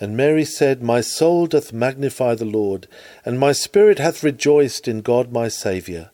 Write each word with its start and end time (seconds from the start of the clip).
And 0.00 0.16
Mary 0.16 0.44
said, 0.44 0.82
My 0.82 1.00
soul 1.00 1.46
doth 1.46 1.72
magnify 1.72 2.34
the 2.34 2.44
Lord, 2.44 2.88
and 3.24 3.38
my 3.38 3.52
spirit 3.52 3.98
hath 3.98 4.22
rejoiced 4.22 4.88
in 4.88 5.00
God 5.00 5.32
my 5.32 5.48
Saviour. 5.48 6.10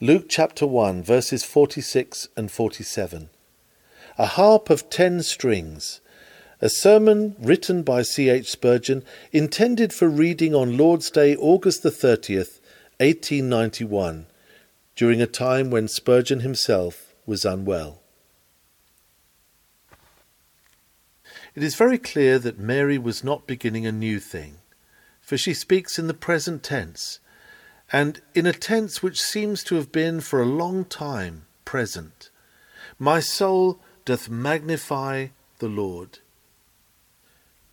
Luke 0.00 0.26
chapter 0.28 0.66
1, 0.66 1.02
verses 1.02 1.44
46 1.44 2.28
and 2.36 2.50
47. 2.50 3.30
A 4.18 4.26
harp 4.26 4.68
of 4.70 4.90
ten 4.90 5.22
strings. 5.22 6.00
A 6.60 6.68
sermon 6.68 7.36
written 7.38 7.82
by 7.82 8.02
C. 8.02 8.28
H. 8.28 8.50
Spurgeon, 8.50 9.04
intended 9.32 9.92
for 9.92 10.08
reading 10.08 10.54
on 10.54 10.76
Lord's 10.76 11.10
Day, 11.10 11.36
August 11.36 11.82
the 11.82 11.90
30th, 11.90 12.60
1891, 12.98 14.26
during 14.96 15.22
a 15.22 15.26
time 15.26 15.70
when 15.70 15.86
Spurgeon 15.86 16.40
himself 16.40 17.14
was 17.26 17.44
unwell. 17.44 18.00
It 21.58 21.64
is 21.64 21.74
very 21.74 21.98
clear 21.98 22.38
that 22.38 22.60
Mary 22.60 22.98
was 22.98 23.24
not 23.24 23.48
beginning 23.48 23.84
a 23.84 23.90
new 23.90 24.20
thing, 24.20 24.58
for 25.20 25.36
she 25.36 25.52
speaks 25.52 25.98
in 25.98 26.06
the 26.06 26.14
present 26.14 26.62
tense, 26.62 27.18
and 27.90 28.20
in 28.32 28.46
a 28.46 28.52
tense 28.52 29.02
which 29.02 29.20
seems 29.20 29.64
to 29.64 29.74
have 29.74 29.90
been 29.90 30.20
for 30.20 30.40
a 30.40 30.46
long 30.46 30.84
time 30.84 31.46
present. 31.64 32.30
My 32.96 33.18
soul 33.18 33.80
doth 34.04 34.28
magnify 34.28 35.30
the 35.58 35.66
Lord. 35.66 36.20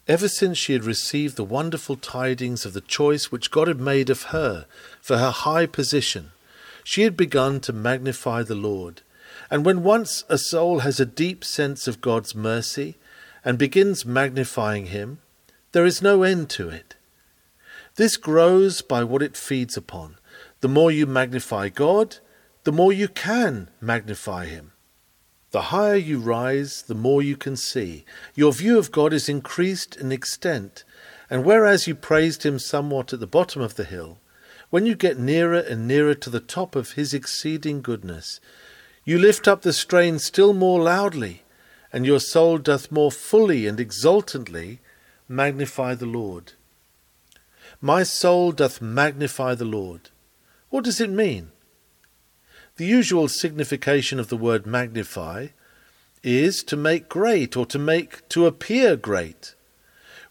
Ever 0.08 0.30
since 0.30 0.58
she 0.58 0.74
had 0.74 0.84
received 0.84 1.36
the 1.36 1.44
wonderful 1.44 1.96
tidings 1.96 2.66
of 2.66 2.74
the 2.74 2.82
choice 2.82 3.32
which 3.32 3.52
God 3.52 3.68
had 3.68 3.80
made 3.80 4.10
of 4.10 4.34
her 4.34 4.66
for 5.00 5.20
her 5.20 5.30
high 5.30 5.68
position, 5.68 6.32
she 6.84 7.04
had 7.04 7.16
begun 7.16 7.60
to 7.60 7.72
magnify 7.72 8.42
the 8.42 8.56
Lord. 8.56 9.04
And 9.52 9.64
when 9.64 9.84
once 9.84 10.24
a 10.28 10.40
soul 10.40 10.80
has 10.80 11.00
a 11.00 11.06
deep 11.06 11.46
sense 11.46 11.88
of 11.88 12.02
God's 12.02 12.34
mercy, 12.34 12.98
and 13.46 13.60
begins 13.60 14.06
magnifying 14.06 14.88
him, 14.88 15.20
there 15.72 15.86
is 15.86 16.02
no 16.02 16.24
end 16.24 16.50
to 16.50 16.68
it. 16.68 16.96
This 17.96 18.18
grows 18.18 18.82
by 18.82 19.04
what 19.04 19.22
it 19.22 19.38
feeds 19.38 19.78
upon. 19.78 20.18
The 20.62 20.68
more 20.68 20.92
you 20.92 21.06
magnify 21.06 21.70
God, 21.70 22.18
the 22.64 22.72
more 22.72 22.92
you 22.92 23.08
can 23.08 23.70
magnify 23.80 24.48
him. 24.48 24.72
The 25.52 25.64
higher 25.64 25.96
you 25.96 26.20
rise, 26.20 26.82
the 26.82 26.96
more 26.96 27.22
you 27.22 27.38
can 27.38 27.56
see. 27.56 28.04
Your 28.34 28.52
view 28.52 28.78
of 28.78 28.92
God 28.92 29.14
is 29.14 29.30
increased 29.30 29.96
in 29.96 30.12
extent, 30.12 30.84
and 31.30 31.46
whereas 31.46 31.88
you 31.88 31.96
praised 31.96 32.44
him 32.44 32.60
somewhat 32.60 33.14
at 33.14 33.20
the 33.20 33.28
bottom 33.28 33.62
of 33.62 33.76
the 33.76 33.86
hill, 33.86 34.18
when 34.70 34.86
you 34.86 34.96
get 34.96 35.20
nearer 35.20 35.60
and 35.60 35.88
nearer 35.88 36.16
to 36.16 36.30
the 36.30 36.40
top 36.40 36.76
of 36.76 36.94
his 36.94 37.14
exceeding 37.14 37.82
goodness, 37.82 38.42
you 39.06 39.18
lift 39.20 39.48
up 39.48 39.62
the 39.62 39.72
strain 39.72 40.20
still 40.20 40.52
more 40.52 40.82
loudly 40.82 41.44
and 41.96 42.06
your 42.06 42.20
soul 42.20 42.58
doth 42.58 42.92
more 42.92 43.10
fully 43.10 43.66
and 43.66 43.80
exultantly 43.80 44.82
magnify 45.30 45.96
the 45.96 46.06
Lord. 46.06 46.52
My 47.80 48.04
soul 48.04 48.52
doth 48.52 48.82
magnify 48.82 49.56
the 49.56 49.64
Lord. 49.64 50.10
What 50.70 50.84
does 50.84 51.00
it 51.00 51.10
mean? 51.10 51.52
The 52.76 52.86
usual 52.86 53.30
signification 53.30 54.20
of 54.20 54.28
the 54.28 54.36
word 54.36 54.66
magnify 54.66 55.48
is 56.22 56.64
to 56.64 56.76
make 56.76 57.08
great 57.08 57.56
or 57.56 57.66
to 57.68 57.80
make 57.80 58.28
to 58.28 58.46
appear 58.46 58.98
great. 58.98 59.56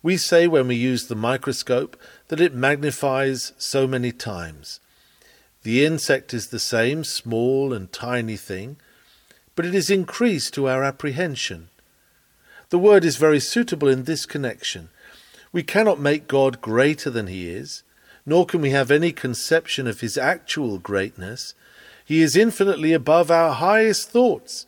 We 0.03 0.19
say 0.19 0.47
when 0.47 0.69
we 0.69 0.75
use 0.75 1.07
the 1.07 1.17
microscope 1.17 1.97
that 2.29 2.43
it 2.43 2.53
magnifies 2.53 3.55
so 3.57 3.87
many 3.87 4.13
times. 4.13 4.81
The 5.63 5.87
insect 5.87 6.35
is 6.35 6.49
the 6.49 6.59
same 6.59 7.05
small 7.05 7.73
and 7.73 7.91
tiny 7.91 8.37
thing, 8.37 8.77
but 9.55 9.67
it 9.67 9.75
is 9.75 9.91
increased 9.91 10.55
to 10.55 10.69
our 10.69 10.83
apprehension. 10.83 11.69
The 12.71 12.79
word 12.79 13.05
is 13.05 13.17
very 13.17 13.41
suitable 13.41 13.89
in 13.89 14.05
this 14.05 14.27
connection. 14.27 14.89
We 15.53 15.63
cannot 15.63 16.01
make 16.01 16.27
God 16.27 16.61
greater 16.61 17.11
than 17.11 17.29
he 17.29 17.49
is, 17.49 17.83
nor 18.27 18.47
can 18.47 18.61
we 18.61 18.71
have 18.71 18.91
any 18.91 19.13
conception 19.13 19.87
of 19.87 20.01
his 20.01 20.19
actual 20.19 20.79
greatness. 20.79 21.55
He 22.05 22.23
is 22.23 22.37
infinitely 22.37 22.93
above 22.93 23.31
our 23.31 23.53
highest 23.53 24.11
thoughts. 24.11 24.67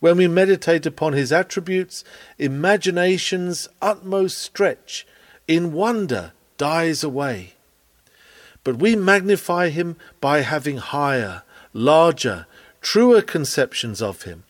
When 0.00 0.16
we 0.16 0.28
meditate 0.28 0.86
upon 0.86 1.14
his 1.14 1.32
attributes, 1.32 2.04
imagination's 2.38 3.68
utmost 3.82 4.38
stretch 4.38 5.06
in 5.48 5.72
wonder 5.72 6.32
dies 6.56 7.02
away. 7.02 7.54
But 8.62 8.76
we 8.76 8.94
magnify 8.94 9.70
him 9.70 9.96
by 10.20 10.42
having 10.42 10.76
higher, 10.76 11.42
larger, 11.72 12.46
truer 12.90 13.20
conceptions 13.20 14.00
of 14.00 14.22
him, 14.22 14.44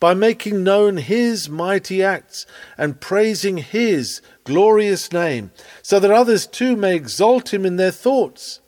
by 0.00 0.12
making 0.12 0.64
known 0.64 0.96
his 0.96 1.48
mighty 1.48 2.02
acts 2.02 2.44
and 2.76 3.00
praising 3.00 3.58
his 3.58 4.20
glorious 4.42 5.12
name, 5.12 5.52
so 5.82 6.00
that 6.00 6.10
others 6.10 6.48
too 6.48 6.74
may 6.74 6.96
exalt 6.96 7.54
him 7.54 7.64
in 7.64 7.76
their 7.76 7.92
thoughts. 7.92 8.58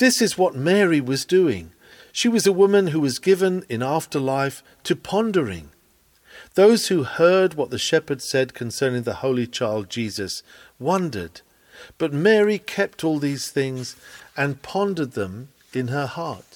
This 0.00 0.20
is 0.20 0.36
what 0.36 0.56
Mary 0.56 1.00
was 1.00 1.24
doing. 1.24 1.70
She 2.10 2.26
was 2.26 2.48
a 2.48 2.52
woman 2.52 2.88
who 2.88 2.98
was 2.98 3.20
given 3.20 3.64
in 3.68 3.80
after 3.80 4.18
life 4.18 4.60
to 4.82 4.96
pondering. 4.96 5.70
Those 6.54 6.88
who 6.88 7.04
heard 7.04 7.54
what 7.54 7.70
the 7.70 7.78
shepherd 7.78 8.20
said 8.20 8.54
concerning 8.54 9.04
the 9.04 9.20
holy 9.22 9.46
child 9.46 9.88
Jesus 9.88 10.42
wondered, 10.80 11.42
but 11.96 12.12
Mary 12.12 12.58
kept 12.58 13.04
all 13.04 13.20
these 13.20 13.52
things 13.52 13.94
and 14.36 14.62
pondered 14.62 15.12
them 15.12 15.50
in 15.72 15.88
her 15.88 16.06
heart. 16.06 16.55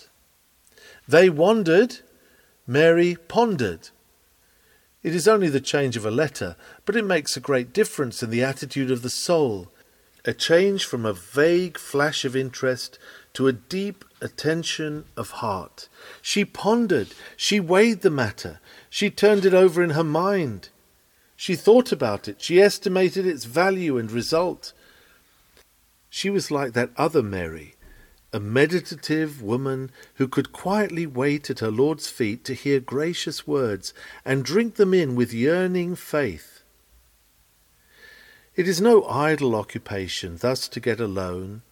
They 1.11 1.29
wandered, 1.29 2.03
Mary 2.69 3.17
pondered. 3.27 3.89
It 5.03 5.13
is 5.13 5.27
only 5.27 5.49
the 5.49 5.61
change 5.61 5.97
of 5.97 6.07
a 6.07 6.11
letter, 6.11 6.55
but 6.85 6.95
it 6.95 7.05
makes 7.05 7.37
a 7.37 7.41
great 7.41 7.73
difference 7.73 8.23
in 8.23 8.31
the 8.31 8.45
attitude 8.45 8.93
of 8.93 9.03
the 9.03 9.11
soul, 9.11 9.73
a 10.25 10.33
change 10.33 10.85
from 10.85 11.05
a 11.05 11.13
vague 11.13 11.79
flash 11.79 12.25
of 12.25 12.37
interest 12.37 12.97
to 13.33 13.49
a 13.49 13.53
deep 13.53 14.05
attention 14.21 15.05
of 15.17 15.31
heart. 15.43 15.89
She 16.23 16.45
pondered, 16.45 17.09
she 17.37 17.59
weighed 17.59 18.03
the 18.03 18.11
matter, 18.11 18.61
she 18.89 19.11
turned 19.11 19.45
it 19.45 19.53
over 19.53 19.83
in 19.83 19.91
her 19.91 20.05
mind. 20.05 20.69
She 21.35 21.57
thought 21.57 21.91
about 21.91 22.29
it, 22.29 22.41
she 22.41 22.63
estimated 22.63 23.27
its 23.27 23.47
value 23.47 23.99
and 23.99 24.13
result. 24.13 24.73
She 26.09 26.31
was 26.31 26.53
like 26.53 26.73
that 26.75 26.91
other 26.97 27.21
Mary 27.23 27.75
a 28.33 28.41
meditative 28.41 29.43
woman 29.43 29.91
who 30.15 30.29
could 30.29 30.53
quietly 30.53 31.07
wait 31.07 31.51
at 31.51 31.59
her 31.59 31.71
Lord's 31.71 32.09
feet 32.09 32.45
to 32.45 32.55
hear 32.55 32.79
gracious 32.79 33.47
words 33.47 33.93
and 34.25 34.45
drink 34.45 34.77
them 34.77 34.95
in 34.95 35.17
with 35.17 35.33
yearning 35.33 35.97
faith. 35.97 36.63
It 38.55 38.69
is 38.69 38.81
no 38.81 39.05
idle 39.05 39.55
occupation 39.55 40.37
thus 40.37 40.69
to 40.69 40.81
get 40.81 41.01
alone, 41.01 41.63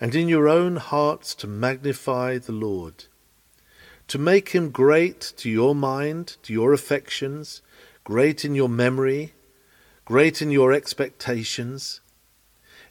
and 0.00 0.14
in 0.14 0.28
your 0.28 0.48
own 0.48 0.76
hearts 0.76 1.34
to 1.36 1.46
magnify 1.46 2.38
the 2.38 2.52
Lord, 2.52 3.06
to 4.08 4.18
make 4.18 4.50
him 4.50 4.70
great 4.70 5.32
to 5.38 5.50
your 5.50 5.74
mind, 5.74 6.36
to 6.42 6.52
your 6.52 6.72
affections, 6.72 7.62
great 8.04 8.44
in 8.44 8.54
your 8.54 8.68
memory, 8.68 9.32
great 10.04 10.42
in 10.42 10.50
your 10.50 10.72
expectations. 10.72 12.00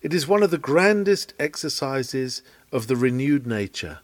It 0.03 0.13
is 0.13 0.27
one 0.27 0.43
of 0.43 0.51
the 0.51 0.57
grandest 0.57 1.33
exercises 1.39 2.41
of 2.73 2.87
the 2.87 2.97
renewed 2.97 3.47
nature. 3.47 3.99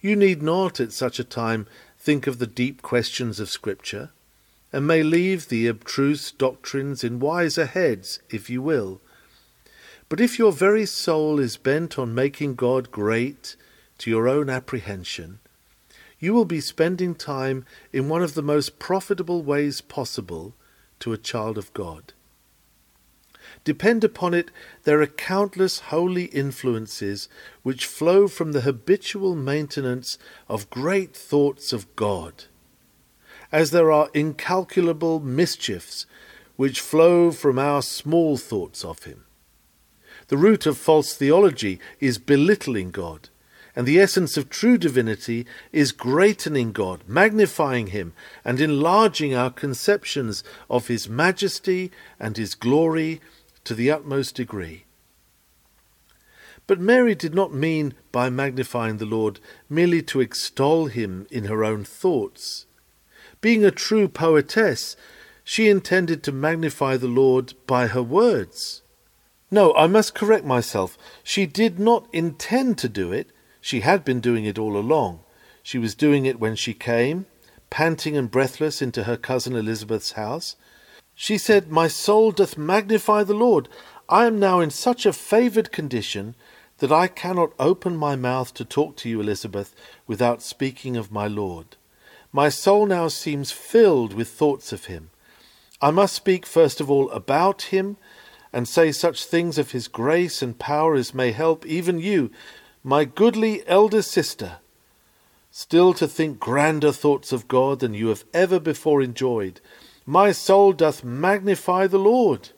You 0.00 0.16
need 0.16 0.42
not 0.42 0.80
at 0.80 0.92
such 0.92 1.20
a 1.20 1.24
time 1.24 1.68
think 1.96 2.26
of 2.26 2.40
the 2.40 2.46
deep 2.48 2.82
questions 2.82 3.38
of 3.38 3.48
Scripture, 3.48 4.10
and 4.72 4.84
may 4.84 5.04
leave 5.04 5.48
the 5.48 5.68
abstruse 5.68 6.32
doctrines 6.32 7.04
in 7.04 7.20
wiser 7.20 7.66
heads, 7.66 8.18
if 8.30 8.50
you 8.50 8.60
will. 8.60 9.00
But 10.08 10.20
if 10.20 10.40
your 10.40 10.50
very 10.50 10.86
soul 10.86 11.38
is 11.38 11.56
bent 11.56 11.96
on 11.96 12.12
making 12.12 12.56
God 12.56 12.90
great 12.90 13.54
to 13.98 14.10
your 14.10 14.28
own 14.28 14.50
apprehension, 14.50 15.38
you 16.18 16.34
will 16.34 16.44
be 16.44 16.60
spending 16.60 17.14
time 17.14 17.64
in 17.92 18.08
one 18.08 18.24
of 18.24 18.34
the 18.34 18.42
most 18.42 18.80
profitable 18.80 19.40
ways 19.40 19.80
possible 19.80 20.54
to 20.98 21.12
a 21.12 21.18
child 21.18 21.58
of 21.58 21.72
God. 21.74 22.12
Depend 23.68 24.02
upon 24.02 24.32
it, 24.32 24.50
there 24.84 25.02
are 25.02 25.06
countless 25.06 25.80
holy 25.92 26.24
influences 26.24 27.28
which 27.62 27.84
flow 27.84 28.26
from 28.26 28.52
the 28.52 28.62
habitual 28.62 29.36
maintenance 29.36 30.16
of 30.48 30.70
great 30.70 31.14
thoughts 31.14 31.74
of 31.74 31.94
God, 31.94 32.44
as 33.52 33.70
there 33.70 33.92
are 33.92 34.08
incalculable 34.14 35.20
mischiefs 35.20 36.06
which 36.56 36.80
flow 36.80 37.30
from 37.30 37.58
our 37.58 37.82
small 37.82 38.38
thoughts 38.38 38.86
of 38.86 39.02
Him. 39.02 39.24
The 40.28 40.38
root 40.38 40.64
of 40.64 40.78
false 40.78 41.14
theology 41.14 41.78
is 42.00 42.16
belittling 42.16 42.90
God, 42.90 43.28
and 43.76 43.86
the 43.86 44.00
essence 44.00 44.38
of 44.38 44.48
true 44.48 44.78
divinity 44.78 45.44
is 45.72 45.92
greatening 45.92 46.72
God, 46.72 47.02
magnifying 47.06 47.88
Him, 47.88 48.14
and 48.46 48.62
enlarging 48.62 49.34
our 49.34 49.50
conceptions 49.50 50.42
of 50.70 50.86
His 50.86 51.06
majesty 51.06 51.92
and 52.18 52.38
His 52.38 52.54
glory 52.54 53.20
to 53.68 53.74
the 53.74 53.90
utmost 53.90 54.34
degree. 54.34 54.84
But 56.66 56.80
Mary 56.80 57.14
did 57.14 57.34
not 57.34 57.52
mean 57.52 57.92
by 58.10 58.30
magnifying 58.30 58.96
the 58.96 59.04
Lord 59.04 59.40
merely 59.68 60.00
to 60.04 60.22
extol 60.22 60.86
him 60.86 61.26
in 61.30 61.44
her 61.44 61.62
own 61.62 61.84
thoughts. 61.84 62.64
Being 63.42 63.66
a 63.66 63.70
true 63.70 64.08
poetess, 64.08 64.96
She 65.44 65.68
intended 65.68 66.22
to 66.22 66.32
magnify 66.32 66.96
the 66.96 67.08
Lord 67.08 67.54
by 67.66 67.88
her 67.88 68.02
words. 68.02 68.82
No, 69.50 69.74
I 69.74 69.86
must 69.86 70.14
correct 70.14 70.44
myself. 70.44 70.96
She 71.22 71.44
did 71.46 71.78
not 71.78 72.06
intend 72.12 72.78
to 72.78 72.88
do 72.88 73.12
it. 73.12 73.30
She 73.60 73.80
had 73.80 74.04
been 74.04 74.20
doing 74.20 74.44
it 74.44 74.58
all 74.58 74.76
along. 74.76 75.20
She 75.62 75.78
was 75.78 75.94
doing 75.94 76.26
it 76.26 76.40
when 76.40 76.54
she 76.54 76.74
came, 76.74 77.26
panting 77.68 78.14
and 78.14 78.30
breathless, 78.30 78.82
into 78.82 79.04
her 79.04 79.16
cousin 79.16 79.54
Elizabeth's 79.56 80.12
house. 80.12 80.56
She 81.20 81.36
said, 81.36 81.68
My 81.68 81.88
soul 81.88 82.30
doth 82.30 82.56
magnify 82.56 83.24
the 83.24 83.34
Lord. 83.34 83.68
I 84.08 84.26
am 84.26 84.38
now 84.38 84.60
in 84.60 84.70
such 84.70 85.04
a 85.04 85.12
favoured 85.12 85.72
condition 85.72 86.36
that 86.78 86.92
I 86.92 87.08
cannot 87.08 87.54
open 87.58 87.96
my 87.96 88.14
mouth 88.14 88.54
to 88.54 88.64
talk 88.64 88.94
to 88.98 89.08
you, 89.08 89.20
Elizabeth, 89.20 89.74
without 90.06 90.42
speaking 90.42 90.96
of 90.96 91.10
my 91.10 91.26
Lord. 91.26 91.74
My 92.32 92.48
soul 92.48 92.86
now 92.86 93.08
seems 93.08 93.50
filled 93.50 94.14
with 94.14 94.28
thoughts 94.28 94.72
of 94.72 94.84
him. 94.84 95.10
I 95.82 95.90
must 95.90 96.14
speak 96.14 96.46
first 96.46 96.80
of 96.80 96.88
all 96.88 97.10
about 97.10 97.62
him 97.62 97.96
and 98.52 98.68
say 98.68 98.92
such 98.92 99.24
things 99.24 99.58
of 99.58 99.72
his 99.72 99.88
grace 99.88 100.40
and 100.40 100.56
power 100.56 100.94
as 100.94 101.12
may 101.12 101.32
help 101.32 101.66
even 101.66 101.98
you, 101.98 102.30
my 102.84 103.04
goodly 103.04 103.66
elder 103.66 104.02
sister, 104.02 104.58
still 105.50 105.92
to 105.94 106.06
think 106.06 106.38
grander 106.38 106.92
thoughts 106.92 107.32
of 107.32 107.48
God 107.48 107.80
than 107.80 107.92
you 107.92 108.06
have 108.06 108.24
ever 108.32 108.60
before 108.60 109.02
enjoyed. 109.02 109.60
My 110.08 110.32
soul 110.32 110.72
doth 110.72 111.04
magnify 111.04 111.86
the 111.86 111.98
Lord. 111.98 112.52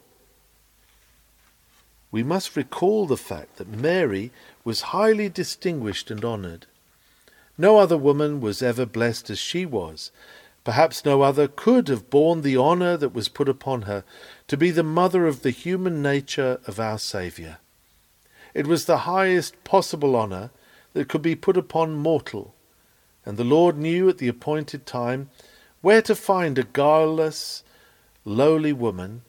We 2.13 2.23
must 2.23 2.55
recall 2.55 3.07
the 3.07 3.17
fact 3.17 3.57
that 3.57 3.67
Mary 3.67 4.31
was 4.63 4.93
highly 4.95 5.29
distinguished 5.29 6.13
and 6.13 6.25
honoured. 6.25 6.67
No 7.59 7.79
other 7.79 7.97
woman 7.97 8.41
was 8.41 8.63
ever 8.63 8.87
blessed 8.87 9.31
as 9.31 9.41
she 9.41 9.67
was. 9.67 10.13
Perhaps 10.63 11.05
no 11.05 11.23
other 11.23 11.49
could 11.49 11.89
have 11.89 12.09
borne 12.09 12.43
the 12.43 12.57
honour 12.57 12.97
that 12.97 13.13
was 13.13 13.29
put 13.29 13.49
upon 13.49 13.83
her 13.83 14.05
to 14.47 14.57
be 14.57 14.71
the 14.71 14.85
mother 14.85 15.27
of 15.27 15.43
the 15.43 15.51
human 15.51 16.01
nature 16.01 16.61
of 16.69 16.79
our 16.79 17.01
Saviour. 17.01 17.59
It 18.55 18.69
was 18.69 18.85
the 18.85 18.99
highest 18.99 19.65
possible 19.65 20.15
honour 20.15 20.51
that 20.93 21.09
could 21.09 21.23
be 21.23 21.35
put 21.35 21.57
upon 21.57 21.97
mortal, 21.97 22.55
and 23.27 23.37
the 23.37 23.43
Lord 23.43 23.77
knew 23.77 24.09
at 24.09 24.19
the 24.19 24.29
appointed 24.29 24.87
time 24.87 25.31
where 25.81 26.03
to 26.03 26.15
find 26.15 26.59
a 26.59 26.65
guileless, 26.65 27.63
lowly 28.25 28.73
woman 28.73 29.23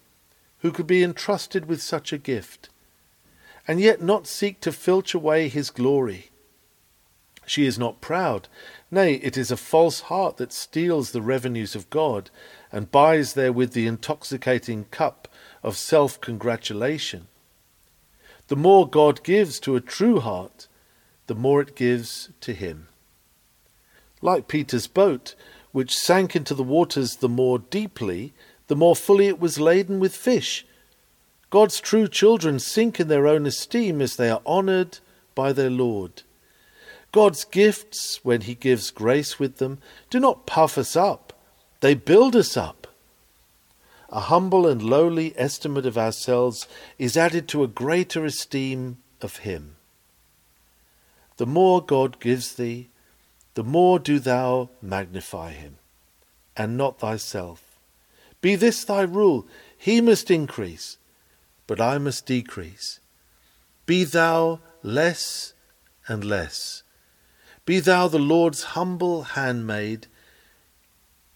who 0.60 0.72
could 0.72 0.88
be 0.88 1.04
entrusted 1.04 1.66
with 1.66 1.82
such 1.82 2.14
a 2.14 2.18
gift, 2.18 2.70
and 3.68 3.80
yet 3.80 4.02
not 4.02 4.28
seek 4.28 4.60
to 4.62 4.72
filch 4.72 5.14
away 5.14 5.48
his 5.48 5.70
glory. 5.70 6.30
She 7.46 7.66
is 7.66 7.80
not 7.80 8.02
proud, 8.02 8.48
nay, 8.90 9.16
it 9.16 9.38
is 9.38 9.52
a 9.52 9.58
false 9.58 10.02
heart 10.02 10.38
that 10.38 10.54
steals 10.54 11.12
the 11.12 11.22
revenues 11.22 11.76
of 11.76 11.90
God 11.90 12.30
and 12.72 12.92
buys 12.92 13.34
therewith 13.34 13.74
the 13.74 13.88
intoxicating 13.88 14.86
cup 14.86 15.28
of 15.64 15.78
self 15.78 16.22
congratulation. 16.22 17.28
The 18.48 18.56
more 18.56 18.88
God 18.88 19.24
gives 19.24 19.60
to 19.62 19.76
a 19.76 19.82
true 19.82 20.20
heart, 20.20 20.68
the 21.28 21.36
more 21.36 21.62
it 21.62 21.76
gives 21.76 22.30
to 22.42 22.54
Him. 22.54 22.88
Like 24.22 24.48
Peter's 24.48 24.88
boat, 24.88 25.36
which 25.72 25.98
sank 25.98 26.36
into 26.36 26.54
the 26.54 26.64
waters 26.64 27.18
the 27.18 27.30
more 27.30 27.60
deeply, 27.60 28.34
the 28.68 28.76
more 28.76 28.96
fully 28.96 29.28
it 29.28 29.40
was 29.40 29.60
laden 29.60 30.00
with 30.00 30.16
fish. 30.16 30.66
God's 31.50 31.82
true 31.82 32.08
children 32.08 32.60
sink 32.60 33.00
in 33.00 33.08
their 33.10 33.28
own 33.28 33.46
esteem 33.46 34.02
as 34.02 34.16
they 34.16 34.30
are 34.30 34.42
honoured 34.46 35.00
by 35.36 35.52
their 35.52 35.70
Lord. 35.70 36.24
God's 37.12 37.44
gifts, 37.44 38.24
when 38.24 38.42
He 38.42 38.56
gives 38.56 38.90
grace 38.90 39.38
with 39.38 39.58
them, 39.58 39.80
do 40.10 40.20
not 40.20 40.46
puff 40.46 40.78
us 40.78 40.96
up, 40.96 41.34
they 41.82 41.94
build 41.94 42.36
us 42.36 42.56
up. 42.56 42.88
A 44.10 44.22
humble 44.22 44.68
and 44.68 44.82
lowly 44.82 45.34
estimate 45.38 45.86
of 45.86 45.98
ourselves 45.98 46.68
is 46.98 47.18
added 47.18 47.48
to 47.50 47.64
a 47.64 47.68
greater 47.68 48.26
esteem 48.26 48.98
of 49.22 49.38
Him. 49.38 49.76
The 51.38 51.46
more 51.46 51.82
God 51.84 52.20
gives 52.20 52.54
thee, 52.54 52.90
the 53.54 53.64
more 53.64 54.00
do 54.00 54.20
thou 54.20 54.70
magnify 54.82 55.52
Him, 55.52 55.78
and 56.56 56.78
not 56.78 57.00
thyself. 57.00 57.80
Be 58.42 58.56
this 58.56 58.84
thy 58.84 59.02
rule 59.02 59.48
He 59.78 60.02
must 60.02 60.32
increase, 60.32 60.98
but 61.68 61.82
I 61.82 61.98
must 61.98 62.26
decrease. 62.26 63.00
Be 63.86 64.04
thou 64.04 64.60
less 64.84 65.54
and 66.08 66.24
less. 66.24 66.84
Be 67.66 67.80
thou 67.80 68.08
the 68.08 68.20
Lord's 68.20 68.64
humble 68.64 69.24
handmaid 69.24 70.08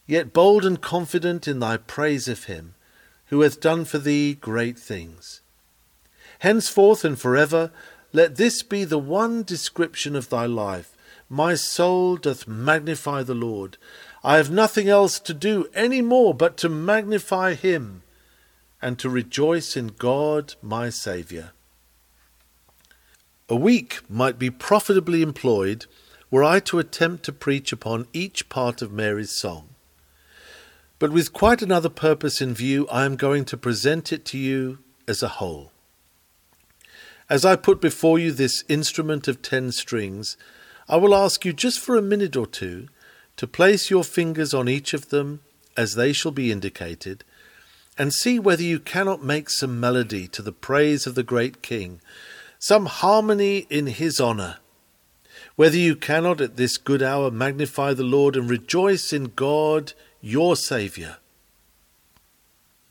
yet 0.07 0.33
bold 0.33 0.65
and 0.65 0.81
confident 0.81 1.47
in 1.47 1.59
thy 1.59 1.77
praise 1.77 2.27
of 2.27 2.45
him, 2.45 2.75
who 3.27 3.41
hath 3.41 3.59
done 3.59 3.85
for 3.85 3.97
thee 3.97 4.33
great 4.35 4.77
things. 4.77 5.41
Henceforth 6.39 7.03
and 7.03 7.19
for 7.19 7.35
ever, 7.35 7.71
let 8.13 8.35
this 8.35 8.61
be 8.61 8.83
the 8.83 8.99
one 8.99 9.43
description 9.43 10.15
of 10.15 10.29
thy 10.29 10.45
life. 10.45 10.94
My 11.35 11.55
soul 11.55 12.15
doth 12.15 12.47
magnify 12.47 13.23
the 13.23 13.35
Lord. 13.35 13.77
I 14.23 14.37
have 14.37 14.49
nothing 14.49 14.87
else 14.87 15.19
to 15.19 15.33
do 15.33 15.67
any 15.73 16.01
more 16.01 16.33
but 16.33 16.55
to 16.59 16.69
magnify 16.69 17.55
him 17.55 18.03
and 18.81 18.97
to 18.99 19.09
rejoice 19.09 19.75
in 19.75 19.87
God 19.87 20.55
my 20.61 20.89
Saviour. 20.89 21.51
A 23.49 23.55
week 23.57 23.99
might 24.09 24.39
be 24.39 24.49
profitably 24.49 25.21
employed 25.21 25.87
were 26.31 26.41
I 26.41 26.61
to 26.61 26.79
attempt 26.79 27.25
to 27.25 27.33
preach 27.33 27.73
upon 27.73 28.07
each 28.13 28.47
part 28.47 28.81
of 28.81 28.93
Mary's 28.93 29.31
song. 29.31 29.67
But 30.99 31.11
with 31.11 31.33
quite 31.33 31.61
another 31.61 31.89
purpose 31.89 32.39
in 32.39 32.53
view, 32.53 32.87
I 32.87 33.03
am 33.03 33.17
going 33.17 33.43
to 33.43 33.57
present 33.57 34.13
it 34.13 34.23
to 34.27 34.37
you 34.37 34.77
as 35.05 35.21
a 35.21 35.27
whole. 35.27 35.73
As 37.29 37.43
I 37.43 37.57
put 37.57 37.81
before 37.81 38.19
you 38.19 38.31
this 38.31 38.63
instrument 38.69 39.27
of 39.27 39.41
ten 39.41 39.73
strings, 39.73 40.37
I 40.87 40.97
will 40.97 41.15
ask 41.15 41.43
you 41.43 41.51
just 41.51 41.79
for 41.79 41.95
a 41.95 42.01
minute 42.01 42.35
or 42.35 42.45
two 42.45 42.87
to 43.37 43.47
place 43.47 43.89
your 43.89 44.03
fingers 44.03 44.53
on 44.53 44.69
each 44.69 44.93
of 44.93 45.09
them 45.09 45.41
as 45.75 45.95
they 45.95 46.13
shall 46.13 46.31
be 46.31 46.51
indicated, 46.51 47.23
and 47.97 48.13
see 48.13 48.39
whether 48.39 48.63
you 48.63 48.79
cannot 48.79 49.23
make 49.23 49.49
some 49.49 49.79
melody 49.79 50.27
to 50.27 50.41
the 50.41 50.51
praise 50.51 51.07
of 51.07 51.15
the 51.15 51.23
great 51.23 51.61
King, 51.61 52.01
some 52.59 52.85
harmony 52.85 53.65
in 53.69 53.87
his 53.87 54.21
honour, 54.21 54.57
whether 55.55 55.77
you 55.77 55.95
cannot 55.95 56.39
at 56.39 56.55
this 56.55 56.77
good 56.77 57.01
hour 57.01 57.31
magnify 57.31 57.93
the 57.93 58.03
Lord 58.03 58.35
and 58.35 58.49
rejoice 58.49 59.11
in 59.11 59.31
God 59.35 59.93
your 60.21 60.55
Saviour. 60.55 61.17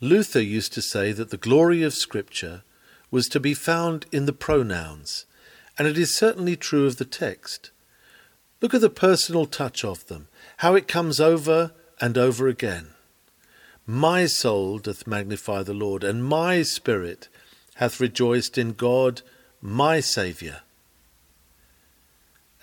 Luther 0.00 0.40
used 0.40 0.72
to 0.74 0.82
say 0.82 1.12
that 1.12 1.30
the 1.30 1.36
glory 1.36 1.82
of 1.82 1.94
Scripture 1.94 2.62
was 3.10 3.28
to 3.28 3.40
be 3.40 3.54
found 3.54 4.06
in 4.10 4.26
the 4.26 4.32
pronouns, 4.32 5.26
and 5.78 5.86
it 5.86 5.96
is 5.96 6.16
certainly 6.16 6.56
true 6.56 6.86
of 6.86 6.96
the 6.96 7.04
text. 7.04 7.70
Look 8.64 8.72
at 8.72 8.80
the 8.80 8.88
personal 8.88 9.44
touch 9.44 9.84
of 9.84 10.06
them, 10.06 10.28
how 10.56 10.74
it 10.74 10.88
comes 10.88 11.20
over 11.20 11.72
and 12.00 12.16
over 12.16 12.48
again. 12.48 12.94
My 13.86 14.24
soul 14.24 14.78
doth 14.78 15.06
magnify 15.06 15.64
the 15.64 15.74
Lord, 15.74 16.02
and 16.02 16.24
my 16.24 16.62
spirit 16.62 17.28
hath 17.74 18.00
rejoiced 18.00 18.56
in 18.56 18.72
God 18.72 19.20
my 19.60 20.00
Saviour. 20.00 20.62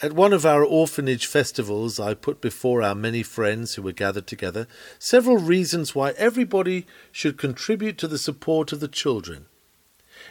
At 0.02 0.14
one 0.14 0.34
of 0.34 0.44
our 0.44 0.64
orphanage 0.64 1.28
festivals, 1.28 2.00
I 2.00 2.16
put 2.16 2.42
before 2.42 2.82
our 2.82 2.96
many 2.96 3.22
friends 3.22 3.76
who 3.76 3.84
were 3.84 3.92
gathered 3.92 4.26
together 4.26 4.66
several 4.98 5.38
reasons 5.38 5.94
why 5.94 6.16
everybody 6.18 6.88
should 7.12 7.38
contribute 7.38 8.00
to 8.00 8.08
the 8.08 8.18
support 8.18 8.72
of 8.72 8.80
the 8.80 8.88
children. 8.88 9.46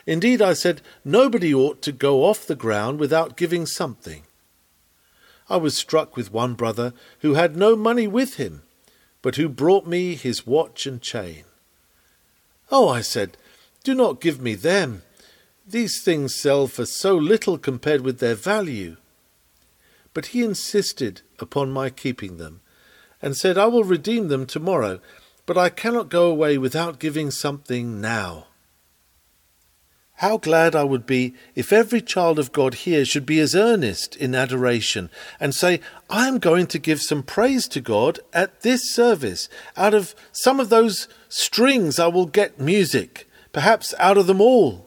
Indeed, 0.04 0.42
I 0.42 0.54
said 0.54 0.82
nobody 1.04 1.54
ought 1.54 1.80
to 1.82 1.92
go 1.92 2.24
off 2.24 2.44
the 2.44 2.56
ground 2.56 2.98
without 2.98 3.36
giving 3.36 3.66
something. 3.66 4.24
I 5.50 5.56
was 5.56 5.76
struck 5.76 6.16
with 6.16 6.32
one 6.32 6.54
brother 6.54 6.94
who 7.20 7.34
had 7.34 7.56
no 7.56 7.76
money 7.76 8.06
with 8.06 8.36
him, 8.36 8.62
but 9.20 9.36
who 9.36 9.48
brought 9.48 9.86
me 9.86 10.14
his 10.14 10.46
watch 10.46 10.86
and 10.86 11.02
chain. 11.02 11.44
Oh, 12.70 12.88
I 12.88 13.02
said, 13.02 13.36
do 13.84 13.94
not 13.94 14.20
give 14.20 14.40
me 14.40 14.54
them. 14.54 15.02
These 15.66 16.02
things 16.02 16.34
sell 16.34 16.68
for 16.68 16.86
so 16.86 17.16
little 17.16 17.58
compared 17.58 18.00
with 18.00 18.20
their 18.20 18.34
value 18.34 18.96
but 20.14 20.26
he 20.26 20.42
insisted 20.42 21.22
upon 21.38 21.70
my 21.70 21.90
keeping 21.90 22.36
them, 22.36 22.60
and 23.22 23.36
said, 23.36 23.56
I 23.58 23.66
will 23.66 23.84
redeem 23.84 24.28
them 24.28 24.46
tomorrow, 24.46 25.00
but 25.46 25.56
I 25.56 25.68
cannot 25.68 26.08
go 26.08 26.30
away 26.30 26.58
without 26.58 26.98
giving 26.98 27.30
something 27.30 28.00
now. 28.00 28.46
How 30.20 30.36
glad 30.36 30.76
I 30.76 30.84
would 30.84 31.06
be 31.06 31.32
if 31.54 31.72
every 31.72 32.02
child 32.02 32.38
of 32.38 32.52
God 32.52 32.74
here 32.74 33.06
should 33.06 33.24
be 33.24 33.40
as 33.40 33.54
earnest 33.54 34.14
in 34.16 34.34
adoration 34.34 35.08
and 35.40 35.54
say, 35.54 35.80
I 36.10 36.28
am 36.28 36.38
going 36.38 36.66
to 36.66 36.78
give 36.78 37.00
some 37.00 37.22
praise 37.22 37.66
to 37.68 37.80
God 37.80 38.20
at 38.34 38.60
this 38.60 38.94
service. 38.94 39.48
Out 39.78 39.94
of 39.94 40.14
some 40.30 40.60
of 40.60 40.68
those 40.68 41.08
strings, 41.30 41.98
I 41.98 42.08
will 42.08 42.26
get 42.26 42.60
music, 42.60 43.26
perhaps 43.54 43.94
out 43.98 44.18
of 44.18 44.26
them 44.26 44.42
all. 44.42 44.86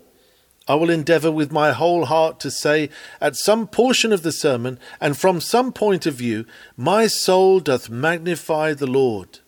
I 0.68 0.76
will 0.76 0.92
endeavour 0.92 1.32
with 1.32 1.52
my 1.52 1.72
whole 1.72 2.06
heart 2.06 2.40
to 2.42 2.52
say 2.52 2.92
at 3.20 3.36
some 3.36 3.66
portion 3.66 4.14
of 4.14 4.22
the 4.22 4.32
sermon, 4.32 4.78
and 5.02 5.18
from 5.18 5.42
some 5.42 5.74
point 5.74 6.06
of 6.06 6.14
view, 6.14 6.46
My 6.78 7.08
soul 7.08 7.60
doth 7.60 7.90
magnify 7.90 8.76
the 8.76 8.86
Lord. 8.86 9.40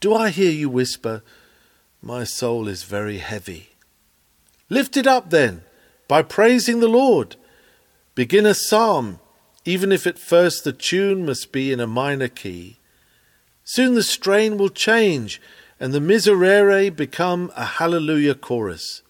Do 0.00 0.12
I 0.12 0.30
hear 0.30 0.50
you 0.50 0.68
whisper, 0.68 1.22
My 2.02 2.24
soul 2.24 2.66
is 2.66 2.82
very 2.82 3.18
heavy? 3.18 3.68
Lift 4.68 4.96
it 4.96 5.06
up 5.06 5.30
then, 5.30 5.62
by 6.08 6.22
praising 6.22 6.80
the 6.80 6.88
Lord. 6.88 7.36
Begin 8.14 8.46
a 8.46 8.54
psalm, 8.54 9.20
even 9.64 9.92
if 9.92 10.06
at 10.06 10.18
first 10.18 10.64
the 10.64 10.72
tune 10.72 11.24
must 11.24 11.52
be 11.52 11.72
in 11.72 11.80
a 11.80 11.86
minor 11.86 12.28
key. 12.28 12.78
Soon 13.64 13.94
the 13.94 14.02
strain 14.02 14.56
will 14.56 14.68
change, 14.68 15.40
and 15.78 15.92
the 15.92 16.00
miserere 16.00 16.90
become 16.90 17.52
a 17.54 17.64
hallelujah 17.64 18.34
chorus. 18.34 19.02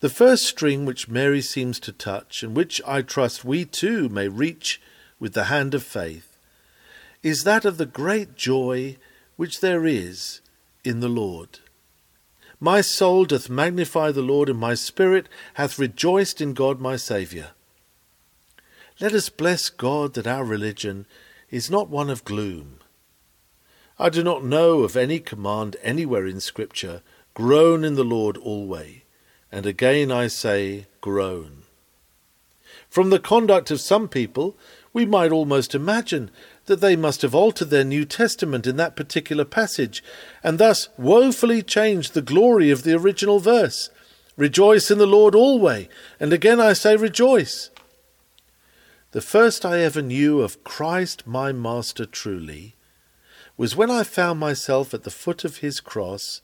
The 0.00 0.08
first 0.08 0.46
string 0.46 0.84
which 0.84 1.08
Mary 1.08 1.42
seems 1.42 1.78
to 1.80 1.92
touch, 1.92 2.42
and 2.42 2.56
which 2.56 2.80
I 2.86 3.02
trust 3.02 3.44
we 3.44 3.64
too 3.64 4.08
may 4.08 4.28
reach 4.28 4.80
with 5.20 5.34
the 5.34 5.44
hand 5.44 5.74
of 5.74 5.82
faith, 5.84 6.38
is 7.22 7.44
that 7.44 7.64
of 7.64 7.76
the 7.76 7.86
great 7.86 8.34
joy 8.34 8.96
which 9.36 9.60
there 9.60 9.86
is 9.86 10.40
in 10.84 11.00
the 11.00 11.08
Lord. 11.08 11.59
My 12.60 12.82
soul 12.82 13.24
doth 13.24 13.50
magnify 13.50 14.12
the 14.12 14.22
Lord, 14.22 14.48
and 14.48 14.58
my 14.58 14.74
spirit 14.74 15.28
hath 15.54 15.78
rejoiced 15.78 16.40
in 16.40 16.54
God 16.54 16.80
my 16.80 16.96
Saviour. 16.96 17.48
Let 19.00 19.14
us 19.14 19.30
bless 19.30 19.70
God 19.70 20.14
that 20.14 20.26
our 20.26 20.44
religion 20.44 21.06
is 21.50 21.70
not 21.70 21.88
one 21.88 22.10
of 22.10 22.24
gloom. 22.24 22.80
I 23.98 24.10
do 24.10 24.22
not 24.22 24.44
know 24.44 24.80
of 24.82 24.96
any 24.96 25.18
command 25.18 25.76
anywhere 25.82 26.26
in 26.26 26.40
Scripture, 26.40 27.02
groan 27.34 27.82
in 27.82 27.94
the 27.94 28.04
Lord 28.04 28.36
always 28.36 29.00
and 29.52 29.66
again 29.66 30.12
I 30.12 30.28
say, 30.28 30.86
groan. 31.00 31.62
From 32.88 33.10
the 33.10 33.18
conduct 33.18 33.70
of 33.70 33.80
some 33.80 34.08
people, 34.08 34.56
we 34.92 35.04
might 35.04 35.32
almost 35.32 35.74
imagine 35.74 36.30
that 36.66 36.80
they 36.80 36.96
must 36.96 37.22
have 37.22 37.34
altered 37.34 37.70
their 37.70 37.84
New 37.84 38.04
Testament 38.04 38.66
in 38.66 38.76
that 38.76 38.96
particular 38.96 39.44
passage, 39.44 40.02
and 40.42 40.58
thus 40.58 40.88
woefully 40.96 41.62
changed 41.62 42.14
the 42.14 42.22
glory 42.22 42.70
of 42.70 42.82
the 42.82 42.94
original 42.94 43.40
verse. 43.40 43.90
Rejoice 44.36 44.90
in 44.90 44.98
the 44.98 45.06
Lord 45.06 45.34
always, 45.34 45.88
and 46.18 46.32
again 46.32 46.60
I 46.60 46.72
say 46.72 46.96
rejoice. 46.96 47.70
The 49.12 49.20
first 49.20 49.64
I 49.64 49.80
ever 49.80 50.00
knew 50.00 50.40
of 50.40 50.62
Christ 50.62 51.26
my 51.26 51.50
Master 51.50 52.06
truly 52.06 52.76
was 53.56 53.76
when 53.76 53.90
I 53.90 54.04
found 54.04 54.40
myself 54.40 54.94
at 54.94 55.02
the 55.02 55.10
foot 55.10 55.44
of 55.44 55.58
his 55.58 55.80
cross 55.80 56.40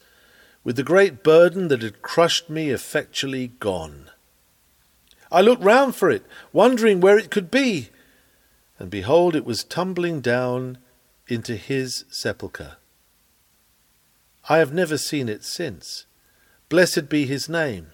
with 0.64 0.76
the 0.76 0.82
great 0.82 1.23
burden 1.23 1.68
that 1.68 1.82
had 1.82 2.02
crushed 2.02 2.50
me 2.50 2.70
effectually 2.70 3.52
gone. 3.61 4.11
I 5.30 5.40
looked 5.40 5.62
round 5.62 5.94
for 5.94 6.11
it, 6.11 6.26
wondering 6.52 7.00
where 7.00 7.16
it 7.16 7.30
could 7.30 7.50
be, 7.50 7.90
and 8.78 8.90
behold, 8.90 9.35
it 9.35 9.45
was 9.45 9.64
tumbling 9.64 10.21
down 10.21 10.78
into 11.28 11.56
his 11.56 12.04
sepulchre. 12.11 12.76
I 14.49 14.59
have 14.59 14.73
never 14.73 14.99
seen 14.99 15.28
it 15.28 15.42
since. 15.42 16.06
Blessed 16.68 17.09
be 17.09 17.26
his 17.26 17.49
name, 17.49 17.88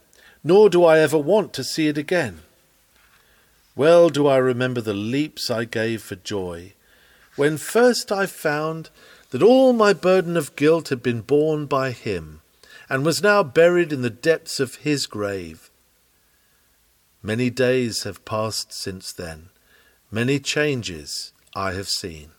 nor 0.45 0.69
do 0.69 0.85
I 0.85 0.99
ever 0.99 1.19
want 1.19 1.53
to 1.55 1.65
see 1.65 1.89
it 1.89 1.97
again. 1.97 2.41
Well 3.75 4.11
do 4.11 4.27
I 4.27 4.37
remember 4.37 4.81
the 4.81 4.93
leaps 4.93 5.51
I 5.51 5.65
gave 5.65 6.03
for 6.03 6.17
joy 6.17 6.75
when 7.37 7.57
first 7.57 8.13
I 8.13 8.27
found 8.27 8.91
that 9.31 9.43
all 9.43 9.73
my 9.73 9.95
burden 9.95 10.37
of 10.37 10.57
guilt 10.57 10.91
had 10.91 11.03
been 11.03 11.23
borne 11.23 11.67
by 11.67 11.93
him 11.93 12.43
and 12.89 13.07
was 13.07 13.23
now 13.23 13.43
buried 13.43 13.93
in 13.93 14.03
the 14.03 14.11
depths 14.11 14.61
of 14.61 14.77
his 14.77 15.07
grave. 15.07 15.71
Many 17.23 17.49
days 17.49 18.03
have 18.03 18.25
passed 18.27 18.73
since 18.73 19.13
then, 19.13 19.49
many 20.13 20.39
changes 20.39 21.33
I 21.57 21.73
have 21.73 21.89
seen. 21.89 22.33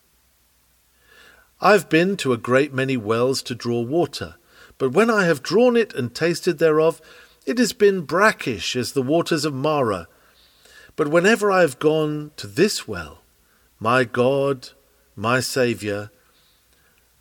I 1.60 1.72
have 1.72 1.90
been 1.90 2.16
to 2.18 2.32
a 2.32 2.38
great 2.38 2.72
many 2.72 2.96
wells 2.96 3.42
to 3.44 3.56
draw 3.56 3.82
water, 3.82 4.36
but 4.78 4.92
when 4.92 5.10
I 5.10 5.26
have 5.26 5.42
drawn 5.42 5.76
it 5.76 5.94
and 5.94 6.14
tasted 6.14 6.60
thereof, 6.60 7.02
it 7.46 7.58
has 7.58 7.74
been 7.74 8.02
brackish 8.02 8.76
as 8.76 8.92
the 8.92 9.02
waters 9.02 9.44
of 9.44 9.54
Marah. 9.54 10.08
But 10.96 11.08
whenever 11.08 11.52
I 11.52 11.62
have 11.62 11.80
gone 11.80 12.32
to 12.38 12.46
this 12.46 12.88
well, 12.88 13.22
my 13.80 14.04
God, 14.04 14.70
my 15.16 15.40
Saviour, 15.40 16.12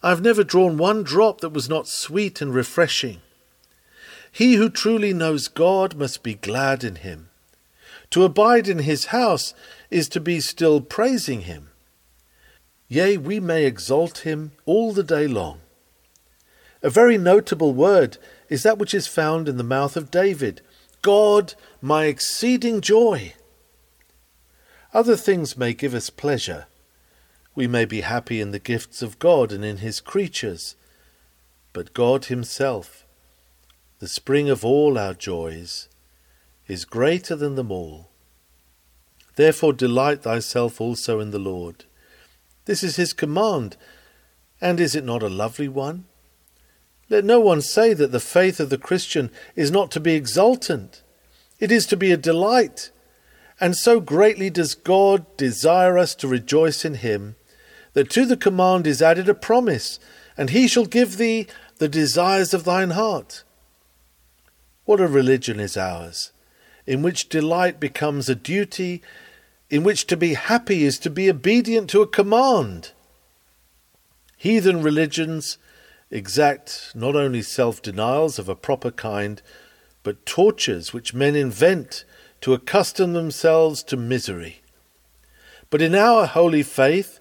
I 0.03 0.11
have 0.11 0.21
never 0.21 0.45
drawn 0.45 0.77
one 0.77 1.03
drop 1.03 1.41
that 1.41 1.53
was 1.53 1.69
not 1.69 1.89
sweet 1.89 2.43
and 2.43 2.55
refreshing. 2.55 3.23
He 4.31 4.55
who 4.55 4.69
truly 4.69 5.15
knows 5.15 5.49
God 5.49 5.95
must 5.95 6.23
be 6.23 6.35
glad 6.35 6.85
in 6.85 6.97
him. 6.97 7.31
To 8.13 8.25
abide 8.25 8.69
in 8.69 8.81
his 8.81 9.07
house 9.07 9.55
is 9.91 10.07
to 10.11 10.21
be 10.21 10.39
still 10.41 10.83
praising 10.83 11.43
him. 11.43 11.71
Yea, 12.87 13.17
we 13.17 13.41
may 13.41 13.65
exalt 13.65 14.19
him 14.19 14.53
all 14.67 14.93
the 14.93 15.03
day 15.03 15.27
long. 15.27 15.61
A 16.83 16.91
very 16.91 17.17
notable 17.17 17.73
word 17.73 18.19
is 18.51 18.65
that 18.65 18.77
which 18.77 18.93
is 18.93 19.07
found 19.07 19.49
in 19.49 19.57
the 19.57 19.65
mouth 19.65 19.97
of 19.97 20.11
David 20.11 20.61
God, 21.01 21.55
my 21.81 22.05
exceeding 22.05 22.83
joy. 22.83 23.33
Other 24.93 25.17
things 25.17 25.57
may 25.57 25.73
give 25.73 25.95
us 25.95 26.11
pleasure. 26.11 26.67
We 27.55 27.67
may 27.67 27.87
be 27.87 28.03
happy 28.03 28.43
in 28.43 28.51
the 28.51 28.59
gifts 28.59 29.01
of 29.01 29.19
God 29.19 29.53
and 29.53 29.65
in 29.65 29.79
his 29.79 30.01
creatures. 30.01 30.77
But 31.73 31.95
God 31.95 32.27
himself, 32.27 33.07
the 34.01 34.07
spring 34.07 34.51
of 34.51 34.67
all 34.67 34.99
our 34.99 35.15
joys, 35.15 35.89
is 36.73 36.85
greater 36.85 37.37
than 37.37 37.55
them 37.55 37.71
all. 37.71 38.11
Therefore 39.37 39.73
delight 39.73 40.23
thyself 40.23 40.81
also 40.81 41.21
in 41.21 41.31
the 41.31 41.39
Lord. 41.39 41.85
This 42.65 42.83
is 42.83 42.97
his 42.97 43.13
command, 43.13 43.77
and 44.61 44.81
is 44.81 44.95
it 44.95 45.05
not 45.05 45.23
a 45.23 45.29
lovely 45.29 45.69
one? 45.69 46.05
Let 47.09 47.25
no 47.25 47.41
one 47.41 47.61
say 47.61 47.95
that 47.95 48.13
the 48.13 48.21
faith 48.21 48.59
of 48.59 48.71
the 48.71 48.79
Christian 48.79 49.31
is 49.55 49.71
not 49.71 49.91
to 49.93 50.01
be 50.01 50.15
exultant. 50.15 51.03
It 51.59 51.71
is 51.71 51.87
to 51.87 51.97
be 51.97 52.11
a 52.11 52.17
delight. 52.17 52.91
And 53.61 53.77
so 53.77 54.01
greatly 54.01 54.51
does 54.51 54.75
God 54.75 55.37
desire 55.37 55.99
us 55.99 56.15
to 56.17 56.29
rejoice 56.29 56.85
in 56.85 56.95
him 56.95 57.37
that 57.93 58.11
to 58.11 58.25
the 58.25 58.37
command 58.37 58.87
is 58.87 59.03
added 59.03 59.29
a 59.29 59.35
promise, 59.35 59.99
and 60.37 60.51
he 60.51 60.67
shall 60.67 60.87
give 60.87 61.19
thee 61.19 61.47
the 61.79 61.89
desires 61.89 62.55
of 62.55 62.65
thine 62.65 62.91
heart. 62.91 63.45
What 64.85 65.01
a 65.01 65.07
religion 65.07 65.61
is 65.61 65.77
ours, 65.77 66.33
in 66.87 67.03
which 67.03 67.29
delight 67.29 67.79
becomes 67.79 68.29
a 68.29 68.35
duty, 68.35 69.03
in 69.71 69.85
which 69.85 70.07
to 70.07 70.17
be 70.17 70.35
happy 70.35 70.85
is 70.85 70.99
to 70.99 71.11
be 71.11 71.31
obedient 71.31 71.89
to 71.91 72.03
a 72.03 72.07
command. 72.07 72.93
Heathen 74.37 74.83
religions 74.83 75.59
exact 76.11 76.93
not 76.95 77.17
only 77.17 77.43
self 77.43 77.81
denials 77.81 78.39
of 78.39 78.49
a 78.49 78.55
proper 78.55 78.91
kind, 78.91 79.41
but 80.03 80.27
tortures 80.27 80.93
which 80.93 81.15
men 81.15 81.35
invent 81.35 82.05
to 82.41 82.53
accustom 82.53 83.13
themselves 83.13 83.83
to 83.85 83.97
misery. 83.97 84.61
But 85.71 85.81
in 85.81 85.95
our 85.95 86.27
holy 86.27 86.63
faith, 86.63 87.19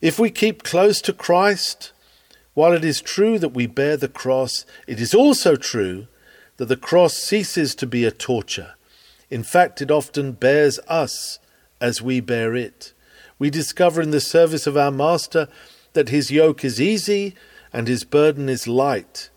if 0.00 0.18
we 0.18 0.30
keep 0.30 0.62
close 0.62 1.00
to 1.02 1.12
Christ, 1.12 1.92
while 2.52 2.72
it 2.72 2.84
is 2.84 3.00
true 3.00 3.38
that 3.38 3.54
we 3.54 3.66
bear 3.66 3.96
the 3.96 4.08
cross, 4.08 4.64
it 4.86 5.00
is 5.00 5.14
also 5.14 5.56
true 5.56 6.06
that 6.56 6.66
the 6.66 6.76
cross 6.76 7.14
ceases 7.14 7.74
to 7.76 7.86
be 7.86 8.04
a 8.04 8.10
torture. 8.10 8.74
In 9.30 9.42
fact, 9.42 9.82
it 9.82 9.90
often 9.90 10.32
bears 10.32 10.78
us 10.88 11.38
as 11.80 12.00
we 12.00 12.20
bear 12.20 12.54
it. 12.54 12.92
We 13.38 13.50
discover 13.50 14.00
in 14.00 14.10
the 14.10 14.20
service 14.20 14.66
of 14.66 14.76
our 14.76 14.90
Master 14.90 15.48
that 15.92 16.08
his 16.08 16.30
yoke 16.30 16.64
is 16.64 16.80
easy 16.80 17.34
and 17.72 17.88
his 17.88 18.04
burden 18.04 18.48
is 18.48 18.68
light. 18.68 19.30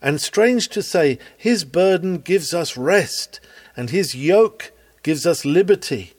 And 0.00 0.20
strange 0.20 0.68
to 0.68 0.82
say, 0.82 1.18
his 1.36 1.64
burden 1.64 2.18
gives 2.18 2.54
us 2.54 2.76
rest 2.76 3.40
and 3.76 3.90
his 3.90 4.14
yoke 4.14 4.72
gives 5.02 5.26
us 5.26 5.44
liberty. 5.44 6.14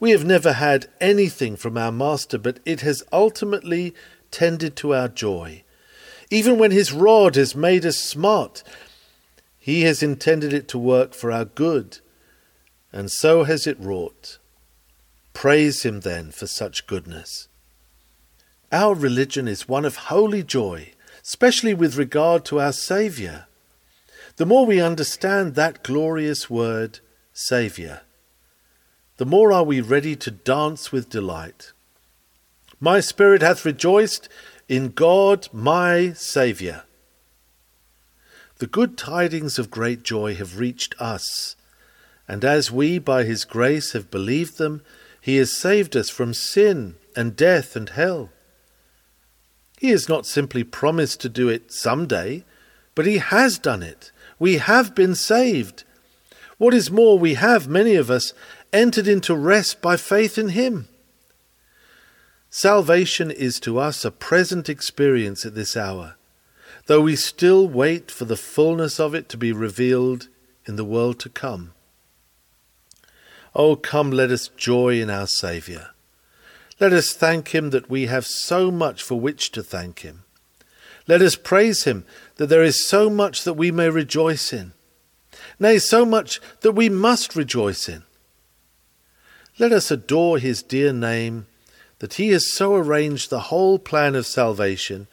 We 0.00 0.10
have 0.10 0.24
never 0.24 0.54
had 0.54 0.88
anything 1.00 1.54
from 1.56 1.78
our 1.78 1.92
Master, 1.92 2.38
but 2.38 2.58
it 2.64 2.80
has 2.80 3.04
ultimately 3.12 3.94
tended 4.32 4.74
to 4.76 4.94
our 4.94 5.06
joy. 5.06 5.61
Even 6.32 6.56
when 6.56 6.70
his 6.70 6.94
rod 6.94 7.36
has 7.36 7.54
made 7.54 7.84
us 7.84 7.98
smart, 7.98 8.62
he 9.58 9.82
has 9.82 10.02
intended 10.02 10.54
it 10.54 10.66
to 10.68 10.78
work 10.78 11.12
for 11.12 11.30
our 11.30 11.44
good, 11.44 11.98
and 12.90 13.10
so 13.10 13.44
has 13.44 13.66
it 13.66 13.78
wrought. 13.78 14.38
Praise 15.34 15.82
him 15.82 16.00
then 16.00 16.30
for 16.30 16.46
such 16.46 16.86
goodness. 16.86 17.48
Our 18.72 18.94
religion 18.94 19.46
is 19.46 19.68
one 19.68 19.84
of 19.84 20.08
holy 20.08 20.42
joy, 20.42 20.94
especially 21.22 21.74
with 21.74 21.98
regard 21.98 22.46
to 22.46 22.58
our 22.62 22.72
Saviour. 22.72 23.44
The 24.36 24.46
more 24.46 24.64
we 24.64 24.80
understand 24.80 25.54
that 25.54 25.84
glorious 25.84 26.48
word, 26.48 27.00
Saviour, 27.34 28.00
the 29.18 29.26
more 29.26 29.52
are 29.52 29.64
we 29.64 29.82
ready 29.82 30.16
to 30.16 30.30
dance 30.30 30.90
with 30.90 31.10
delight. 31.10 31.72
My 32.80 33.00
spirit 33.00 33.42
hath 33.42 33.66
rejoiced 33.66 34.30
in 34.68 34.90
God 34.90 35.48
my 35.52 36.12
Saviour. 36.12 36.84
The 38.58 38.66
good 38.66 38.96
tidings 38.96 39.58
of 39.58 39.70
great 39.70 40.02
joy 40.02 40.34
have 40.34 40.58
reached 40.58 40.94
us, 41.00 41.56
and 42.28 42.44
as 42.44 42.70
we 42.70 42.98
by 42.98 43.24
his 43.24 43.44
grace 43.44 43.92
have 43.92 44.10
believed 44.10 44.58
them, 44.58 44.82
he 45.20 45.36
has 45.36 45.56
saved 45.56 45.96
us 45.96 46.10
from 46.10 46.34
sin 46.34 46.96
and 47.16 47.36
death 47.36 47.76
and 47.76 47.88
hell. 47.88 48.30
He 49.82 49.90
has 49.90 50.08
not 50.08 50.26
simply 50.26 50.62
promised 50.62 51.20
to 51.22 51.28
do 51.28 51.48
it 51.48 51.72
some 51.72 52.06
day, 52.06 52.44
but 52.94 53.04
He 53.04 53.18
has 53.18 53.58
done 53.58 53.82
it. 53.82 54.12
We 54.38 54.58
have 54.58 54.94
been 54.94 55.16
saved. 55.16 55.82
What 56.56 56.72
is 56.72 56.88
more, 56.88 57.18
we 57.18 57.34
have, 57.34 57.66
many 57.66 57.96
of 57.96 58.10
us, 58.10 58.32
entered 58.72 59.08
into 59.08 59.34
rest 59.34 59.82
by 59.82 59.96
faith 59.96 60.38
in 60.38 60.50
Him. 60.50 60.86
Salvation 62.54 63.30
is 63.30 63.58
to 63.58 63.78
us 63.78 64.04
a 64.04 64.10
present 64.10 64.68
experience 64.68 65.46
at 65.46 65.54
this 65.54 65.74
hour, 65.74 66.16
though 66.84 67.00
we 67.00 67.16
still 67.16 67.66
wait 67.66 68.10
for 68.10 68.26
the 68.26 68.36
fullness 68.36 69.00
of 69.00 69.14
it 69.14 69.26
to 69.30 69.38
be 69.38 69.52
revealed 69.52 70.28
in 70.66 70.76
the 70.76 70.84
world 70.84 71.18
to 71.18 71.30
come. 71.30 71.72
Oh, 73.54 73.74
come, 73.74 74.10
let 74.10 74.30
us 74.30 74.48
joy 74.48 75.00
in 75.00 75.08
our 75.08 75.26
Saviour. 75.26 75.92
Let 76.78 76.92
us 76.92 77.14
thank 77.14 77.54
Him 77.54 77.70
that 77.70 77.88
we 77.88 78.08
have 78.08 78.26
so 78.26 78.70
much 78.70 79.02
for 79.02 79.18
which 79.18 79.50
to 79.52 79.62
thank 79.62 80.00
Him. 80.00 80.24
Let 81.08 81.22
us 81.22 81.36
praise 81.36 81.84
Him 81.84 82.04
that 82.36 82.48
there 82.48 82.62
is 82.62 82.86
so 82.86 83.08
much 83.08 83.44
that 83.44 83.54
we 83.54 83.70
may 83.70 83.88
rejoice 83.88 84.52
in, 84.52 84.72
nay, 85.58 85.78
so 85.78 86.04
much 86.04 86.38
that 86.60 86.72
we 86.72 86.90
must 86.90 87.34
rejoice 87.34 87.88
in. 87.88 88.02
Let 89.58 89.72
us 89.72 89.90
adore 89.90 90.36
His 90.36 90.62
dear 90.62 90.92
name 90.92 91.46
that 92.02 92.14
He 92.14 92.30
has 92.30 92.52
so 92.52 92.74
arranged 92.74 93.30
the 93.30 93.42
whole 93.42 93.78
plan 93.78 94.16
of 94.16 94.26
salvation 94.26 95.06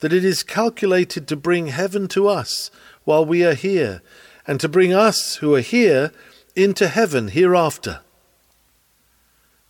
that 0.00 0.12
it 0.12 0.22
is 0.26 0.42
calculated 0.42 1.26
to 1.26 1.36
bring 1.36 1.68
heaven 1.68 2.06
to 2.06 2.28
us 2.28 2.70
while 3.04 3.24
we 3.24 3.42
are 3.42 3.54
here, 3.54 4.02
and 4.46 4.60
to 4.60 4.68
bring 4.68 4.92
us 4.92 5.36
who 5.36 5.54
are 5.54 5.62
here 5.62 6.12
into 6.54 6.86
heaven 6.88 7.28
hereafter. 7.28 8.00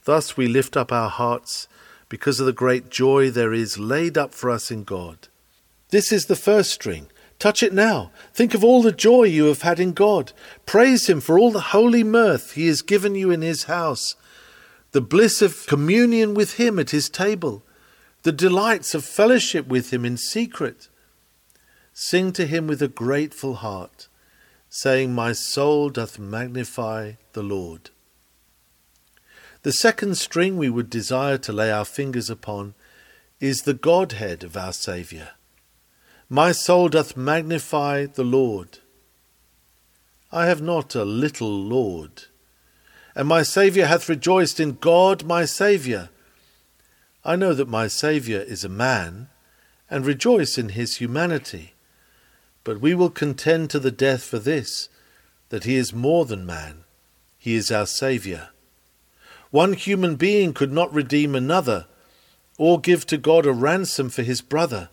Thus 0.03 0.37
we 0.37 0.49
lift 0.49 0.77
up 0.77 0.91
our 0.91 1.09
hearts 1.09 1.69
because 2.09 2.41
of 2.41 2.47
the 2.47 2.53
great 2.53 2.91
joy 2.91 3.31
there 3.31 3.53
is 3.53 3.79
laid 3.79 4.19
up 4.19 4.35
for 4.35 4.51
us 4.51 4.73
in 4.73 4.83
God. 4.83 5.29
This 5.91 6.11
is 6.11 6.27
the 6.27 6.35
first 6.35 6.73
string. 6.73 7.07
Touch 7.39 7.63
it 7.63 7.73
now. 7.73 8.11
Think 8.33 8.53
of 8.53 8.65
all 8.65 8.83
the 8.83 8.91
joy 8.91 9.25
you 9.25 9.45
have 9.45 9.63
had 9.63 9.79
in 9.79 9.93
God. 9.93 10.33
Praise 10.67 11.09
Him 11.09 11.21
for 11.21 11.39
all 11.39 11.53
the 11.53 11.71
holy 11.71 12.03
mirth 12.03 12.55
He 12.55 12.67
has 12.67 12.83
given 12.83 13.15
you 13.15 13.31
in 13.31 13.43
His 13.43 13.65
house 13.65 14.17
the 14.95 15.01
bliss 15.01 15.43
of 15.43 15.67
communion 15.67 16.35
with 16.35 16.55
Him 16.55 16.79
at 16.79 16.91
His 16.91 17.09
table, 17.09 17.65
the 18.23 18.31
delights 18.31 18.95
of 18.95 19.05
fellowship 19.05 19.67
with 19.67 19.93
Him 19.93 20.05
in 20.05 20.17
secret. 20.17 20.89
Sing 21.93 22.33
to 22.33 22.47
Him 22.47 22.69
with 22.69 22.81
a 22.81 22.87
grateful 22.87 23.55
heart, 23.55 24.07
saying, 24.69 25.13
My 25.13 25.33
soul 25.33 25.91
doth 25.91 26.21
magnify 26.21 27.15
the 27.33 27.43
Lord. 27.43 27.91
The 29.63 29.73
second 29.73 30.17
string 30.17 30.57
we 30.57 30.71
would 30.71 30.91
desire 30.91 31.39
to 31.39 31.53
lay 31.53 31.73
our 31.73 31.85
fingers 31.85 32.31
upon 32.31 32.75
is 33.41 33.63
the 33.63 33.75
Godhead 33.75 34.45
of 34.45 34.57
our 34.57 34.73
Saviour. 34.73 35.31
My 36.29 36.53
soul 36.53 36.89
doth 36.89 37.17
magnify 37.17 38.07
the 38.07 38.23
Lord. 38.23 38.79
I 40.31 40.47
have 40.47 40.63
not 40.63 40.95
a 40.95 41.05
little 41.05 41.51
Lord 41.53 42.27
and 43.15 43.29
my 43.29 43.43
Saviour 43.43 43.87
hath 43.87 44.09
rejoiced 44.09 44.59
in 44.59 44.79
God 44.81 45.25
my 45.25 45.45
Saviour. 45.45 46.09
I 47.25 47.37
know 47.37 47.55
that 47.55 47.69
my 47.69 47.87
Saviour 47.87 48.41
is 48.41 48.65
a 48.65 48.69
man, 48.69 49.29
and 49.89 50.05
rejoice 50.05 50.59
in 50.59 50.71
his 50.71 50.97
humanity. 50.97 51.75
But 52.65 52.81
we 52.81 52.95
will 52.95 53.11
contend 53.11 53.71
to 53.71 53.79
the 53.79 53.91
death 53.91 54.25
for 54.25 54.39
this, 54.39 54.89
that 55.51 55.65
he 55.65 55.77
is 55.77 55.93
more 55.93 56.25
than 56.25 56.45
man. 56.45 56.85
He 57.39 57.55
is 57.55 57.71
our 57.71 57.87
Saviour. 57.87 58.49
One 59.51 59.75
human 59.75 60.17
being 60.17 60.53
could 60.53 60.73
not 60.73 60.93
redeem 60.93 61.35
another, 61.35 61.87
or 62.59 62.81
give 62.81 63.07
to 63.07 63.17
God 63.17 63.47
a 63.47 63.53
ransom 63.53 64.09
for 64.09 64.23
his 64.23 64.41
brother. 64.41 64.89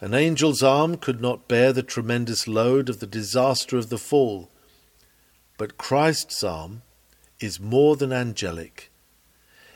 An 0.00 0.14
angel's 0.14 0.62
arm 0.62 0.96
could 0.96 1.20
not 1.20 1.48
bear 1.48 1.72
the 1.72 1.82
tremendous 1.82 2.46
load 2.46 2.88
of 2.88 3.00
the 3.00 3.06
disaster 3.06 3.76
of 3.76 3.90
the 3.90 3.98
fall. 3.98 4.50
But 5.58 5.76
Christ's 5.76 6.44
arm 6.44 6.82
is 7.40 7.58
more 7.58 7.96
than 7.96 8.12
angelic. 8.12 8.90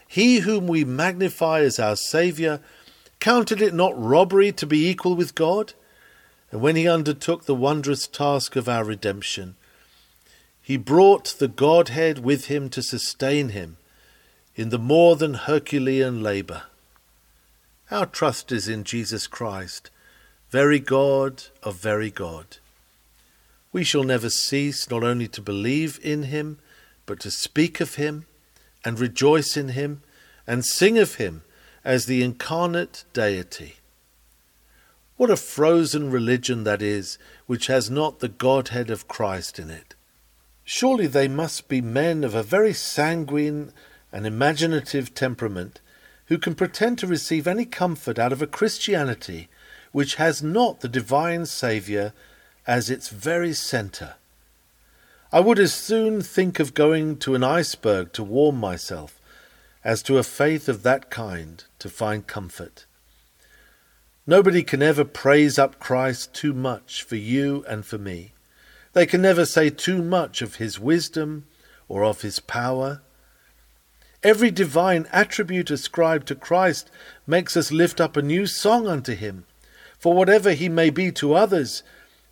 He 0.07 0.41
whom 0.41 0.67
we 0.67 0.85
magnify 0.85 1.61
as 1.61 1.79
our 1.79 1.97
Saviour 1.97 2.61
counted 3.21 3.63
it 3.63 3.75
not 3.75 3.99
robbery 4.01 4.53
to 4.53 4.67
be 4.67 4.89
equal 4.89 5.17
with 5.17 5.35
God, 5.35 5.73
and 6.51 6.61
when 6.61 6.77
he 6.77 6.87
undertook 6.87 7.47
the 7.47 7.55
wondrous 7.55 8.07
task 8.07 8.55
of 8.55 8.69
our 8.69 8.85
redemption, 8.85 9.57
he 10.61 10.77
brought 10.77 11.37
the 11.39 11.49
Godhead 11.49 12.21
with 12.21 12.47
him 12.47 12.69
to 12.71 12.83
sustain 12.83 13.51
him 13.51 13.77
in 14.55 14.69
the 14.69 14.79
more 14.79 15.17
than 15.17 15.35
Herculean 15.35 16.23
labour. 16.23 16.65
Our 17.91 18.07
trust 18.07 18.53
is 18.53 18.69
in 18.69 18.85
Jesus 18.85 19.27
Christ, 19.27 19.91
very 20.51 20.79
God 20.79 21.45
of 21.63 21.77
very 21.77 22.11
God. 22.11 22.59
We 23.73 23.85
shall 23.85 24.05
never 24.05 24.31
cease 24.31 24.89
not 24.89 25.03
only 25.03 25.29
to 25.29 25.43
believe 25.43 25.99
in 26.03 26.25
him, 26.25 26.59
but 27.07 27.21
to 27.21 27.31
speak 27.31 27.81
of 27.81 27.95
him 27.95 28.27
and 28.85 28.99
rejoice 28.99 29.57
in 29.57 29.71
him 29.71 30.03
and 30.47 30.65
sing 30.65 30.99
of 30.99 31.17
him 31.17 31.43
as 31.85 32.07
the 32.07 32.23
incarnate 32.23 33.05
deity. 33.13 33.77
What 35.17 35.31
a 35.31 35.37
frozen 35.37 36.11
religion 36.11 36.65
that 36.65 36.83
is, 36.83 37.19
which 37.47 37.69
has 37.69 37.89
not 37.89 38.19
the 38.19 38.29
Godhead 38.29 38.91
of 38.91 39.07
Christ 39.07 39.59
in 39.59 39.71
it. 39.71 39.95
Surely 40.65 41.07
they 41.07 41.29
must 41.29 41.69
be 41.69 41.81
men 41.81 42.25
of 42.25 42.35
a 42.35 42.43
very 42.43 42.73
sanguine 42.73 43.73
and 44.11 44.27
imaginative 44.27 45.15
temperament 45.15 45.81
who 46.27 46.39
can 46.39 46.55
pretend 46.55 46.99
to 46.99 47.07
receive 47.07 47.47
any 47.47 47.65
comfort 47.65 48.19
out 48.19 48.33
of 48.33 48.41
a 48.41 48.47
Christianity 48.47 49.49
which 49.93 50.17
has 50.17 50.43
not 50.43 50.81
the 50.81 50.89
divine 50.89 51.47
Saviour 51.47 52.13
as 52.67 52.91
its 52.91 53.09
very 53.09 53.53
centre. 53.53 54.15
I 55.35 55.41
would 55.41 55.59
as 55.59 55.73
soon 55.73 56.23
think 56.23 56.61
of 56.61 56.75
going 56.75 57.17
to 57.17 57.35
an 57.35 57.43
iceberg 57.43 58.13
to 58.13 58.23
warm 58.23 58.57
myself 58.57 59.21
as 59.83 60.01
to 60.05 60.17
a 60.17 60.23
faith 60.23 60.69
of 60.69 60.85
that 60.85 61.11
kind 61.11 61.65
to 61.81 61.89
find 61.89 62.25
comfort. 62.25 62.87
Nobody 64.29 64.63
can 64.63 64.81
ever 64.81 65.05
praise 65.05 65.59
up 65.59 65.81
Christ 65.81 66.35
too 66.35 66.53
much 66.53 67.03
for 67.03 67.17
you 67.17 67.65
and 67.67 67.85
for 67.85 67.99
me. 67.99 68.31
They 68.93 69.07
can 69.07 69.23
never 69.23 69.45
say 69.45 69.71
too 69.71 70.05
much 70.05 70.41
of 70.41 70.55
his 70.55 70.79
wisdom 70.79 71.49
or 71.89 72.05
of 72.05 72.21
his 72.23 72.39
power. 72.39 73.03
Every 74.23 74.53
divine 74.53 75.09
attribute 75.11 75.69
ascribed 75.69 76.29
to 76.29 76.37
Christ 76.37 76.93
makes 77.27 77.57
us 77.57 77.73
lift 77.73 78.01
up 78.01 78.17
a 78.17 78.23
new 78.23 78.47
song 78.47 78.87
unto 78.87 79.17
him. 79.17 79.47
For 79.99 80.15
whatever 80.15 80.53
he 80.53 80.69
may 80.69 80.91
be 80.91 81.11
to 81.11 81.35
others, 81.35 81.83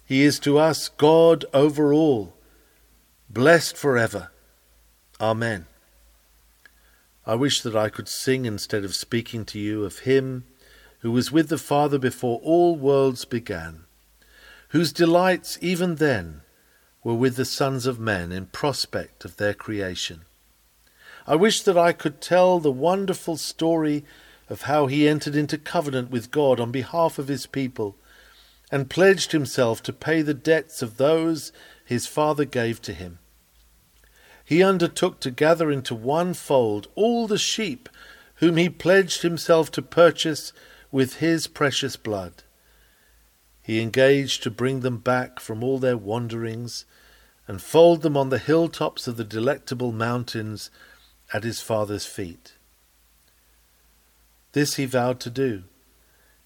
he 0.04 0.22
is 0.22 0.38
to 0.38 0.56
us 0.56 0.88
God 0.88 1.44
over 1.52 1.92
all 1.92 2.34
blessed 3.32 3.78
forever. 3.78 4.30
Amen. 5.18 5.64
I 7.24 7.34
wish 7.34 7.62
that 7.62 7.74
I 7.74 7.88
could 7.88 8.08
sing 8.08 8.44
instead 8.44 8.84
of 8.84 8.94
speaking 8.94 9.46
to 9.46 9.58
you 9.58 9.84
of 9.84 10.00
him 10.00 10.44
who 10.98 11.10
was 11.10 11.32
with 11.32 11.48
the 11.48 11.56
Father 11.56 11.98
before 11.98 12.40
all 12.42 12.76
worlds 12.76 13.24
began, 13.24 13.84
whose 14.68 14.92
delights 14.92 15.56
even 15.62 15.94
then 15.94 16.42
were 17.02 17.14
with 17.14 17.36
the 17.36 17.46
sons 17.46 17.86
of 17.86 17.98
men 17.98 18.32
in 18.32 18.46
prospect 18.46 19.24
of 19.24 19.38
their 19.38 19.54
creation. 19.54 20.22
I 21.26 21.36
wish 21.36 21.62
that 21.62 21.78
I 21.78 21.92
could 21.92 22.20
tell 22.20 22.58
the 22.58 22.70
wonderful 22.70 23.38
story 23.38 24.04
of 24.50 24.62
how 24.62 24.88
he 24.88 25.08
entered 25.08 25.36
into 25.36 25.56
covenant 25.56 26.10
with 26.10 26.30
God 26.30 26.60
on 26.60 26.70
behalf 26.70 27.18
of 27.18 27.28
his 27.28 27.46
people 27.46 27.96
and 28.70 28.90
pledged 28.90 29.32
himself 29.32 29.82
to 29.84 29.92
pay 29.92 30.20
the 30.20 30.34
debts 30.34 30.82
of 30.82 30.98
those 30.98 31.50
his 31.82 32.06
Father 32.06 32.44
gave 32.44 32.82
to 32.82 32.92
him 32.92 33.18
he 34.44 34.62
undertook 34.62 35.20
to 35.20 35.30
gather 35.30 35.70
into 35.70 35.94
one 35.94 36.34
fold 36.34 36.88
all 36.94 37.26
the 37.26 37.38
sheep 37.38 37.88
whom 38.36 38.56
he 38.56 38.68
pledged 38.68 39.22
himself 39.22 39.70
to 39.70 39.82
purchase 39.82 40.52
with 40.90 41.16
his 41.16 41.46
precious 41.46 41.96
blood. 41.96 42.42
He 43.62 43.80
engaged 43.80 44.42
to 44.42 44.50
bring 44.50 44.80
them 44.80 44.98
back 44.98 45.38
from 45.38 45.62
all 45.62 45.78
their 45.78 45.96
wanderings 45.96 46.84
and 47.46 47.62
fold 47.62 48.02
them 48.02 48.16
on 48.16 48.30
the 48.30 48.38
hilltops 48.38 49.06
of 49.06 49.16
the 49.16 49.24
delectable 49.24 49.92
mountains 49.92 50.70
at 51.32 51.44
his 51.44 51.60
father's 51.60 52.06
feet. 52.06 52.54
This 54.52 54.74
he 54.74 54.84
vowed 54.84 55.20
to 55.20 55.30
do, 55.30 55.64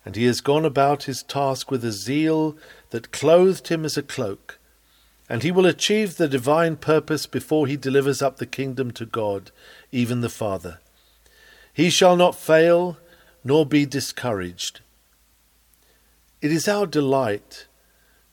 and 0.04 0.16
he 0.16 0.26
has 0.26 0.40
gone 0.40 0.64
about 0.64 1.04
his 1.04 1.22
task 1.22 1.70
with 1.70 1.84
a 1.84 1.92
zeal 1.92 2.56
that 2.90 3.10
clothed 3.10 3.68
him 3.68 3.84
as 3.84 3.96
a 3.96 4.02
cloak 4.02 4.58
and 5.28 5.42
he 5.42 5.50
will 5.50 5.66
achieve 5.66 6.16
the 6.16 6.28
divine 6.28 6.76
purpose 6.76 7.26
before 7.26 7.66
he 7.66 7.76
delivers 7.76 8.22
up 8.22 8.36
the 8.36 8.46
kingdom 8.46 8.90
to 8.92 9.04
God, 9.04 9.50
even 9.90 10.20
the 10.20 10.28
Father. 10.28 10.78
He 11.72 11.90
shall 11.90 12.16
not 12.16 12.34
fail 12.34 12.96
nor 13.42 13.66
be 13.66 13.86
discouraged. 13.86 14.80
It 16.40 16.52
is 16.52 16.68
our 16.68 16.86
delight 16.86 17.66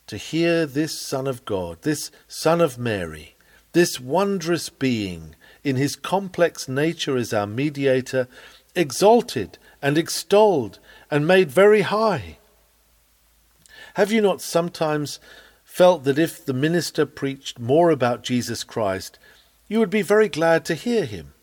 to 0.08 0.18
hear 0.18 0.66
this 0.66 1.00
Son 1.00 1.28
of 1.28 1.46
God, 1.46 1.82
this 1.82 2.12
Son 2.28 2.62
of 2.62 2.78
Mary, 2.78 3.36
this 3.72 4.00
wondrous 4.00 4.70
being, 4.70 5.36
in 5.64 5.78
his 5.78 5.96
complex 5.96 6.68
nature 6.68 7.18
as 7.18 7.34
our 7.34 7.48
mediator, 7.48 8.28
exalted 8.76 9.58
and 9.82 9.98
extolled 9.98 10.80
and 11.10 11.26
made 11.26 11.50
very 11.50 11.82
high. 11.82 12.38
Have 13.96 14.12
you 14.12 14.22
not 14.22 14.42
sometimes 14.42 15.20
felt 15.74 16.04
that 16.04 16.20
if 16.20 16.46
the 16.46 16.54
minister 16.54 17.04
preached 17.04 17.58
more 17.58 17.90
about 17.90 18.22
Jesus 18.24 18.64
Christ, 18.64 19.18
you 19.68 19.80
would 19.80 19.90
be 19.90 20.04
very 20.04 20.30
glad 20.30 20.66
to 20.66 20.76
hear 20.76 21.04
him? 21.04 21.34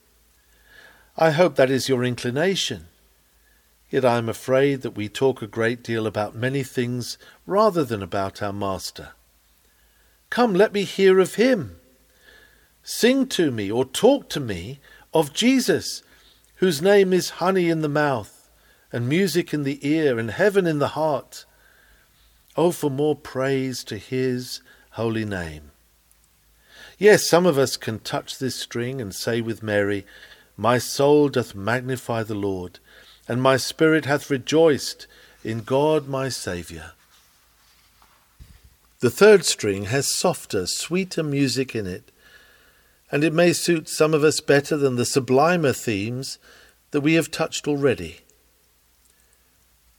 I 1.17 1.33
hope 1.33 1.57
that 1.57 1.69
is 1.69 1.89
your 1.89 2.05
inclination. 2.05 2.87
Yet 3.91 4.05
I 4.05 4.19
am 4.19 4.29
afraid 4.29 4.83
that 4.83 4.95
we 4.95 5.09
talk 5.09 5.43
a 5.43 5.49
great 5.49 5.83
deal 5.83 6.07
about 6.07 6.37
many 6.37 6.63
things 6.63 7.19
rather 7.45 7.83
than 7.83 8.05
about 8.05 8.41
our 8.41 8.53
Master. 8.53 9.09
Come, 10.31 10.55
let 10.55 10.73
me 10.73 10.85
hear 10.85 11.19
of 11.19 11.35
him. 11.35 11.81
Sing 12.85 13.27
to 13.31 13.51
me 13.51 13.69
or 13.69 13.85
talk 13.85 14.29
to 14.29 14.39
me 14.39 14.79
of 15.13 15.35
Jesus, 15.35 16.05
whose 16.59 16.81
name 16.81 17.13
is 17.13 17.41
honey 17.43 17.69
in 17.69 17.81
the 17.81 17.89
mouth, 17.89 18.49
and 18.93 19.09
music 19.09 19.53
in 19.53 19.65
the 19.65 19.85
ear, 19.85 20.21
and 20.21 20.31
heaven 20.31 20.69
in 20.69 20.79
the 20.79 20.95
heart. 20.95 21.47
Oh, 22.63 22.73
for 22.73 22.91
more 22.91 23.17
praise 23.17 23.83
to 23.85 23.97
his 23.97 24.61
holy 24.91 25.25
name. 25.25 25.71
Yes, 26.99 27.27
some 27.27 27.47
of 27.47 27.57
us 27.57 27.79
can 27.79 28.01
touch 28.01 28.39
this 28.39 28.55
string 28.55 29.01
and 29.01 29.15
say 29.15 29.41
with 29.41 29.63
Mary, 29.63 30.05
My 30.59 30.77
soul 30.77 31.31
doth 31.31 31.55
magnify 31.55 32.23
the 32.23 32.35
Lord, 32.35 32.79
and 33.27 33.41
my 33.41 33.57
spirit 33.57 34.05
hath 34.05 34.29
rejoiced 34.29 35.07
in 35.43 35.63
God 35.63 36.07
my 36.07 36.29
Saviour. 36.29 36.93
The 38.99 39.09
third 39.09 39.47
string 39.47 39.85
has 39.85 40.07
softer, 40.07 40.67
sweeter 40.67 41.23
music 41.23 41.75
in 41.75 41.87
it, 41.87 42.13
and 43.11 43.25
it 43.25 43.33
may 43.33 43.55
suit 43.55 43.89
some 43.89 44.13
of 44.13 44.23
us 44.23 44.43
better 44.43 44.77
than 44.77 44.97
the 44.97 45.07
sublimer 45.07 45.73
themes 45.73 46.37
that 46.91 47.01
we 47.01 47.15
have 47.15 47.31
touched 47.31 47.67
already. 47.67 48.19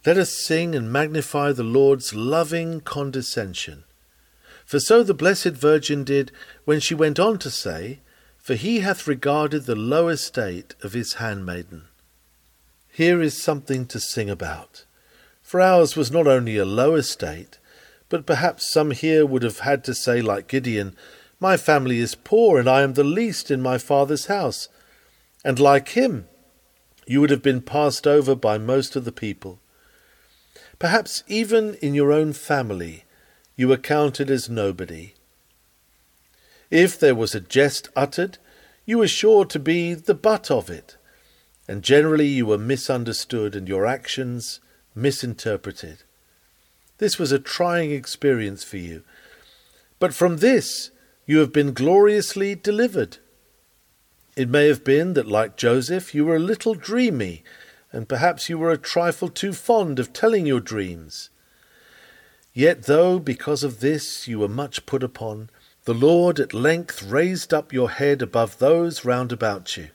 Let 0.03 0.17
us 0.17 0.33
sing 0.33 0.73
and 0.73 0.91
magnify 0.91 1.51
the 1.51 1.63
Lord's 1.63 2.15
loving 2.15 2.81
condescension. 2.81 3.83
For 4.65 4.79
so 4.79 5.03
the 5.03 5.13
Blessed 5.13 5.49
Virgin 5.49 6.03
did 6.03 6.31
when 6.65 6.79
she 6.79 6.95
went 6.95 7.19
on 7.19 7.37
to 7.37 7.51
say, 7.51 7.99
For 8.39 8.55
he 8.55 8.79
hath 8.79 9.07
regarded 9.07 9.65
the 9.65 9.75
low 9.75 10.07
estate 10.07 10.73
of 10.81 10.93
his 10.93 11.13
handmaiden. 11.13 11.83
Here 12.91 13.21
is 13.21 13.41
something 13.41 13.85
to 13.87 13.99
sing 13.99 14.27
about. 14.27 14.85
For 15.43 15.61
ours 15.61 15.95
was 15.95 16.11
not 16.11 16.25
only 16.25 16.57
a 16.57 16.65
low 16.65 16.95
estate, 16.95 17.59
but 18.09 18.25
perhaps 18.25 18.71
some 18.71 18.91
here 18.91 19.23
would 19.23 19.43
have 19.43 19.59
had 19.59 19.83
to 19.83 19.93
say, 19.93 20.19
like 20.21 20.47
Gideon, 20.47 20.95
My 21.39 21.57
family 21.57 21.99
is 21.99 22.15
poor, 22.15 22.59
and 22.59 22.67
I 22.67 22.81
am 22.81 22.93
the 22.93 23.03
least 23.03 23.51
in 23.51 23.61
my 23.61 23.77
father's 23.77 24.25
house. 24.25 24.67
And 25.45 25.59
like 25.59 25.89
him, 25.89 26.27
you 27.05 27.21
would 27.21 27.29
have 27.29 27.43
been 27.43 27.61
passed 27.61 28.07
over 28.07 28.35
by 28.35 28.57
most 28.57 28.95
of 28.95 29.05
the 29.05 29.11
people. 29.11 29.61
Perhaps 30.82 31.24
even 31.28 31.76
in 31.76 31.94
your 31.94 32.12
own 32.12 32.34
family 32.34 33.04
you 33.56 33.67
were 33.67 33.78
counted 33.78 34.32
as 34.32 34.50
nobody. 34.50 35.13
If 36.72 37.00
there 37.00 37.13
was 37.13 37.36
a 37.36 37.39
jest 37.39 37.89
uttered, 37.96 38.39
you 38.84 38.98
were 38.98 39.08
sure 39.08 39.46
to 39.46 39.60
be 39.60 39.94
the 39.94 40.15
butt 40.15 40.50
of 40.50 40.72
it, 40.72 40.98
and 41.67 41.84
generally 41.84 42.26
you 42.26 42.48
were 42.48 42.58
misunderstood 42.58 43.56
and 43.56 43.67
your 43.70 43.86
actions 43.86 44.60
misinterpreted. 44.96 46.02
This 46.98 47.20
was 47.20 47.32
a 47.32 47.38
trying 47.38 47.91
experience 47.91 48.63
for 48.63 48.78
you, 48.78 49.04
but 50.00 50.15
from 50.15 50.38
this 50.38 50.89
you 51.28 51.38
have 51.38 51.54
been 51.54 51.74
gloriously 51.74 52.56
delivered. 52.56 53.20
It 54.36 54.50
may 54.50 54.67
have 54.67 54.84
been 54.84 55.13
that, 55.13 55.28
like 55.28 55.58
Joseph, 55.58 56.15
you 56.15 56.26
were 56.26 56.38
a 56.38 56.39
little 56.39 56.74
dreamy 56.74 57.44
and 57.91 58.08
perhaps 58.08 58.49
you 58.49 58.58
were 58.58 58.71
a 58.71 58.77
trifle 58.77 59.30
too 59.30 59.54
fond 59.54 59.99
of 59.99 60.13
telling 60.13 60.45
your 60.45 60.60
dreams. 60.60 61.30
Yet 62.54 62.84
though 62.84 63.19
because 63.19 63.63
of 63.63 63.80
this 63.80 64.27
you 64.27 64.39
were 64.39 64.47
much 64.47 64.86
put 64.86 65.04
upon, 65.04 65.49
the 65.86 65.93
Lord 65.93 66.39
at 66.39 66.54
length 66.54 67.01
raised 67.04 67.54
up 67.54 67.73
your 67.73 67.89
head 67.89 68.21
above 68.21 68.60
those 68.60 69.04
round 69.04 69.32
about 69.32 69.77
you. 69.77 69.89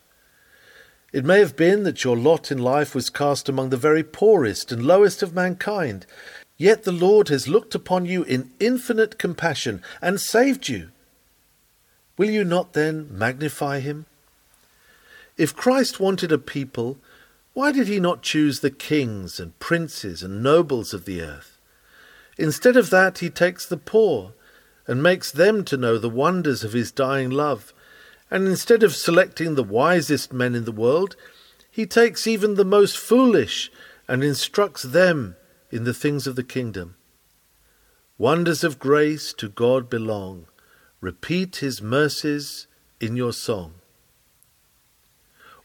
It 1.13 1.25
may 1.25 1.39
have 1.39 1.57
been 1.57 1.85
that 1.85 2.03
your 2.03 2.17
lot 2.17 2.51
in 2.51 2.59
life 2.59 2.95
was 2.95 3.09
cast 3.09 3.49
among 3.49 3.71
the 3.71 3.77
very 3.77 4.03
poorest 4.03 4.73
and 4.73 4.85
lowest 4.85 5.23
of 5.23 5.35
mankind, 5.35 6.05
yet 6.57 6.83
the 6.83 6.93
Lord 6.93 7.29
has 7.29 7.47
looked 7.47 7.75
upon 7.75 8.05
you 8.05 8.25
in 8.25 8.51
infinite 8.59 9.19
compassion 9.19 9.83
and 10.03 10.21
saved 10.21 10.69
you. 10.69 10.91
Will 12.19 12.31
you 12.31 12.45
not 12.45 12.73
then 12.73 13.09
magnify 13.11 13.81
him? 13.81 14.07
If 15.37 15.55
Christ 15.55 16.01
wanted 16.01 16.33
a 16.33 16.39
people 16.39 16.99
why 17.57 17.73
did 17.73 17.89
he 17.89 17.99
not 17.99 18.21
choose 18.21 18.61
the 18.61 18.71
kings 18.71 19.41
and 19.41 19.59
princes 19.59 20.23
and 20.23 20.43
nobles 20.43 20.93
of 20.93 21.07
the 21.07 21.23
earth? 21.23 21.59
Instead 22.37 22.77
of 22.77 22.91
that, 22.91 23.21
he 23.21 23.31
takes 23.31 23.65
the 23.65 23.79
poor 23.79 24.35
and 24.87 25.03
makes 25.03 25.31
them 25.33 25.65
to 25.65 25.79
know 25.79 25.97
the 25.97 26.11
wonders 26.11 26.63
of 26.63 26.75
his 26.75 26.93
dying 26.93 27.31
love. 27.31 27.73
And 28.31 28.47
instead 28.47 28.83
of 28.83 28.95
selecting 28.95 29.55
the 29.55 29.63
wisest 29.63 30.35
men 30.35 30.55
in 30.55 30.67
the 30.67 30.71
world, 30.71 31.17
he 31.71 31.87
takes 31.87 32.27
even 32.27 32.57
the 32.57 32.65
most 32.67 32.99
foolish 32.99 33.73
and 34.07 34.23
instructs 34.23 34.83
them 34.83 35.37
in 35.71 35.85
the 35.85 35.95
things 35.95 36.27
of 36.27 36.37
the 36.37 36.45
kingdom. 36.45 36.97
Wonders 38.19 38.65
of 38.65 38.79
grace 38.79 39.33
to 39.33 39.49
God 39.49 39.89
belong. 39.89 40.45
Repeat 41.01 41.57
his 41.57 41.81
mercies 41.81 42.67
in 43.01 43.17
your 43.17 43.33
song. 43.33 43.76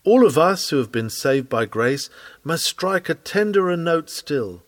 All 0.04 0.26
of 0.26 0.38
us 0.38 0.70
who 0.70 0.78
have 0.78 0.92
been 0.92 1.12
saved 1.12 1.48
by 1.48 1.66
grace 1.66 2.10
must 2.44 2.66
strike 2.66 3.08
a 3.08 3.14
tenderer 3.14 3.78
note 3.78 4.10
still, 4.10 4.64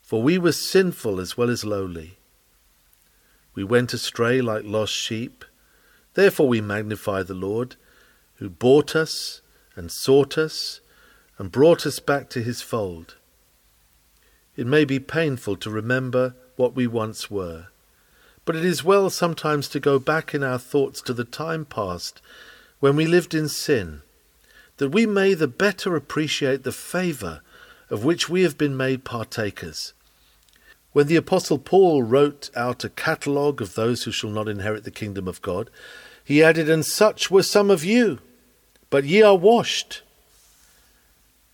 for 0.00 0.22
we 0.22 0.38
were 0.38 0.52
sinful 0.52 1.20
as 1.20 1.36
well 1.36 1.50
as 1.50 1.64
lowly. 1.64 2.18
We 3.56 3.64
went 3.64 3.92
astray 3.92 4.40
like 4.40 4.62
lost 4.64 4.92
sheep, 4.92 5.44
therefore 6.14 6.46
we 6.46 6.60
magnify 6.60 7.24
the 7.24 7.34
Lord, 7.34 7.74
who 8.36 8.48
bought 8.48 8.94
us 8.94 9.40
and 9.74 9.90
sought 9.90 10.38
us 10.38 10.80
and 11.38 11.50
brought 11.50 11.84
us 11.84 11.98
back 11.98 12.30
to 12.30 12.42
his 12.42 12.62
fold. 12.62 13.16
It 14.54 14.66
may 14.66 14.84
be 14.84 15.00
painful 15.00 15.56
to 15.56 15.70
remember 15.70 16.36
what 16.54 16.74
we 16.74 16.86
once 16.86 17.28
were, 17.30 17.66
but 18.44 18.54
it 18.54 18.64
is 18.64 18.84
well 18.84 19.10
sometimes 19.10 19.68
to 19.70 19.80
go 19.80 19.98
back 19.98 20.34
in 20.34 20.44
our 20.44 20.58
thoughts 20.58 21.02
to 21.02 21.12
the 21.12 21.24
time 21.24 21.64
past 21.64 22.22
when 22.78 22.94
we 22.94 23.06
lived 23.06 23.34
in 23.34 23.48
sin 23.48 24.02
that 24.78 24.90
we 24.90 25.06
may 25.06 25.34
the 25.34 25.48
better 25.48 25.96
appreciate 25.96 26.62
the 26.62 26.72
favour 26.72 27.40
of 27.90 28.04
which 28.04 28.28
we 28.28 28.42
have 28.42 28.58
been 28.58 28.76
made 28.76 29.04
partakers. 29.04 29.92
When 30.92 31.06
the 31.06 31.16
Apostle 31.16 31.58
Paul 31.58 32.02
wrote 32.02 32.50
out 32.56 32.84
a 32.84 32.88
catalogue 32.88 33.60
of 33.60 33.74
those 33.74 34.04
who 34.04 34.10
shall 34.10 34.30
not 34.30 34.48
inherit 34.48 34.84
the 34.84 34.90
kingdom 34.90 35.28
of 35.28 35.42
God, 35.42 35.70
he 36.24 36.42
added, 36.42 36.68
And 36.68 36.84
such 36.84 37.30
were 37.30 37.42
some 37.42 37.70
of 37.70 37.84
you, 37.84 38.18
but 38.90 39.04
ye 39.04 39.22
are 39.22 39.36
washed. 39.36 40.02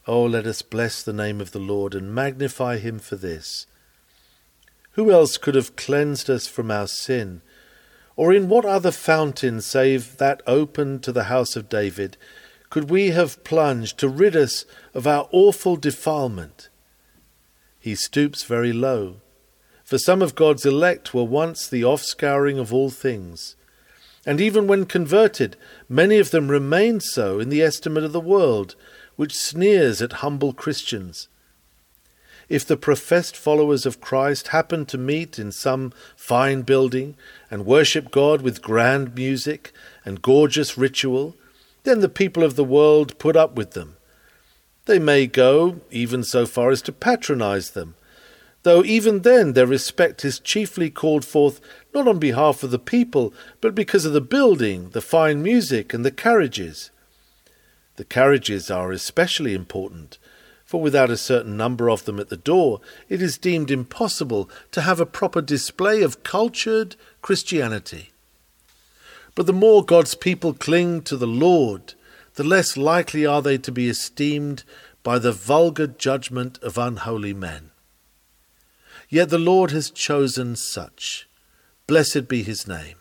Oh, 0.06 0.24
let 0.24 0.46
us 0.46 0.62
bless 0.62 1.02
the 1.02 1.12
name 1.12 1.40
of 1.40 1.52
the 1.52 1.58
Lord 1.58 1.94
and 1.94 2.14
magnify 2.14 2.78
him 2.78 2.98
for 2.98 3.16
this. 3.16 3.66
Who 4.92 5.10
else 5.10 5.38
could 5.38 5.54
have 5.54 5.76
cleansed 5.76 6.28
us 6.28 6.46
from 6.46 6.70
our 6.70 6.86
sin? 6.86 7.42
Or 8.16 8.32
in 8.32 8.48
what 8.48 8.64
other 8.64 8.90
fountain 8.90 9.60
save 9.60 10.18
that 10.18 10.42
opened 10.46 11.02
to 11.02 11.12
the 11.12 11.24
house 11.24 11.56
of 11.56 11.68
David? 11.68 12.16
Could 12.72 12.88
we 12.88 13.10
have 13.10 13.44
plunged 13.44 13.98
to 13.98 14.08
rid 14.08 14.34
us 14.34 14.64
of 14.94 15.06
our 15.06 15.28
awful 15.30 15.76
defilement? 15.76 16.70
He 17.78 17.94
stoops 17.94 18.44
very 18.44 18.72
low, 18.72 19.16
for 19.84 19.98
some 19.98 20.22
of 20.22 20.34
God's 20.34 20.64
elect 20.64 21.12
were 21.12 21.22
once 21.22 21.68
the 21.68 21.82
offscouring 21.82 22.58
of 22.58 22.72
all 22.72 22.88
things. 22.88 23.56
And 24.24 24.40
even 24.40 24.66
when 24.66 24.86
converted, 24.86 25.58
many 25.86 26.18
of 26.18 26.30
them 26.30 26.48
remain 26.48 27.00
so 27.00 27.38
in 27.40 27.50
the 27.50 27.60
estimate 27.60 28.04
of 28.04 28.12
the 28.12 28.20
world, 28.20 28.74
which 29.16 29.36
sneers 29.36 30.00
at 30.00 30.24
humble 30.24 30.54
Christians. 30.54 31.28
If 32.48 32.64
the 32.64 32.78
professed 32.78 33.36
followers 33.36 33.84
of 33.84 34.00
Christ 34.00 34.48
happen 34.48 34.86
to 34.86 34.96
meet 34.96 35.38
in 35.38 35.52
some 35.52 35.92
fine 36.16 36.62
building 36.62 37.16
and 37.50 37.66
worship 37.66 38.10
God 38.10 38.40
with 38.40 38.62
grand 38.62 39.14
music 39.14 39.74
and 40.06 40.22
gorgeous 40.22 40.78
ritual, 40.78 41.36
then 41.84 42.00
the 42.00 42.08
people 42.08 42.42
of 42.42 42.56
the 42.56 42.64
world 42.64 43.18
put 43.18 43.36
up 43.36 43.54
with 43.56 43.72
them. 43.72 43.96
They 44.86 44.98
may 44.98 45.26
go 45.26 45.80
even 45.90 46.24
so 46.24 46.46
far 46.46 46.70
as 46.70 46.82
to 46.82 46.92
patronize 46.92 47.70
them, 47.70 47.94
though 48.62 48.84
even 48.84 49.20
then 49.20 49.52
their 49.52 49.66
respect 49.66 50.24
is 50.24 50.38
chiefly 50.38 50.90
called 50.90 51.24
forth 51.24 51.60
not 51.94 52.08
on 52.08 52.18
behalf 52.18 52.62
of 52.62 52.70
the 52.70 52.78
people, 52.78 53.34
but 53.60 53.74
because 53.74 54.04
of 54.04 54.12
the 54.12 54.20
building, 54.20 54.90
the 54.90 55.00
fine 55.00 55.42
music, 55.42 55.92
and 55.92 56.04
the 56.04 56.10
carriages. 56.10 56.90
The 57.96 58.04
carriages 58.04 58.70
are 58.70 58.92
especially 58.92 59.54
important, 59.54 60.18
for 60.64 60.80
without 60.80 61.10
a 61.10 61.16
certain 61.16 61.56
number 61.56 61.90
of 61.90 62.04
them 62.04 62.18
at 62.18 62.28
the 62.28 62.36
door, 62.36 62.80
it 63.08 63.20
is 63.20 63.36
deemed 63.36 63.70
impossible 63.70 64.48
to 64.70 64.80
have 64.80 65.00
a 65.00 65.06
proper 65.06 65.42
display 65.42 66.02
of 66.02 66.22
cultured 66.22 66.96
Christianity. 67.20 68.11
But 69.34 69.46
the 69.46 69.52
more 69.52 69.84
God's 69.84 70.14
people 70.14 70.52
cling 70.52 71.02
to 71.02 71.16
the 71.16 71.26
Lord, 71.26 71.94
the 72.34 72.44
less 72.44 72.76
likely 72.76 73.24
are 73.24 73.42
they 73.42 73.58
to 73.58 73.72
be 73.72 73.88
esteemed 73.88 74.64
by 75.02 75.18
the 75.18 75.32
vulgar 75.32 75.86
judgment 75.86 76.58
of 76.62 76.78
unholy 76.78 77.34
men. 77.34 77.70
Yet 79.08 79.30
the 79.30 79.38
Lord 79.38 79.70
has 79.70 79.90
chosen 79.90 80.56
such. 80.56 81.28
Blessed 81.86 82.28
be 82.28 82.42
his 82.42 82.66
name. 82.66 82.96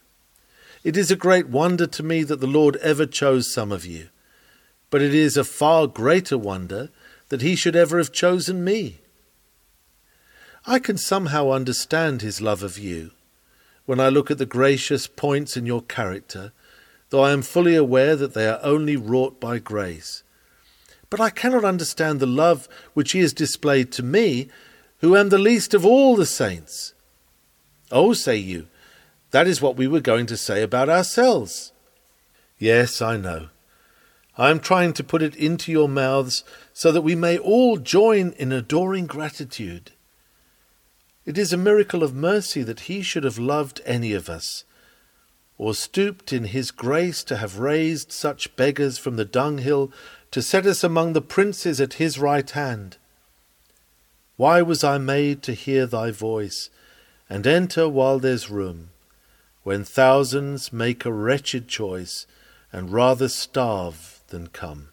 It 0.83 0.97
is 0.97 1.11
a 1.11 1.15
great 1.15 1.47
wonder 1.47 1.85
to 1.87 2.03
me 2.03 2.23
that 2.23 2.39
the 2.39 2.47
Lord 2.47 2.75
ever 2.77 3.05
chose 3.05 3.53
some 3.53 3.71
of 3.71 3.85
you, 3.85 4.09
but 4.89 5.01
it 5.01 5.13
is 5.13 5.37
a 5.37 5.43
far 5.43 5.85
greater 5.85 6.37
wonder 6.37 6.89
that 7.29 7.41
he 7.41 7.55
should 7.55 7.75
ever 7.75 7.97
have 7.97 8.11
chosen 8.11 8.63
me. 8.63 8.99
I 10.65 10.79
can 10.79 10.97
somehow 10.97 11.51
understand 11.51 12.21
his 12.21 12.41
love 12.41 12.63
of 12.63 12.77
you 12.77 13.11
when 13.85 13.99
I 13.99 14.09
look 14.09 14.31
at 14.31 14.37
the 14.37 14.45
gracious 14.45 15.07
points 15.07 15.57
in 15.57 15.65
your 15.65 15.81
character, 15.81 16.51
though 17.09 17.21
I 17.21 17.31
am 17.31 17.41
fully 17.41 17.75
aware 17.75 18.15
that 18.15 18.33
they 18.33 18.47
are 18.47 18.59
only 18.63 18.95
wrought 18.95 19.39
by 19.39 19.59
grace. 19.59 20.23
But 21.09 21.19
I 21.19 21.29
cannot 21.29 21.65
understand 21.65 22.19
the 22.19 22.25
love 22.25 22.69
which 22.93 23.11
he 23.11 23.19
has 23.19 23.33
displayed 23.33 23.91
to 23.93 24.03
me, 24.03 24.49
who 24.99 25.15
am 25.15 25.29
the 25.29 25.37
least 25.37 25.73
of 25.73 25.85
all 25.85 26.15
the 26.15 26.25
saints. 26.25 26.93
Oh, 27.91 28.13
say 28.13 28.37
you, 28.37 28.67
that 29.31 29.47
is 29.47 29.61
what 29.61 29.75
we 29.75 29.87
were 29.87 29.99
going 29.99 30.25
to 30.27 30.37
say 30.37 30.63
about 30.63 30.89
ourselves. 30.89 31.73
Yes, 32.57 33.01
I 33.01 33.17
know. 33.17 33.49
I 34.37 34.49
am 34.49 34.59
trying 34.59 34.93
to 34.93 35.03
put 35.03 35.21
it 35.21 35.35
into 35.35 35.71
your 35.71 35.89
mouths 35.89 36.43
so 36.73 36.91
that 36.91 37.01
we 37.01 37.15
may 37.15 37.37
all 37.37 37.77
join 37.77 38.31
in 38.37 38.51
adoring 38.51 39.05
gratitude. 39.05 39.91
It 41.25 41.37
is 41.37 41.53
a 41.53 41.57
miracle 41.57 42.03
of 42.03 42.15
mercy 42.15 42.63
that 42.63 42.81
he 42.81 43.01
should 43.01 43.23
have 43.23 43.37
loved 43.37 43.81
any 43.85 44.13
of 44.13 44.29
us, 44.29 44.63
or 45.57 45.73
stooped 45.73 46.33
in 46.33 46.45
his 46.45 46.71
grace 46.71 47.23
to 47.25 47.37
have 47.37 47.59
raised 47.59 48.11
such 48.11 48.55
beggars 48.55 48.97
from 48.97 49.15
the 49.15 49.25
dunghill 49.25 49.91
to 50.31 50.41
set 50.41 50.65
us 50.65 50.83
among 50.83 51.13
the 51.13 51.21
princes 51.21 51.79
at 51.79 51.93
his 51.93 52.17
right 52.17 52.49
hand. 52.49 52.97
Why 54.37 54.61
was 54.61 54.83
I 54.83 54.97
made 54.97 55.43
to 55.43 55.53
hear 55.53 55.85
thy 55.85 56.11
voice, 56.11 56.69
and 57.29 57.45
enter 57.45 57.87
while 57.87 58.17
there's 58.17 58.49
room? 58.49 58.89
when 59.63 59.83
thousands 59.83 60.73
make 60.73 61.05
a 61.05 61.13
wretched 61.13 61.67
choice 61.67 62.25
and 62.71 62.91
rather 62.91 63.27
starve 63.27 64.21
than 64.27 64.47
come. 64.47 64.89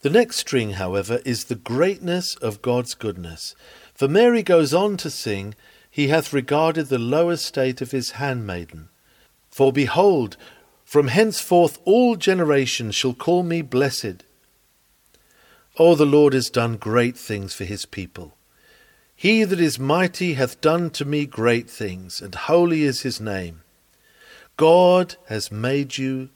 The 0.00 0.10
next 0.10 0.36
string, 0.36 0.72
however, 0.72 1.20
is 1.24 1.44
the 1.44 1.54
greatness 1.54 2.34
of 2.36 2.62
God's 2.62 2.94
goodness. 2.94 3.54
For 4.02 4.08
Mary 4.08 4.42
goes 4.42 4.74
on 4.74 4.96
to 4.96 5.10
sing, 5.10 5.54
He 5.88 6.08
hath 6.08 6.32
regarded 6.32 6.88
the 6.88 6.98
low 6.98 7.30
estate 7.30 7.80
of 7.80 7.92
his 7.92 8.18
handmaiden. 8.18 8.88
For 9.48 9.72
behold, 9.72 10.36
from 10.84 11.06
henceforth 11.06 11.78
all 11.84 12.16
generations 12.16 12.96
shall 12.96 13.14
call 13.14 13.44
me 13.44 13.62
blessed. 13.62 14.24
O 15.78 15.94
the 15.94 16.04
Lord 16.04 16.32
has 16.32 16.50
done 16.50 16.78
great 16.78 17.16
things 17.16 17.54
for 17.54 17.62
his 17.64 17.86
people. 17.86 18.34
He 19.14 19.44
that 19.44 19.60
is 19.60 19.78
mighty 19.78 20.34
hath 20.34 20.60
done 20.60 20.90
to 20.90 21.04
me 21.04 21.24
great 21.24 21.70
things, 21.70 22.20
and 22.20 22.34
holy 22.34 22.82
is 22.82 23.02
his 23.02 23.20
name. 23.20 23.62
God 24.56 25.14
has 25.28 25.52
made 25.52 25.96
you 25.96 26.30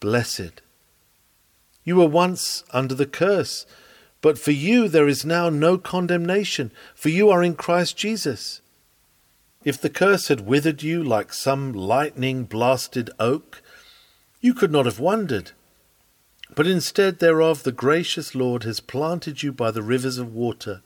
blessed. 0.00 0.62
You 1.84 1.96
were 1.96 2.08
once 2.08 2.64
under 2.70 2.94
the 2.94 3.04
curse, 3.04 3.66
but 4.20 4.38
for 4.38 4.50
you 4.50 4.88
there 4.88 5.08
is 5.08 5.24
now 5.24 5.48
no 5.48 5.78
condemnation, 5.78 6.70
for 6.94 7.08
you 7.08 7.30
are 7.30 7.42
in 7.42 7.54
Christ 7.54 7.96
Jesus. 7.96 8.60
If 9.64 9.80
the 9.80 9.90
curse 9.90 10.28
had 10.28 10.46
withered 10.46 10.82
you 10.82 11.02
like 11.02 11.32
some 11.32 11.72
lightning 11.72 12.44
blasted 12.44 13.10
oak, 13.18 13.62
you 14.40 14.54
could 14.54 14.72
not 14.72 14.86
have 14.86 15.00
wondered. 15.00 15.52
But 16.54 16.66
instead 16.66 17.18
thereof, 17.18 17.62
the 17.62 17.72
gracious 17.72 18.34
Lord 18.34 18.64
has 18.64 18.80
planted 18.80 19.42
you 19.42 19.52
by 19.52 19.70
the 19.70 19.82
rivers 19.82 20.18
of 20.18 20.34
water 20.34 20.82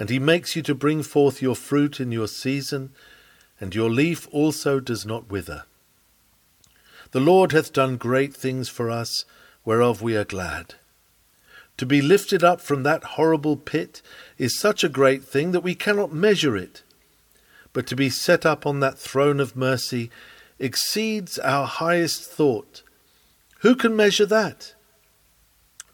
and 0.00 0.08
he 0.08 0.18
makes 0.18 0.56
you 0.56 0.62
to 0.62 0.74
bring 0.74 1.02
forth 1.02 1.42
your 1.42 1.54
fruit 1.54 2.00
in 2.00 2.10
your 2.10 2.26
season, 2.26 2.90
and 3.60 3.74
your 3.74 3.90
leaf 3.90 4.26
also 4.32 4.80
does 4.80 5.04
not 5.04 5.30
wither. 5.30 5.64
The 7.10 7.20
Lord 7.20 7.52
hath 7.52 7.74
done 7.74 7.98
great 7.98 8.32
things 8.34 8.70
for 8.70 8.90
us, 8.90 9.26
whereof 9.62 10.00
we 10.00 10.16
are 10.16 10.24
glad. 10.24 10.76
To 11.80 11.86
be 11.86 12.02
lifted 12.02 12.44
up 12.44 12.60
from 12.60 12.82
that 12.82 13.02
horrible 13.16 13.56
pit 13.56 14.02
is 14.36 14.58
such 14.58 14.84
a 14.84 14.88
great 14.90 15.24
thing 15.24 15.52
that 15.52 15.62
we 15.62 15.74
cannot 15.74 16.12
measure 16.12 16.54
it. 16.54 16.82
But 17.72 17.86
to 17.86 17.96
be 17.96 18.10
set 18.10 18.44
up 18.44 18.66
on 18.66 18.80
that 18.80 18.98
throne 18.98 19.40
of 19.40 19.56
mercy 19.56 20.10
exceeds 20.58 21.38
our 21.38 21.66
highest 21.66 22.30
thought. 22.30 22.82
Who 23.60 23.74
can 23.74 23.96
measure 23.96 24.26
that? 24.26 24.74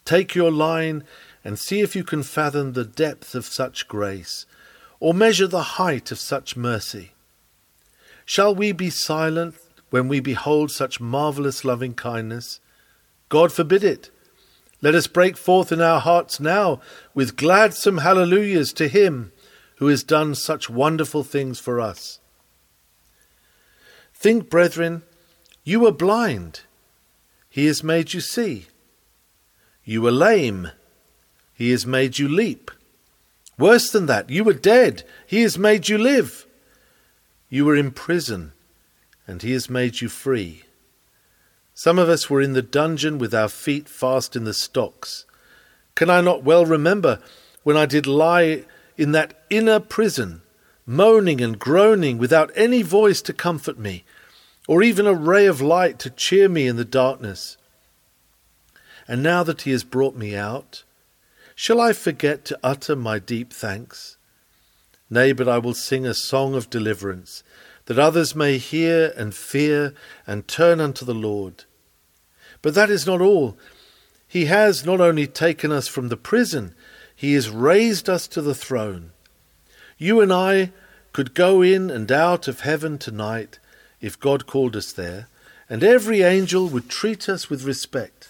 Take 0.03 0.35
your 0.35 0.51
line 0.51 1.05
and 1.41 1.57
see 1.57 1.79
if 1.79 1.95
you 1.95 2.03
can 2.03 2.21
fathom 2.21 2.73
the 2.73 2.83
depth 2.83 3.33
of 3.33 3.45
such 3.45 3.87
grace, 3.87 4.45
or 4.99 5.13
measure 5.13 5.47
the 5.47 5.77
height 5.79 6.11
of 6.11 6.19
such 6.19 6.57
mercy. 6.57 7.13
Shall 8.25 8.53
we 8.53 8.73
be 8.73 8.89
silent 8.89 9.55
when 9.89 10.09
we 10.09 10.19
behold 10.19 10.69
such 10.69 10.99
marvellous 10.99 11.63
loving 11.63 11.93
kindness? 11.93 12.59
God 13.29 13.53
forbid 13.53 13.85
it. 13.85 14.11
Let 14.81 14.95
us 14.95 15.07
break 15.07 15.37
forth 15.37 15.71
in 15.71 15.81
our 15.81 15.99
hearts 15.99 16.39
now 16.39 16.81
with 17.13 17.35
gladsome 17.35 17.99
hallelujahs 17.99 18.73
to 18.73 18.87
Him 18.87 19.31
who 19.77 19.87
has 19.87 20.03
done 20.03 20.35
such 20.35 20.69
wonderful 20.69 21.23
things 21.23 21.59
for 21.59 21.79
us. 21.79 22.19
Think, 24.13 24.49
brethren, 24.49 25.03
you 25.63 25.79
were 25.79 25.91
blind. 25.91 26.61
He 27.49 27.65
has 27.67 27.83
made 27.83 28.13
you 28.13 28.21
see. 28.21 28.67
You 29.83 30.01
were 30.01 30.11
lame. 30.11 30.71
He 31.53 31.71
has 31.71 31.85
made 31.85 32.19
you 32.19 32.27
leap. 32.27 32.69
Worse 33.57 33.91
than 33.91 34.05
that, 34.05 34.29
you 34.29 34.43
were 34.43 34.53
dead. 34.53 35.03
He 35.25 35.41
has 35.41 35.57
made 35.57 35.89
you 35.89 35.97
live. 35.97 36.45
You 37.49 37.65
were 37.65 37.75
in 37.75 37.91
prison, 37.91 38.53
and 39.25 39.41
He 39.41 39.53
has 39.53 39.69
made 39.69 40.01
you 40.01 40.09
free. 40.09 40.63
Some 41.77 41.99
of 41.99 42.09
us 42.09 42.27
were 42.27 42.41
in 42.41 42.53
the 42.53 42.63
dungeon 42.63 43.19
with 43.19 43.35
our 43.35 43.47
feet 43.47 43.87
fast 43.87 44.35
in 44.35 44.45
the 44.45 44.53
stocks. 44.55 45.25
Can 45.93 46.09
I 46.09 46.21
not 46.21 46.41
well 46.41 46.65
remember 46.65 47.19
when 47.61 47.77
I 47.77 47.85
did 47.85 48.07
lie 48.07 48.63
in 48.97 49.11
that 49.11 49.43
inner 49.51 49.79
prison, 49.79 50.41
moaning 50.87 51.39
and 51.39 51.59
groaning 51.59 52.17
without 52.17 52.49
any 52.55 52.81
voice 52.81 53.21
to 53.21 53.31
comfort 53.31 53.77
me, 53.77 54.05
or 54.67 54.81
even 54.81 55.05
a 55.05 55.13
ray 55.13 55.45
of 55.45 55.61
light 55.61 55.99
to 55.99 56.09
cheer 56.09 56.49
me 56.49 56.65
in 56.65 56.77
the 56.77 56.83
darkness? 56.83 57.57
And 59.07 59.21
now 59.21 59.43
that 59.43 59.61
He 59.61 59.69
has 59.69 59.83
brought 59.83 60.15
me 60.15 60.35
out, 60.35 60.83
Shall 61.53 61.79
I 61.79 61.93
forget 61.93 62.43
to 62.45 62.59
utter 62.63 62.95
my 62.95 63.19
deep 63.19 63.53
thanks? 63.53 64.17
Nay, 65.11 65.31
but 65.31 65.47
I 65.47 65.59
will 65.59 65.75
sing 65.75 66.07
a 66.07 66.15
song 66.15 66.55
of 66.55 66.71
deliverance, 66.71 67.43
that 67.87 67.97
others 67.97 68.35
may 68.35 68.57
hear 68.57 69.13
and 69.17 69.33
fear 69.33 69.93
and 70.25 70.47
turn 70.47 70.79
unto 70.79 71.03
the 71.03 71.15
Lord. 71.15 71.63
But 72.61 72.75
that 72.75 72.89
is 72.89 73.07
not 73.07 73.21
all. 73.21 73.57
He 74.27 74.45
has 74.45 74.85
not 74.85 75.01
only 75.01 75.25
taken 75.25 75.71
us 75.71 75.87
from 75.87 76.09
the 76.09 76.17
prison, 76.17 76.75
he 77.15 77.33
has 77.33 77.49
raised 77.49 78.09
us 78.09 78.27
to 78.27 78.41
the 78.41 78.55
throne. 78.55 79.11
You 79.97 80.21
and 80.21 80.31
I 80.31 80.71
could 81.13 81.33
go 81.33 81.61
in 81.61 81.89
and 81.89 82.11
out 82.11 82.47
of 82.47 82.59
heaven 82.59 82.97
tonight 82.97 83.57
if 84.01 84.19
God 84.19 84.45
called 84.45 84.75
us 84.75 84.91
there, 84.91 85.27
and 85.69 85.83
every 85.83 86.21
angel 86.21 86.67
would 86.67 86.89
treat 86.89 87.27
us 87.27 87.49
with 87.49 87.63
respect. 87.63 88.27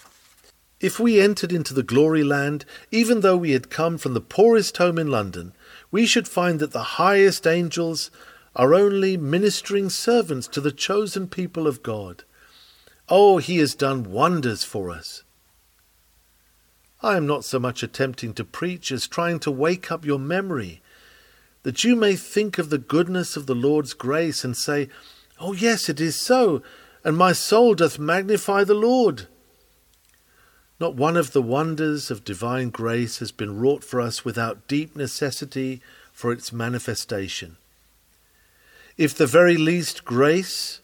If 0.79 0.99
we 0.99 1.19
entered 1.19 1.51
into 1.51 1.73
the 1.73 1.83
glory 1.83 2.23
land, 2.23 2.63
even 2.91 3.21
though 3.21 3.37
we 3.37 3.51
had 3.51 3.71
come 3.71 3.97
from 3.97 4.13
the 4.13 4.21
poorest 4.21 4.77
home 4.77 4.99
in 4.99 5.09
London, 5.09 5.53
we 5.89 6.05
should 6.05 6.27
find 6.27 6.59
that 6.59 6.71
the 6.71 6.97
highest 7.01 7.47
angels 7.47 8.11
are 8.57 8.73
only 8.73 9.15
ministering 9.15 9.87
servants 9.87 10.47
to 10.47 10.59
the 10.59 10.71
chosen 10.71 11.27
people 11.27 11.67
of 11.67 11.83
God. 11.83 12.23
Oh, 13.07 13.37
he 13.37 13.59
has 13.59 13.75
done 13.75 14.11
wonders 14.11 14.63
for 14.63 14.89
us. 14.89 15.23
I 17.03 17.15
am 17.15 17.27
not 17.27 17.45
so 17.45 17.59
much 17.59 17.83
attempting 17.83 18.33
to 18.33 18.43
preach 18.43 18.91
as 18.91 19.07
trying 19.07 19.39
to 19.41 19.51
wake 19.51 19.91
up 19.91 20.03
your 20.03 20.17
memory, 20.17 20.81
that 21.61 21.83
you 21.83 21.95
may 21.95 22.15
think 22.15 22.57
of 22.57 22.71
the 22.71 22.79
goodness 22.79 23.37
of 23.37 23.45
the 23.45 23.53
Lord's 23.53 23.93
grace 23.93 24.43
and 24.43 24.57
say, 24.57 24.89
Oh, 25.39 25.53
yes, 25.53 25.87
it 25.87 26.01
is 26.01 26.19
so, 26.19 26.63
and 27.03 27.15
my 27.15 27.33
soul 27.33 27.75
doth 27.75 27.99
magnify 27.99 28.63
the 28.63 28.73
Lord. 28.73 29.27
Not 30.79 30.95
one 30.95 31.15
of 31.15 31.31
the 31.31 31.43
wonders 31.43 32.09
of 32.09 32.23
divine 32.23 32.71
grace 32.71 33.19
has 33.19 33.31
been 33.31 33.59
wrought 33.59 33.83
for 33.83 34.01
us 34.01 34.25
without 34.25 34.67
deep 34.67 34.95
necessity 34.95 35.79
for 36.11 36.31
its 36.31 36.51
manifestation. 36.51 37.57
If 38.97 39.13
the 39.13 39.27
very 39.27 39.57
least 39.57 40.05
grace, 40.05 40.81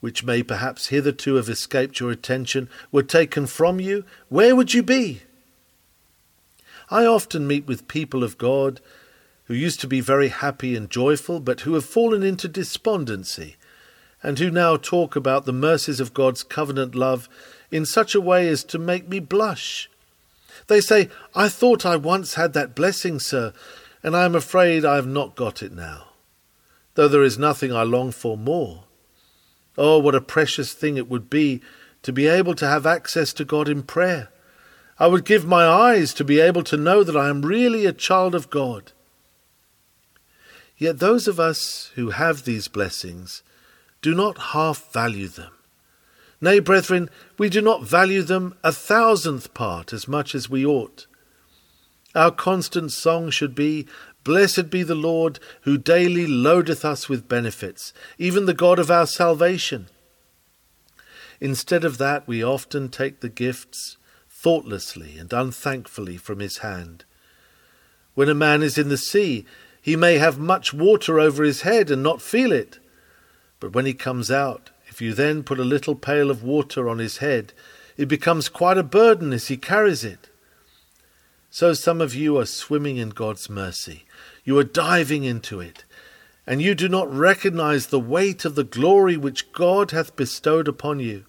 which 0.00 0.24
may 0.24 0.42
perhaps 0.42 0.88
hitherto 0.88 1.36
have 1.36 1.48
escaped 1.48 2.00
your 2.00 2.10
attention, 2.10 2.68
were 2.90 3.02
taken 3.02 3.46
from 3.46 3.80
you, 3.80 4.04
where 4.28 4.54
would 4.54 4.74
you 4.74 4.82
be? 4.82 5.22
I 6.90 7.06
often 7.06 7.46
meet 7.46 7.66
with 7.66 7.88
people 7.88 8.22
of 8.22 8.36
God 8.36 8.80
who 9.44 9.54
used 9.54 9.80
to 9.80 9.86
be 9.86 10.00
very 10.00 10.28
happy 10.28 10.76
and 10.76 10.90
joyful, 10.90 11.40
but 11.40 11.60
who 11.60 11.74
have 11.74 11.84
fallen 11.84 12.22
into 12.22 12.48
despondency, 12.48 13.56
and 14.22 14.38
who 14.38 14.50
now 14.50 14.76
talk 14.76 15.16
about 15.16 15.46
the 15.46 15.52
mercies 15.52 16.00
of 16.00 16.14
God's 16.14 16.42
covenant 16.42 16.94
love 16.94 17.28
in 17.70 17.84
such 17.86 18.14
a 18.14 18.20
way 18.20 18.48
as 18.48 18.62
to 18.64 18.78
make 18.78 19.08
me 19.08 19.18
blush. 19.18 19.90
They 20.68 20.80
say, 20.80 21.08
I 21.34 21.48
thought 21.48 21.84
I 21.84 21.96
once 21.96 22.34
had 22.34 22.52
that 22.52 22.74
blessing, 22.74 23.18
sir, 23.18 23.52
and 24.02 24.16
I 24.16 24.24
am 24.24 24.34
afraid 24.34 24.84
I 24.84 24.96
have 24.96 25.06
not 25.06 25.34
got 25.34 25.62
it 25.62 25.72
now, 25.72 26.08
though 26.94 27.08
there 27.08 27.22
is 27.22 27.38
nothing 27.38 27.72
I 27.72 27.82
long 27.82 28.12
for 28.12 28.36
more. 28.36 28.84
Oh, 29.78 29.98
what 29.98 30.14
a 30.14 30.20
precious 30.20 30.72
thing 30.72 30.96
it 30.96 31.08
would 31.08 31.30
be 31.30 31.62
to 32.02 32.12
be 32.12 32.26
able 32.26 32.54
to 32.56 32.66
have 32.66 32.86
access 32.86 33.32
to 33.34 33.44
God 33.44 33.68
in 33.68 33.82
prayer. 33.82 34.28
I 34.98 35.06
would 35.06 35.24
give 35.24 35.46
my 35.46 35.64
eyes 35.64 36.12
to 36.14 36.24
be 36.24 36.40
able 36.40 36.62
to 36.64 36.76
know 36.76 37.02
that 37.02 37.16
I 37.16 37.28
am 37.28 37.42
really 37.42 37.86
a 37.86 37.92
child 37.92 38.34
of 38.34 38.50
God. 38.50 38.92
Yet 40.76 40.98
those 40.98 41.28
of 41.28 41.40
us 41.40 41.90
who 41.94 42.10
have 42.10 42.44
these 42.44 42.68
blessings 42.68 43.42
do 44.02 44.14
not 44.14 44.38
half 44.52 44.92
value 44.92 45.28
them. 45.28 45.52
Nay, 46.40 46.58
brethren, 46.58 47.08
we 47.38 47.48
do 47.48 47.62
not 47.62 47.84
value 47.84 48.22
them 48.22 48.56
a 48.64 48.72
thousandth 48.72 49.54
part 49.54 49.92
as 49.92 50.08
much 50.08 50.34
as 50.34 50.50
we 50.50 50.66
ought. 50.66 51.06
Our 52.14 52.32
constant 52.32 52.90
song 52.90 53.30
should 53.30 53.54
be, 53.54 53.86
Blessed 54.24 54.70
be 54.70 54.82
the 54.82 54.94
Lord, 54.94 55.38
who 55.62 55.76
daily 55.76 56.26
loadeth 56.26 56.84
us 56.84 57.08
with 57.08 57.28
benefits, 57.28 57.92
even 58.18 58.46
the 58.46 58.54
God 58.54 58.78
of 58.78 58.90
our 58.90 59.06
salvation. 59.06 59.88
Instead 61.40 61.84
of 61.84 61.98
that, 61.98 62.28
we 62.28 62.42
often 62.42 62.88
take 62.88 63.20
the 63.20 63.28
gifts 63.28 63.96
thoughtlessly 64.30 65.18
and 65.18 65.32
unthankfully 65.32 66.16
from 66.16 66.38
his 66.38 66.58
hand. 66.58 67.04
When 68.14 68.28
a 68.28 68.34
man 68.34 68.62
is 68.62 68.78
in 68.78 68.88
the 68.88 68.96
sea, 68.96 69.44
he 69.80 69.96
may 69.96 70.18
have 70.18 70.38
much 70.38 70.72
water 70.72 71.18
over 71.18 71.42
his 71.42 71.62
head 71.62 71.90
and 71.90 72.02
not 72.02 72.22
feel 72.22 72.52
it. 72.52 72.78
But 73.58 73.72
when 73.72 73.86
he 73.86 73.94
comes 73.94 74.30
out, 74.30 74.70
if 74.86 75.00
you 75.00 75.14
then 75.14 75.42
put 75.42 75.58
a 75.58 75.64
little 75.64 75.96
pail 75.96 76.30
of 76.30 76.44
water 76.44 76.88
on 76.88 76.98
his 76.98 77.18
head, 77.18 77.52
it 77.96 78.06
becomes 78.06 78.48
quite 78.48 78.78
a 78.78 78.84
burden 78.84 79.32
as 79.32 79.48
he 79.48 79.56
carries 79.56 80.04
it. 80.04 80.28
So 81.50 81.72
some 81.72 82.00
of 82.00 82.14
you 82.14 82.38
are 82.38 82.46
swimming 82.46 82.96
in 82.96 83.10
God's 83.10 83.50
mercy. 83.50 84.04
You 84.44 84.58
are 84.58 84.64
diving 84.64 85.24
into 85.24 85.60
it, 85.60 85.84
and 86.46 86.60
you 86.60 86.74
do 86.74 86.88
not 86.88 87.12
recognize 87.12 87.86
the 87.86 88.00
weight 88.00 88.44
of 88.44 88.54
the 88.54 88.64
glory 88.64 89.16
which 89.16 89.52
God 89.52 89.92
hath 89.92 90.16
bestowed 90.16 90.66
upon 90.66 90.98
you. 90.98 91.24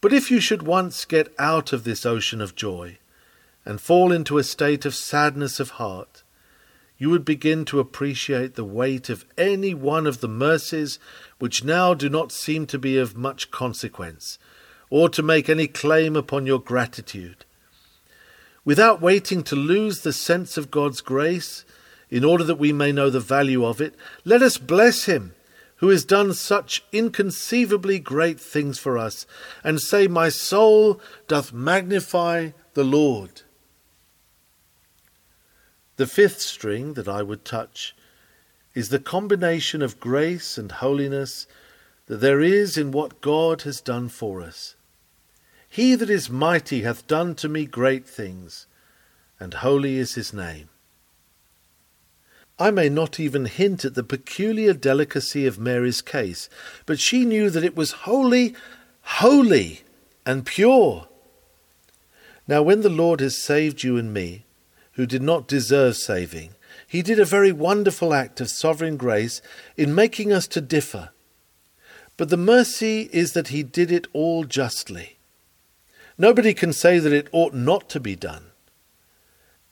But 0.00 0.12
if 0.12 0.30
you 0.30 0.40
should 0.40 0.62
once 0.62 1.04
get 1.04 1.32
out 1.38 1.72
of 1.72 1.84
this 1.84 2.04
ocean 2.04 2.40
of 2.40 2.56
joy, 2.56 2.98
and 3.64 3.80
fall 3.80 4.10
into 4.10 4.38
a 4.38 4.44
state 4.44 4.84
of 4.84 4.94
sadness 4.94 5.60
of 5.60 5.70
heart, 5.70 6.22
you 6.98 7.10
would 7.10 7.24
begin 7.24 7.64
to 7.66 7.80
appreciate 7.80 8.54
the 8.54 8.64
weight 8.64 9.08
of 9.08 9.24
any 9.38 9.72
one 9.72 10.06
of 10.06 10.20
the 10.20 10.28
mercies 10.28 10.98
which 11.38 11.64
now 11.64 11.94
do 11.94 12.08
not 12.08 12.32
seem 12.32 12.66
to 12.66 12.78
be 12.78 12.98
of 12.98 13.16
much 13.16 13.50
consequence, 13.50 14.38
or 14.90 15.08
to 15.08 15.22
make 15.22 15.48
any 15.48 15.66
claim 15.66 16.16
upon 16.16 16.46
your 16.46 16.60
gratitude. 16.60 17.44
Without 18.64 19.00
waiting 19.00 19.42
to 19.42 19.56
lose 19.56 20.00
the 20.00 20.12
sense 20.12 20.56
of 20.56 20.70
God's 20.70 21.00
grace, 21.00 21.64
in 22.10 22.24
order 22.24 22.44
that 22.44 22.58
we 22.58 22.72
may 22.72 22.92
know 22.92 23.10
the 23.10 23.20
value 23.20 23.64
of 23.64 23.80
it, 23.80 23.94
let 24.24 24.42
us 24.42 24.58
bless 24.58 25.04
Him, 25.04 25.34
who 25.76 25.88
has 25.88 26.04
done 26.04 26.34
such 26.34 26.84
inconceivably 26.92 27.98
great 27.98 28.40
things 28.40 28.78
for 28.78 28.98
us, 28.98 29.26
and 29.62 29.80
say, 29.80 30.06
My 30.06 30.28
soul 30.28 31.00
doth 31.28 31.52
magnify 31.52 32.50
the 32.74 32.84
Lord. 32.84 33.42
The 35.96 36.06
fifth 36.06 36.40
string 36.40 36.94
that 36.94 37.08
I 37.08 37.22
would 37.22 37.44
touch 37.44 37.94
is 38.74 38.88
the 38.88 38.98
combination 38.98 39.82
of 39.82 40.00
grace 40.00 40.56
and 40.56 40.72
holiness 40.72 41.46
that 42.06 42.16
there 42.16 42.40
is 42.40 42.78
in 42.78 42.90
what 42.90 43.20
God 43.20 43.62
has 43.62 43.80
done 43.80 44.08
for 44.08 44.40
us. 44.40 44.76
He 45.68 45.94
that 45.94 46.08
is 46.08 46.30
mighty 46.30 46.82
hath 46.82 47.06
done 47.06 47.34
to 47.36 47.48
me 47.48 47.66
great 47.66 48.06
things, 48.06 48.66
and 49.38 49.52
holy 49.52 49.96
is 49.96 50.14
his 50.14 50.32
name. 50.32 50.69
I 52.60 52.70
may 52.70 52.90
not 52.90 53.18
even 53.18 53.46
hint 53.46 53.86
at 53.86 53.94
the 53.94 54.04
peculiar 54.04 54.74
delicacy 54.74 55.46
of 55.46 55.58
Mary's 55.58 56.02
case, 56.02 56.50
but 56.84 57.00
she 57.00 57.24
knew 57.24 57.48
that 57.48 57.64
it 57.64 57.74
was 57.74 57.92
holy, 58.04 58.54
holy, 59.00 59.80
and 60.26 60.44
pure. 60.44 61.08
Now, 62.46 62.60
when 62.60 62.82
the 62.82 62.90
Lord 62.90 63.20
has 63.20 63.42
saved 63.42 63.82
you 63.82 63.96
and 63.96 64.12
me, 64.12 64.44
who 64.92 65.06
did 65.06 65.22
not 65.22 65.48
deserve 65.48 65.96
saving, 65.96 66.50
he 66.86 67.00
did 67.00 67.18
a 67.18 67.24
very 67.24 67.50
wonderful 67.50 68.12
act 68.12 68.42
of 68.42 68.50
sovereign 68.50 68.98
grace 68.98 69.40
in 69.78 69.94
making 69.94 70.30
us 70.30 70.46
to 70.48 70.60
differ. 70.60 71.10
But 72.18 72.28
the 72.28 72.36
mercy 72.36 73.08
is 73.10 73.32
that 73.32 73.48
he 73.48 73.62
did 73.62 73.90
it 73.90 74.06
all 74.12 74.44
justly. 74.44 75.16
Nobody 76.18 76.52
can 76.52 76.74
say 76.74 76.98
that 76.98 77.12
it 77.12 77.28
ought 77.32 77.54
not 77.54 77.88
to 77.88 78.00
be 78.00 78.16
done. 78.16 78.50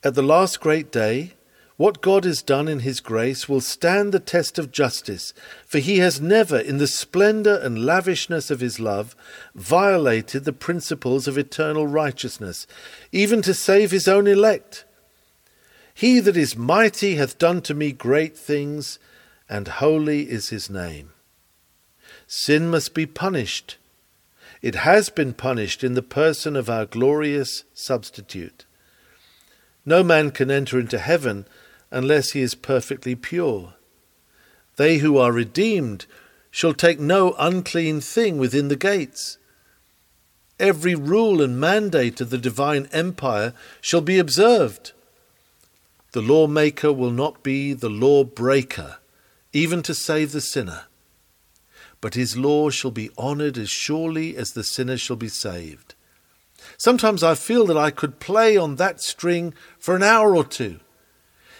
At 0.02 0.14
the 0.14 0.22
last 0.22 0.60
great 0.60 0.90
day, 0.90 1.34
what 1.78 2.02
God 2.02 2.24
has 2.24 2.42
done 2.42 2.68
in 2.68 2.80
His 2.80 3.00
grace 3.00 3.48
will 3.48 3.60
stand 3.60 4.12
the 4.12 4.20
test 4.20 4.58
of 4.58 4.72
justice, 4.72 5.32
for 5.64 5.78
He 5.78 5.98
has 5.98 6.20
never, 6.20 6.58
in 6.58 6.78
the 6.78 6.88
splendour 6.88 7.54
and 7.54 7.86
lavishness 7.86 8.50
of 8.50 8.58
His 8.60 8.78
love, 8.78 9.16
violated 9.54 10.44
the 10.44 10.52
principles 10.52 11.26
of 11.26 11.38
eternal 11.38 11.86
righteousness, 11.86 12.66
even 13.12 13.40
to 13.42 13.54
save 13.54 13.92
His 13.92 14.08
own 14.08 14.26
elect. 14.26 14.84
He 15.94 16.20
that 16.20 16.36
is 16.36 16.56
mighty 16.56 17.14
hath 17.14 17.38
done 17.38 17.62
to 17.62 17.74
me 17.74 17.92
great 17.92 18.36
things, 18.36 18.98
and 19.48 19.66
holy 19.66 20.30
is 20.30 20.50
his 20.50 20.68
name. 20.68 21.10
Sin 22.26 22.70
must 22.70 22.94
be 22.94 23.06
punished. 23.06 23.78
It 24.62 24.74
has 24.76 25.10
been 25.10 25.32
punished 25.32 25.82
in 25.82 25.94
the 25.94 26.02
person 26.02 26.54
of 26.54 26.68
our 26.68 26.86
glorious 26.86 27.64
substitute. 27.72 28.64
No 29.84 30.04
man 30.04 30.30
can 30.30 30.50
enter 30.50 30.78
into 30.78 30.98
heaven 30.98 31.46
unless 31.90 32.30
he 32.30 32.40
is 32.40 32.54
perfectly 32.54 33.14
pure. 33.14 33.74
They 34.76 34.98
who 34.98 35.18
are 35.18 35.32
redeemed 35.32 36.06
shall 36.50 36.74
take 36.74 37.00
no 37.00 37.34
unclean 37.38 38.00
thing 38.00 38.38
within 38.38 38.68
the 38.68 38.76
gates. 38.76 39.38
Every 40.58 40.94
rule 40.94 41.40
and 41.40 41.60
mandate 41.60 42.20
of 42.20 42.30
the 42.30 42.38
divine 42.38 42.88
empire 42.92 43.54
shall 43.80 44.00
be 44.00 44.18
observed. 44.18 44.92
The 46.12 46.22
lawmaker 46.22 46.92
will 46.92 47.10
not 47.10 47.42
be 47.42 47.74
the 47.74 47.90
lawbreaker, 47.90 48.98
even 49.52 49.82
to 49.82 49.94
save 49.94 50.32
the 50.32 50.40
sinner. 50.40 50.84
But 52.00 52.14
his 52.14 52.36
law 52.36 52.70
shall 52.70 52.90
be 52.90 53.10
honoured 53.18 53.58
as 53.58 53.68
surely 53.68 54.36
as 54.36 54.52
the 54.52 54.64
sinner 54.64 54.96
shall 54.96 55.16
be 55.16 55.28
saved. 55.28 55.94
Sometimes 56.76 57.22
I 57.22 57.34
feel 57.34 57.66
that 57.66 57.76
I 57.76 57.90
could 57.90 58.20
play 58.20 58.56
on 58.56 58.76
that 58.76 59.00
string 59.00 59.54
for 59.78 59.96
an 59.96 60.02
hour 60.02 60.34
or 60.34 60.44
two. 60.44 60.80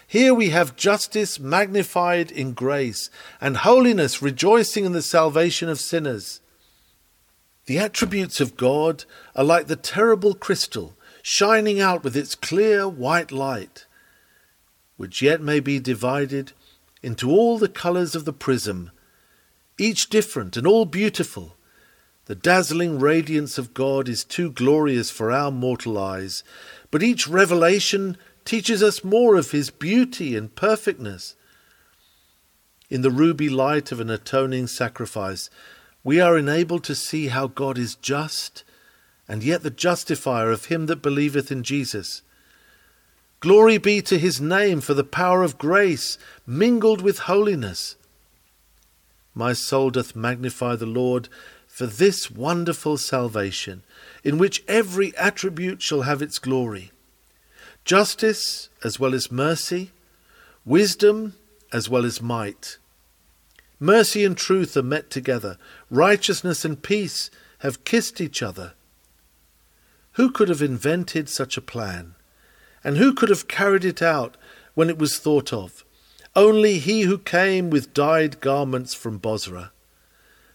Here 0.08 0.34
we 0.34 0.50
have 0.50 0.74
justice 0.74 1.38
magnified 1.38 2.32
in 2.32 2.52
grace, 2.54 3.10
and 3.40 3.58
holiness 3.58 4.20
rejoicing 4.20 4.84
in 4.84 4.92
the 4.92 5.02
salvation 5.02 5.68
of 5.68 5.78
sinners. 5.78 6.40
The 7.66 7.78
attributes 7.78 8.40
of 8.40 8.56
God 8.56 9.04
are 9.36 9.44
like 9.44 9.68
the 9.68 9.76
terrible 9.76 10.34
crystal, 10.34 10.96
shining 11.22 11.80
out 11.80 12.02
with 12.02 12.16
its 12.16 12.34
clear 12.34 12.88
white 12.88 13.30
light 13.30 13.84
which 14.98 15.22
yet 15.22 15.40
may 15.40 15.60
be 15.60 15.78
divided 15.78 16.52
into 17.02 17.30
all 17.30 17.56
the 17.56 17.68
colours 17.68 18.14
of 18.14 18.26
the 18.26 18.32
prism, 18.32 18.90
each 19.78 20.10
different 20.10 20.56
and 20.56 20.66
all 20.66 20.84
beautiful. 20.84 21.56
The 22.26 22.34
dazzling 22.34 22.98
radiance 22.98 23.56
of 23.56 23.72
God 23.72 24.08
is 24.08 24.24
too 24.24 24.50
glorious 24.50 25.08
for 25.08 25.30
our 25.30 25.52
mortal 25.52 25.96
eyes, 25.96 26.42
but 26.90 27.02
each 27.02 27.28
revelation 27.28 28.18
teaches 28.48 28.82
us 28.82 29.04
more 29.04 29.36
of 29.36 29.50
His 29.50 29.68
beauty 29.68 30.34
and 30.34 30.56
perfectness. 30.56 31.36
In 32.88 33.02
the 33.02 33.10
ruby 33.10 33.50
light 33.50 33.92
of 33.92 34.00
an 34.00 34.08
atoning 34.08 34.68
sacrifice, 34.68 35.50
we 36.02 36.18
are 36.18 36.38
enabled 36.38 36.82
to 36.84 36.94
see 36.94 37.28
how 37.28 37.48
God 37.48 37.76
is 37.76 37.94
just, 37.96 38.64
and 39.28 39.44
yet 39.44 39.62
the 39.62 39.70
justifier 39.70 40.50
of 40.50 40.64
him 40.64 40.86
that 40.86 41.02
believeth 41.02 41.52
in 41.52 41.62
Jesus. 41.62 42.22
Glory 43.40 43.76
be 43.76 44.00
to 44.00 44.18
his 44.18 44.40
name 44.40 44.80
for 44.80 44.94
the 44.94 45.04
power 45.04 45.42
of 45.42 45.58
grace 45.58 46.16
mingled 46.46 47.02
with 47.02 47.18
holiness. 47.18 47.96
My 49.34 49.52
soul 49.52 49.90
doth 49.90 50.16
magnify 50.16 50.76
the 50.76 50.86
Lord 50.86 51.28
for 51.66 51.84
this 51.84 52.30
wonderful 52.30 52.96
salvation, 52.96 53.82
in 54.24 54.38
which 54.38 54.64
every 54.66 55.14
attribute 55.18 55.82
shall 55.82 56.02
have 56.02 56.22
its 56.22 56.38
glory 56.38 56.92
justice 57.88 58.68
as 58.84 59.00
well 59.00 59.14
as 59.14 59.32
mercy, 59.32 59.92
wisdom 60.66 61.34
as 61.72 61.88
well 61.88 62.04
as 62.04 62.20
might. 62.20 62.76
Mercy 63.80 64.26
and 64.26 64.36
truth 64.36 64.76
are 64.76 64.82
met 64.82 65.08
together, 65.08 65.56
righteousness 65.88 66.66
and 66.66 66.82
peace 66.82 67.30
have 67.60 67.84
kissed 67.84 68.20
each 68.20 68.42
other. 68.42 68.74
Who 70.12 70.30
could 70.30 70.50
have 70.50 70.60
invented 70.60 71.30
such 71.30 71.56
a 71.56 71.62
plan? 71.62 72.14
And 72.84 72.98
who 72.98 73.14
could 73.14 73.30
have 73.30 73.48
carried 73.48 73.86
it 73.86 74.02
out 74.02 74.36
when 74.74 74.90
it 74.90 74.98
was 74.98 75.18
thought 75.18 75.50
of? 75.50 75.82
Only 76.36 76.78
he 76.78 77.02
who 77.02 77.16
came 77.16 77.70
with 77.70 77.94
dyed 77.94 78.42
garments 78.42 78.92
from 78.92 79.16
Bozrah. 79.16 79.72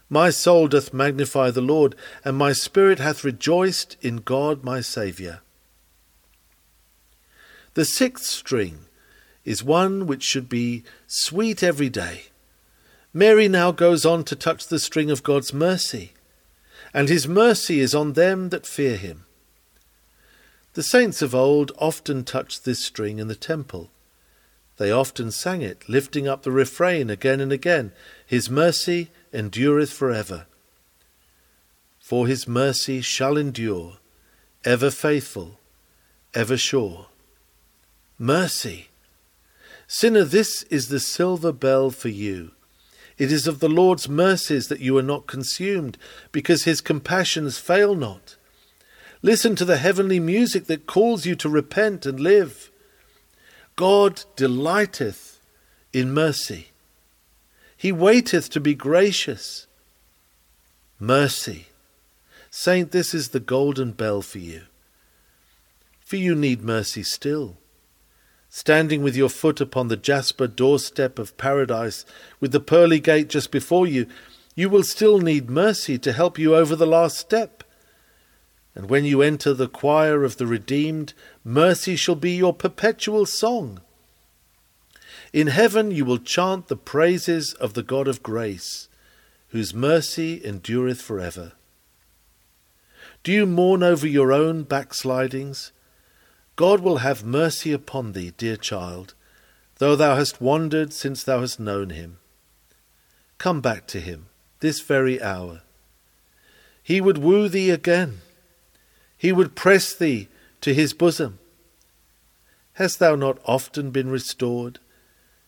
My 0.07 0.29
soul 0.29 0.67
doth 0.67 0.93
magnify 0.93 1.49
the 1.49 1.61
Lord, 1.61 1.95
and 2.23 2.37
my 2.37 2.53
spirit 2.53 2.99
hath 2.99 3.23
rejoiced 3.23 3.97
in 4.01 4.17
God 4.17 4.63
my 4.63 4.81
Saviour. 4.81 5.42
The 7.75 7.85
sixth 7.85 8.25
string 8.25 8.85
is 9.45 9.63
one 9.63 10.05
which 10.05 10.23
should 10.23 10.47
be 10.47 10.83
sweet 11.07 11.63
every 11.63 11.89
day. 11.89 12.25
Mary 13.13 13.47
now 13.47 13.71
goes 13.71 14.05
on 14.05 14.23
to 14.25 14.35
touch 14.35 14.67
the 14.67 14.79
string 14.79 15.11
of 15.11 15.23
God's 15.23 15.53
mercy, 15.53 16.13
and 16.93 17.09
his 17.09 17.27
mercy 17.27 17.79
is 17.79 17.93
on 17.93 18.13
them 18.13 18.49
that 18.49 18.65
fear 18.65 18.95
him. 18.95 19.25
The 20.73 20.83
saints 20.83 21.21
of 21.21 21.35
old 21.35 21.71
often 21.77 22.23
touched 22.23 22.65
this 22.65 22.79
string 22.79 23.19
in 23.19 23.27
the 23.27 23.35
temple. 23.35 23.91
They 24.77 24.91
often 24.91 25.29
sang 25.31 25.61
it, 25.61 25.87
lifting 25.87 26.27
up 26.27 26.41
the 26.41 26.51
refrain 26.51 27.09
again 27.11 27.39
and 27.39 27.51
again 27.51 27.91
His 28.25 28.49
mercy 28.49 29.11
endureth 29.31 29.93
for 29.93 30.11
ever. 30.11 30.47
For 31.99 32.27
his 32.27 32.47
mercy 32.47 33.01
shall 33.01 33.37
endure, 33.37 33.97
ever 34.65 34.89
faithful, 34.89 35.59
ever 36.33 36.57
sure. 36.57 37.07
Mercy. 38.23 38.87
Sinner, 39.85 40.23
this 40.23 40.63
is 40.69 40.87
the 40.87 41.01
silver 41.01 41.51
bell 41.51 41.89
for 41.89 42.07
you. 42.07 42.51
It 43.17 43.33
is 43.33 43.47
of 43.47 43.59
the 43.59 43.67
Lord's 43.67 44.07
mercies 44.07 44.69
that 44.69 44.79
you 44.79 44.97
are 44.97 45.03
not 45.03 45.27
consumed, 45.27 45.97
because 46.31 46.63
his 46.63 46.79
compassions 46.79 47.57
fail 47.57 47.95
not. 47.95 48.37
Listen 49.21 49.57
to 49.57 49.65
the 49.65 49.75
heavenly 49.75 50.21
music 50.21 50.67
that 50.67 50.87
calls 50.87 51.25
you 51.25 51.35
to 51.35 51.49
repent 51.49 52.05
and 52.05 52.17
live. 52.17 52.71
God 53.75 54.23
delighteth 54.37 55.41
in 55.91 56.13
mercy. 56.13 56.67
He 57.75 57.91
waiteth 57.91 58.49
to 58.51 58.61
be 58.61 58.73
gracious. 58.73 59.67
Mercy. 60.97 61.67
Saint, 62.49 62.93
this 62.93 63.13
is 63.13 63.29
the 63.29 63.41
golden 63.41 63.91
bell 63.91 64.21
for 64.21 64.39
you. 64.39 64.61
For 65.99 66.15
you 66.15 66.35
need 66.35 66.61
mercy 66.61 67.03
still. 67.03 67.57
Standing 68.55 69.01
with 69.01 69.15
your 69.15 69.29
foot 69.29 69.59
upon 69.59 69.87
the 69.87 69.97
jasper 69.97 70.45
doorstep 70.45 71.17
of 71.17 71.35
paradise, 71.37 72.05
with 72.39 72.51
the 72.51 72.59
pearly 72.59 72.99
gate 72.99 73.27
just 73.27 73.49
before 73.49 73.87
you, 73.87 74.05
you 74.53 74.69
will 74.69 74.83
still 74.83 75.17
need 75.17 75.49
mercy 75.49 75.97
to 75.97 76.13
help 76.13 76.37
you 76.37 76.55
over 76.55 76.75
the 76.75 76.85
last 76.85 77.17
step. 77.17 77.63
And 78.75 78.91
when 78.91 79.05
you 79.05 79.23
enter 79.23 79.55
the 79.55 79.67
choir 79.67 80.23
of 80.23 80.37
the 80.37 80.45
redeemed, 80.45 81.15
mercy 81.43 81.95
shall 81.95 82.13
be 82.13 82.35
your 82.35 82.53
perpetual 82.53 83.25
song. 83.25 83.81
In 85.33 85.47
heaven 85.47 85.89
you 85.89 86.05
will 86.05 86.19
chant 86.19 86.67
the 86.67 86.77
praises 86.77 87.53
of 87.53 87.73
the 87.73 87.81
God 87.81 88.07
of 88.07 88.21
grace, 88.21 88.87
whose 89.47 89.73
mercy 89.73 90.39
endureth 90.45 91.01
for 91.01 91.19
ever. 91.19 91.53
Do 93.23 93.31
you 93.31 93.47
mourn 93.47 93.81
over 93.81 94.05
your 94.05 94.31
own 94.31 94.61
backslidings? 94.61 95.71
God 96.55 96.81
will 96.81 96.97
have 96.97 97.23
mercy 97.25 97.71
upon 97.71 98.13
thee, 98.13 98.33
dear 98.37 98.57
child, 98.57 99.13
though 99.79 99.95
thou 99.95 100.15
hast 100.15 100.41
wandered 100.41 100.93
since 100.93 101.23
thou 101.23 101.41
hast 101.41 101.59
known 101.59 101.89
him. 101.89 102.17
Come 103.37 103.61
back 103.61 103.87
to 103.87 103.99
him 103.99 104.27
this 104.59 104.79
very 104.79 105.21
hour. 105.21 105.61
He 106.81 107.01
would 107.01 107.17
woo 107.17 107.49
thee 107.49 107.69
again 107.69 108.21
he 109.23 109.31
would 109.31 109.55
press 109.55 109.95
thee 109.95 110.27
to 110.59 110.73
his 110.73 110.93
bosom. 110.93 111.39
Hast 112.73 112.99
thou 112.99 113.15
not 113.15 113.39
often 113.45 113.89
been 113.89 114.09
restored? 114.09 114.79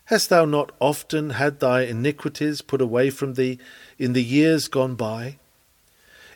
Hast 0.06 0.30
thou 0.30 0.46
not 0.46 0.72
often 0.80 1.32
had 1.32 1.60
thy 1.60 1.82
iniquities 1.82 2.62
put 2.62 2.80
away 2.80 3.10
from 3.10 3.34
thee 3.34 3.60
in 4.00 4.14
the 4.14 4.24
years 4.24 4.70
gone 4.70 4.96
by? 4.96 5.40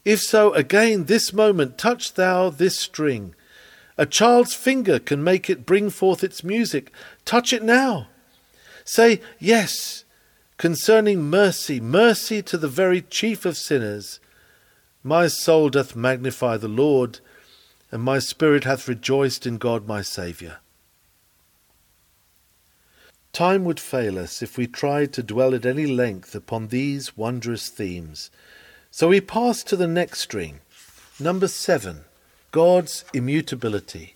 If 0.03 0.20
so, 0.20 0.53
again 0.53 1.05
this 1.05 1.32
moment 1.32 1.78
touch 1.78 2.15
thou 2.15 2.49
this 2.49 2.78
string. 2.78 3.36
A 4.00 4.06
child's 4.06 4.54
finger 4.54 4.97
can 4.97 5.22
make 5.26 5.50
it 5.50 5.66
bring 5.66 5.89
forth 5.89 6.24
its 6.24 6.41
music. 6.41 6.93
Touch 7.26 7.52
it 7.52 7.62
now. 7.62 8.08
Say, 8.86 9.20
Yes, 9.39 10.06
concerning 10.56 11.30
mercy, 11.30 11.82
mercy 11.82 12.41
to 12.43 12.58
the 12.58 12.70
very 12.70 13.02
chief 13.02 13.45
of 13.45 13.58
sinners. 13.58 14.22
My 15.04 15.28
soul 15.28 15.68
doth 15.68 15.97
magnify 15.97 16.56
the 16.56 16.70
Lord 16.70 17.20
and 17.91 18.02
my 18.02 18.20
spirit 18.20 18.64
hath 18.64 18.88
rejoiced 18.88 19.45
in 19.45 19.58
God 19.58 19.86
my 19.86 20.02
Saviour. 20.02 20.60
Time 23.34 23.66
would 23.66 23.82
fail 23.82 24.18
us 24.18 24.41
if 24.41 24.58
we 24.58 24.66
tried 24.66 25.12
to 25.12 25.24
dwell 25.24 25.54
at 25.54 25.66
any 25.66 25.86
length 25.86 26.34
upon 26.36 26.68
these 26.70 27.18
wondrous 27.18 27.68
themes, 27.68 28.32
so 28.91 29.10
we 29.10 29.20
pass 29.20 29.62
to 29.64 29.76
the 29.76 29.88
next 29.88 30.22
string, 30.22 30.62
number 31.20 31.50
seven, 31.50 32.06
God's 32.52 33.06
immutability, 33.14 34.16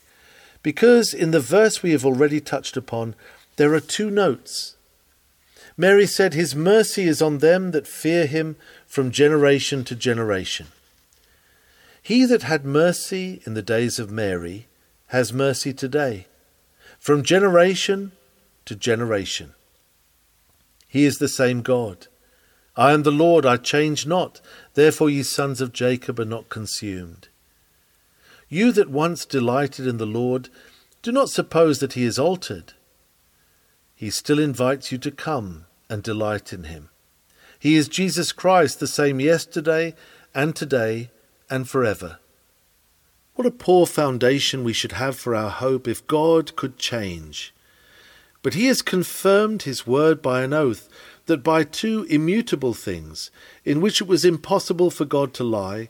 because 0.62 1.14
in 1.14 1.32
the 1.32 1.40
verse 1.40 1.84
we 1.84 1.92
have 1.92 2.06
already 2.06 2.40
touched 2.40 2.78
upon, 2.78 3.16
there 3.58 3.74
are 3.74 3.80
two 3.80 4.10
notes. 4.10 4.76
Mary 5.78 6.06
said, 6.06 6.34
His 6.34 6.56
mercy 6.56 7.04
is 7.04 7.22
on 7.22 7.40
them 7.40 7.72
that 7.72 7.88
fear 7.88 8.26
him 8.26 8.56
from 8.86 9.12
generation 9.12 9.84
to 9.86 9.96
generation. 9.96 10.68
He 12.02 12.26
that 12.26 12.44
had 12.44 12.66
mercy 12.66 13.42
in 13.46 13.54
the 13.54 13.62
days 13.62 13.98
of 13.98 14.12
Mary 14.12 14.68
has 15.08 15.32
mercy 15.32 15.74
today, 15.74 16.28
from 17.00 17.24
generation 17.24 18.12
to 18.66 18.76
generation. 18.76 19.54
He 20.88 21.06
is 21.06 21.18
the 21.18 21.28
same 21.28 21.62
God. 21.62 22.08
I 22.76 22.92
am 22.92 23.04
the 23.04 23.12
Lord, 23.12 23.46
I 23.46 23.58
change 23.58 24.06
not, 24.06 24.42
therefore 24.74 25.10
ye 25.10 25.24
sons 25.24 25.62
of 25.62 25.74
Jacob 25.74 26.20
are 26.20 26.26
not 26.26 26.50
consumed. 26.50 27.28
You 28.54 28.72
that 28.74 28.92
once 28.92 29.26
delighted 29.26 29.88
in 29.88 29.98
the 29.98 30.06
Lord, 30.06 30.50
do 31.02 31.12
not 31.12 31.32
suppose 31.32 31.80
that 31.80 31.94
he 31.94 32.04
is 32.04 32.20
altered. 32.20 32.74
He 33.96 34.12
still 34.12 34.38
invites 34.38 34.92
you 34.92 35.00
to 35.00 35.10
come 35.10 35.66
and 35.90 36.04
delight 36.04 36.54
in 36.54 36.66
him. 36.66 36.90
He 37.58 37.74
is 37.74 37.88
Jesus 37.88 38.32
Christ, 38.32 38.80
the 38.80 38.86
same 38.86 39.20
yesterday 39.20 39.96
and 40.36 40.56
today 40.56 41.10
and 41.50 41.68
forever. 41.68 42.20
What 43.34 43.48
a 43.48 43.52
poor 43.52 43.88
foundation 43.88 44.64
we 44.64 44.72
should 44.72 44.92
have 44.92 45.18
for 45.18 45.34
our 45.34 45.50
hope 45.50 45.88
if 45.88 46.06
God 46.06 46.56
could 46.56 46.78
change. 46.78 47.56
But 48.44 48.54
he 48.54 48.68
has 48.68 48.84
confirmed 48.84 49.64
his 49.64 49.88
word 49.88 50.22
by 50.22 50.44
an 50.44 50.54
oath 50.54 50.90
that 51.26 51.44
by 51.44 51.64
two 51.64 52.06
immutable 52.08 52.76
things, 52.76 53.32
in 53.66 53.82
which 53.82 54.00
it 54.00 54.08
was 54.08 54.24
impossible 54.24 54.92
for 54.92 55.06
God 55.06 55.34
to 55.34 55.44
lie, 55.44 55.90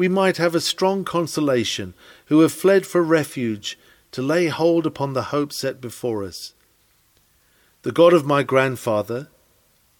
we 0.00 0.08
might 0.08 0.38
have 0.38 0.54
a 0.54 0.62
strong 0.62 1.04
consolation 1.04 1.92
who 2.28 2.40
have 2.40 2.50
fled 2.50 2.86
for 2.86 3.02
refuge 3.02 3.78
to 4.10 4.22
lay 4.22 4.46
hold 4.46 4.86
upon 4.86 5.12
the 5.12 5.24
hope 5.24 5.52
set 5.52 5.78
before 5.78 6.24
us. 6.24 6.54
The 7.82 7.92
God 7.92 8.14
of 8.14 8.24
my 8.24 8.42
grandfather, 8.42 9.28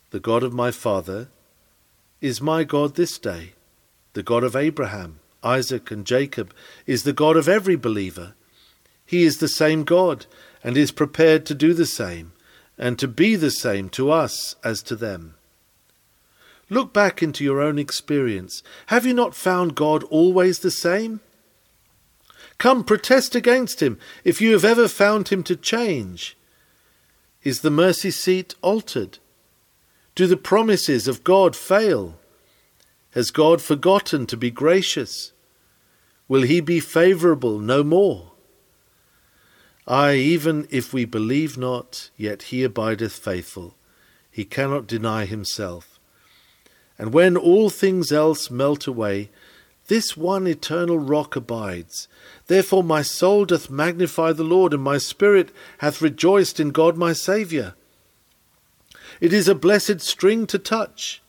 the 0.09 0.19
God 0.19 0.43
of 0.43 0.55
my 0.55 0.71
father, 0.71 1.29
is 2.23 2.41
my 2.41 2.65
God 2.65 2.95
this 2.95 3.19
day. 3.19 3.53
The 4.15 4.23
God 4.23 4.43
of 4.43 4.57
Abraham, 4.57 5.21
Isaac, 5.45 5.91
and 5.91 6.07
Jacob 6.07 6.55
is 6.87 7.03
the 7.03 7.13
God 7.13 7.37
of 7.37 7.47
every 7.47 7.77
believer. 7.77 8.33
He 9.05 9.25
is 9.25 9.37
the 9.37 9.49
same 9.49 9.85
God 9.85 10.25
and 10.65 10.79
is 10.79 10.93
prepared 10.93 11.45
to 11.45 11.55
do 11.55 11.75
the 11.75 11.85
same 11.85 12.33
and 12.79 12.99
to 12.99 13.07
be 13.07 13.37
the 13.37 13.51
same 13.51 13.91
to 13.91 14.11
us 14.11 14.57
as 14.65 14.83
to 14.85 14.97
them. 14.97 15.35
Look 16.71 16.93
back 16.93 17.23
into 17.23 17.43
your 17.43 17.61
own 17.61 17.79
experience. 17.79 18.63
Have 18.87 19.05
you 19.05 19.13
not 19.13 19.35
found 19.35 19.75
God 19.75 20.05
always 20.05 20.61
the 20.61 20.71
same? 20.71 21.21
Come, 22.59 22.85
protest 22.85 23.35
against 23.35 23.83
him 23.83 23.99
if 24.23 24.41
you 24.41 24.53
have 24.53 24.65
ever 24.65 24.87
found 24.87 25.29
him 25.29 25.43
to 25.45 25.57
change. 25.57 26.37
Is 27.43 27.63
the 27.63 27.71
mercy 27.71 28.11
seat 28.11 28.55
altered? 28.63 29.19
Do 30.15 30.27
the 30.27 30.37
promises 30.37 31.09
of 31.09 31.25
God 31.25 31.57
fail? 31.57 32.17
Has 33.13 33.31
God 33.31 33.61
forgotten 33.61 34.27
to 34.27 34.37
be 34.37 34.51
gracious? 34.51 35.33
Will 36.29 36.43
he 36.43 36.61
be 36.61 36.81
favourable 36.81 37.59
no 37.59 37.83
more? 37.83 38.33
Ay, 39.89 40.15
even 40.15 40.69
if 40.71 40.93
we 40.93 41.05
believe 41.05 41.59
not, 41.59 42.11
yet 42.17 42.45
he 42.45 42.63
abideth 42.63 43.13
faithful. 43.13 43.75
He 44.31 44.45
cannot 44.45 44.87
deny 44.87 45.25
himself. 45.25 46.00
And 47.01 47.15
when 47.15 47.35
all 47.35 47.71
things 47.71 48.13
else 48.13 48.51
melt 48.51 48.87
away, 48.87 49.31
this 49.87 50.19
one 50.19 50.47
eternal 50.47 50.99
rock 50.99 51.35
abides. 51.35 52.09
Therefore 52.47 52.85
my 52.85 53.01
soul 53.01 53.47
doth 53.47 53.71
magnify 53.71 54.35
the 54.35 54.45
Lord, 54.45 54.75
and 54.75 54.83
my 54.83 54.99
spirit 54.99 55.51
hath 55.79 56.03
rejoiced 56.03 56.61
in 56.61 56.73
God 56.73 56.99
my 56.99 57.15
Saviour. 57.15 57.75
It 59.19 59.33
is 59.33 59.49
a 59.49 59.55
blessed 59.55 60.03
string 60.03 60.47
to 60.49 60.59
touch. 60.59 61.23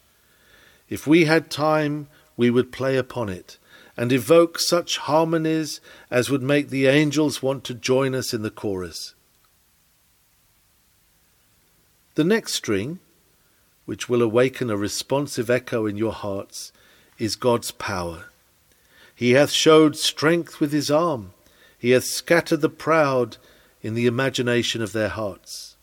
If 0.90 1.08
we 1.08 1.24
had 1.24 1.50
time, 1.50 2.10
we 2.36 2.50
would 2.50 2.74
play 2.74 2.98
upon 2.98 3.30
it 3.30 3.58
and 3.96 4.12
evoke 4.12 4.60
such 4.60 4.98
harmonies 4.98 5.80
as 6.10 6.30
would 6.30 6.44
make 6.44 6.68
the 6.68 6.88
angels 6.88 7.42
want 7.42 7.64
to 7.64 7.74
join 7.74 8.14
us 8.14 8.34
in 8.34 8.42
the 8.42 8.52
chorus. 8.52 9.16
The 12.16 12.26
next 12.26 12.56
string, 12.56 13.00
which 13.86 14.08
will 14.08 14.22
awaken 14.22 14.70
a 14.70 14.78
responsive 14.78 15.50
echo 15.50 15.86
in 15.86 15.98
your 15.98 16.14
hearts, 16.14 16.72
is 17.18 17.36
God's 17.36 17.72
power. 17.72 18.26
He 19.16 19.32
hath 19.32 19.52
showed 19.52 19.96
strength 19.96 20.60
with 20.60 20.72
his 20.72 20.90
arm, 20.90 21.34
he 21.78 21.92
hath 21.92 22.06
scattered 22.06 22.62
the 22.62 22.70
proud, 22.70 23.38
in 23.82 23.96
the 23.96 24.06
imagination 24.06 24.82
of 24.82 24.92
their 24.92 25.10
hearts. 25.10 25.76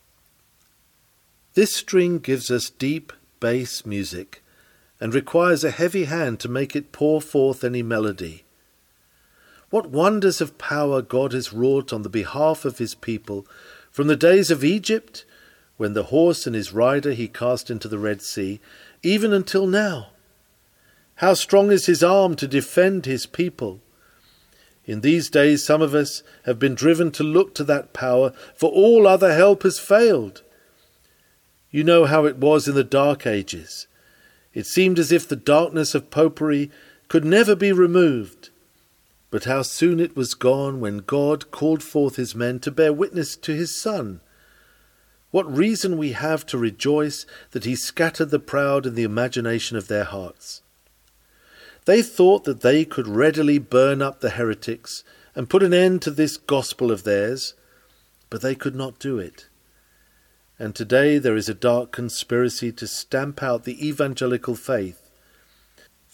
This 1.55 1.75
string 1.75 2.19
gives 2.19 2.51
us 2.51 2.71
deep 2.71 3.13
bass 3.41 3.85
music 3.85 4.43
and 5.01 5.15
requires 5.15 5.65
a 5.65 5.71
heavy 5.71 6.05
hand 6.05 6.41
to 6.41 6.49
make 6.49 6.77
it 6.77 6.93
pour 6.93 7.21
forth 7.21 7.65
any 7.65 7.83
melody. 7.83 8.45
What 9.71 9.91
wonders 9.91 10.41
of 10.41 10.59
power 10.59 11.03
God 11.03 11.33
has 11.33 11.53
wrought 11.53 11.93
on 11.93 12.03
the 12.03 12.09
behalf 12.09 12.65
of 12.65 12.79
his 12.79 12.95
people 12.95 13.47
from 13.91 14.07
the 14.07 14.17
days 14.17 14.51
of 14.51 14.65
Egypt, 14.65 15.25
when 15.79 15.95
the 15.95 16.05
horse 16.05 16.47
and 16.47 16.55
his 16.55 16.75
rider 16.75 17.13
he 17.13 17.27
cast 17.27 17.71
into 17.71 17.89
the 17.89 17.99
Red 17.99 18.21
Sea, 18.21 18.61
even 19.03 19.33
until 19.33 19.67
now. 19.67 20.09
How 21.17 21.35
strong 21.35 21.73
is 21.73 21.87
his 21.87 22.05
arm 22.05 22.37
to 22.37 22.47
defend 22.47 23.07
his 23.07 23.25
people. 23.25 23.81
In 24.85 25.01
these 25.01 25.31
days, 25.31 25.65
some 25.65 25.81
of 25.81 25.95
us 25.95 26.23
have 26.45 26.59
been 26.59 26.75
driven 26.75 27.11
to 27.13 27.23
look 27.23 27.55
to 27.55 27.65
that 27.65 27.93
power, 27.93 28.33
for 28.55 28.71
all 28.71 29.07
other 29.07 29.35
help 29.35 29.63
has 29.63 29.79
failed. 29.79 30.43
You 31.71 31.85
know 31.85 32.07
how 32.07 32.25
it 32.25 32.39
was 32.39 32.67
in 32.67 32.75
the 32.75 32.85
Dark 32.85 33.27
Ages. 33.27 33.87
It 34.55 34.67
seemed 34.67 34.99
as 34.99 35.13
if 35.13 35.29
the 35.29 35.37
darkness 35.37 35.95
of 35.95 36.11
popery 36.11 36.71
could 37.09 37.25
never 37.25 37.55
be 37.55 37.71
removed. 37.71 38.51
But 39.31 39.45
how 39.45 39.63
soon 39.63 40.01
it 40.01 40.17
was 40.17 40.35
gone 40.35 40.81
when 40.81 40.99
God 40.99 41.51
called 41.51 41.83
forth 41.83 42.17
his 42.17 42.35
men 42.35 42.59
to 42.61 42.71
bear 42.71 42.93
witness 42.93 43.37
to 43.37 43.53
his 43.55 43.77
Son. 43.77 44.21
What 45.31 45.55
reason 45.55 45.99
we 45.99 46.13
have 46.13 46.47
to 46.47 46.59
rejoice 46.59 47.27
that 47.51 47.65
he 47.65 47.75
scattered 47.75 48.31
the 48.31 48.39
proud 48.39 48.87
in 48.87 48.95
the 48.95 49.03
imagination 49.03 49.77
of 49.77 49.89
their 49.89 50.05
hearts. 50.05 50.63
They 51.85 52.03
thought 52.03 52.45
that 52.45 52.61
they 52.61 52.85
could 52.85 53.07
readily 53.07 53.59
burn 53.59 54.03
up 54.03 54.21
the 54.21 54.31
heretics 54.31 55.05
and 55.35 55.51
put 55.51 55.63
an 55.63 55.75
end 55.75 56.03
to 56.03 56.11
this 56.11 56.37
gospel 56.37 56.91
of 56.91 57.05
theirs, 57.05 57.55
but 58.31 58.43
they 58.43 58.55
could 58.55 58.75
not 58.75 58.99
do 58.99 59.19
it. 59.19 59.49
And 60.59 60.75
today 60.75 61.19
there 61.19 61.37
is 61.37 61.49
a 61.49 61.55
dark 61.55 61.93
conspiracy 61.93 62.73
to 62.73 62.87
stamp 62.87 63.43
out 63.43 63.65
the 63.65 63.87
evangelical 63.87 64.55
faith 64.55 65.09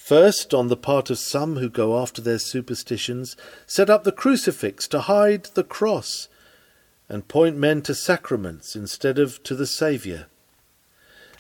First, 0.05 0.53
on 0.53 0.69
the 0.69 0.77
part 0.77 1.09
of 1.09 1.19
some 1.19 1.57
who 1.57 1.71
go 1.71 1.99
after 1.99 2.21
their 2.21 2.39
superstitions, 2.39 3.39
set 3.67 3.89
up 3.89 4.05
the 4.05 4.13
crucifix 4.13 4.87
to 4.89 5.01
hide 5.01 5.45
the 5.55 5.65
cross 5.65 6.29
and 7.09 7.29
point 7.29 7.57
men 7.57 7.83
to 7.83 7.95
sacraments 7.95 8.75
instead 8.75 9.19
of 9.19 9.43
to 9.43 9.55
the 9.55 9.67
Saviour. 9.67 10.27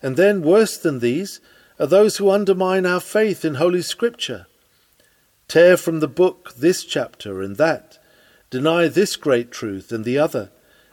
And 0.02 0.16
then, 0.16 0.42
worse 0.42 0.76
than 0.76 0.98
these, 0.98 1.40
are 1.78 1.86
those 1.86 2.18
who 2.18 2.30
undermine 2.30 2.86
our 2.86 3.00
faith 3.00 3.44
in 3.44 3.54
Holy 3.54 3.82
Scripture, 3.82 4.46
tear 5.48 5.76
from 5.76 6.00
the 6.00 6.08
book 6.08 6.54
this 6.56 6.84
chapter 6.84 7.42
and 7.42 7.56
that, 7.56 7.98
deny 8.50 8.86
this 8.86 9.16
great 9.16 9.50
truth 9.50 9.90
and 9.90 10.04
the 10.04 10.18
other, 10.18 10.50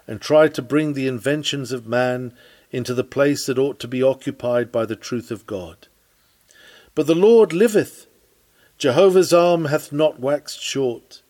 and 0.07 0.19
try 0.19 0.47
to 0.47 0.61
bring 0.61 0.93
the 0.93 1.07
inventions 1.07 1.71
of 1.71 1.87
man 1.87 2.33
into 2.71 2.93
the 2.93 3.03
place 3.03 3.45
that 3.45 3.59
ought 3.59 3.79
to 3.79 3.87
be 3.87 4.01
occupied 4.01 4.71
by 4.71 4.85
the 4.85 4.95
truth 4.95 5.29
of 5.29 5.45
God. 5.45 5.87
But 6.95 7.07
the 7.07 7.15
Lord 7.15 7.53
liveth. 7.53 8.07
Jehovah's 8.77 9.33
arm 9.33 9.65
hath 9.65 9.91
not 9.91 10.19
waxed 10.19 10.61
short. 10.61 11.20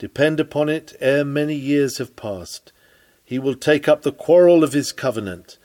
Depend 0.00 0.40
upon 0.40 0.70
it, 0.70 0.96
ere 0.98 1.26
many 1.26 1.54
years 1.54 1.98
have 1.98 2.16
passed, 2.16 2.72
he 3.22 3.38
will 3.38 3.54
take 3.54 3.86
up 3.86 4.00
the 4.00 4.10
quarrel 4.10 4.64
of 4.64 4.72
his 4.72 4.92
covenant, 4.92 5.58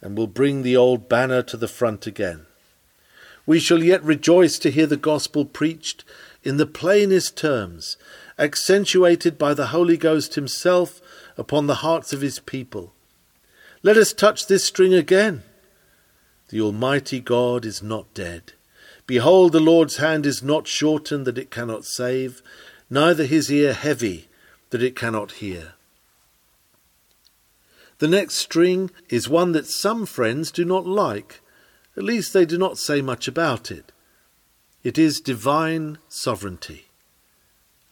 and 0.00 0.16
will 0.16 0.26
bring 0.26 0.62
the 0.62 0.74
old 0.74 1.10
banner 1.10 1.42
to 1.42 1.58
the 1.58 1.68
front 1.68 2.06
again. 2.06 2.46
We 3.44 3.60
shall 3.60 3.84
yet 3.84 4.02
rejoice 4.02 4.58
to 4.60 4.70
hear 4.70 4.86
the 4.86 4.96
gospel 4.96 5.44
preached 5.44 6.04
in 6.42 6.56
the 6.56 6.64
plainest 6.64 7.36
terms, 7.36 7.98
accentuated 8.38 9.36
by 9.36 9.52
the 9.52 9.66
Holy 9.66 9.98
Ghost 9.98 10.36
himself 10.36 11.02
upon 11.36 11.66
the 11.66 11.84
hearts 11.86 12.14
of 12.14 12.22
his 12.22 12.38
people. 12.38 12.94
Let 13.82 13.98
us 13.98 14.14
touch 14.14 14.46
this 14.46 14.64
string 14.64 14.94
again. 14.94 15.42
The 16.48 16.62
Almighty 16.62 17.20
God 17.20 17.66
is 17.66 17.82
not 17.82 18.14
dead. 18.14 18.54
Behold, 19.06 19.52
the 19.52 19.60
Lord's 19.60 19.98
hand 19.98 20.24
is 20.24 20.42
not 20.42 20.66
shortened 20.66 21.26
that 21.26 21.36
it 21.36 21.50
cannot 21.50 21.84
save, 21.84 22.42
neither 22.92 23.24
his 23.24 23.50
ear 23.50 23.72
heavy 23.72 24.28
that 24.68 24.82
it 24.82 24.94
cannot 24.94 25.32
hear. 25.32 25.72
The 27.98 28.06
next 28.06 28.34
string 28.34 28.90
is 29.08 29.30
one 29.30 29.52
that 29.52 29.66
some 29.66 30.04
friends 30.04 30.50
do 30.50 30.62
not 30.62 30.86
like, 30.86 31.40
at 31.96 32.02
least 32.02 32.34
they 32.34 32.44
do 32.44 32.58
not 32.58 32.76
say 32.76 33.00
much 33.00 33.26
about 33.26 33.70
it. 33.70 33.92
It 34.84 34.98
is 34.98 35.22
divine 35.22 35.96
sovereignty. 36.08 36.86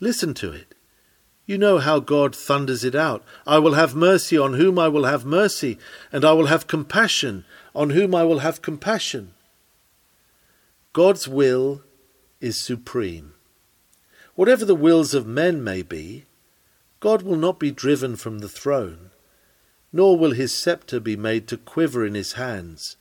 Listen 0.01 0.35
to 0.35 0.53
it. 0.53 0.75
You 1.47 1.57
know 1.57 1.79
how 1.79 2.01
God 2.01 2.37
thunders 2.37 2.85
it 2.85 2.95
out. 2.95 3.25
I 3.47 3.59
will 3.59 3.75
have 3.75 3.95
mercy 3.95 4.37
on 4.37 4.55
whom 4.55 4.79
I 4.79 4.89
will 4.89 5.05
have 5.05 5.25
mercy, 5.25 5.79
and 6.13 6.27
I 6.27 6.33
will 6.33 6.47
have 6.47 6.67
compassion 6.67 7.47
on 7.75 7.91
whom 7.91 8.15
I 8.15 8.25
will 8.25 8.41
have 8.41 8.61
compassion. 8.61 9.33
God's 10.93 11.27
will 11.27 11.83
is 12.41 12.63
supreme. 12.63 13.33
Whatever 14.41 14.65
the 14.65 14.75
wills 14.75 15.13
of 15.13 15.27
men 15.27 15.63
may 15.63 15.83
be, 15.83 16.25
God 16.99 17.21
will 17.21 17.37
not 17.37 17.61
be 17.61 17.71
driven 17.71 18.17
from 18.17 18.39
the 18.39 18.49
throne, 18.49 19.11
nor 19.93 20.17
will 20.17 20.31
his 20.31 20.55
sceptre 20.55 20.99
be 20.99 21.15
made 21.15 21.47
to 21.49 21.59
quiver 21.59 22.07
in 22.07 22.15
his 22.15 22.33
hands. 22.33 22.97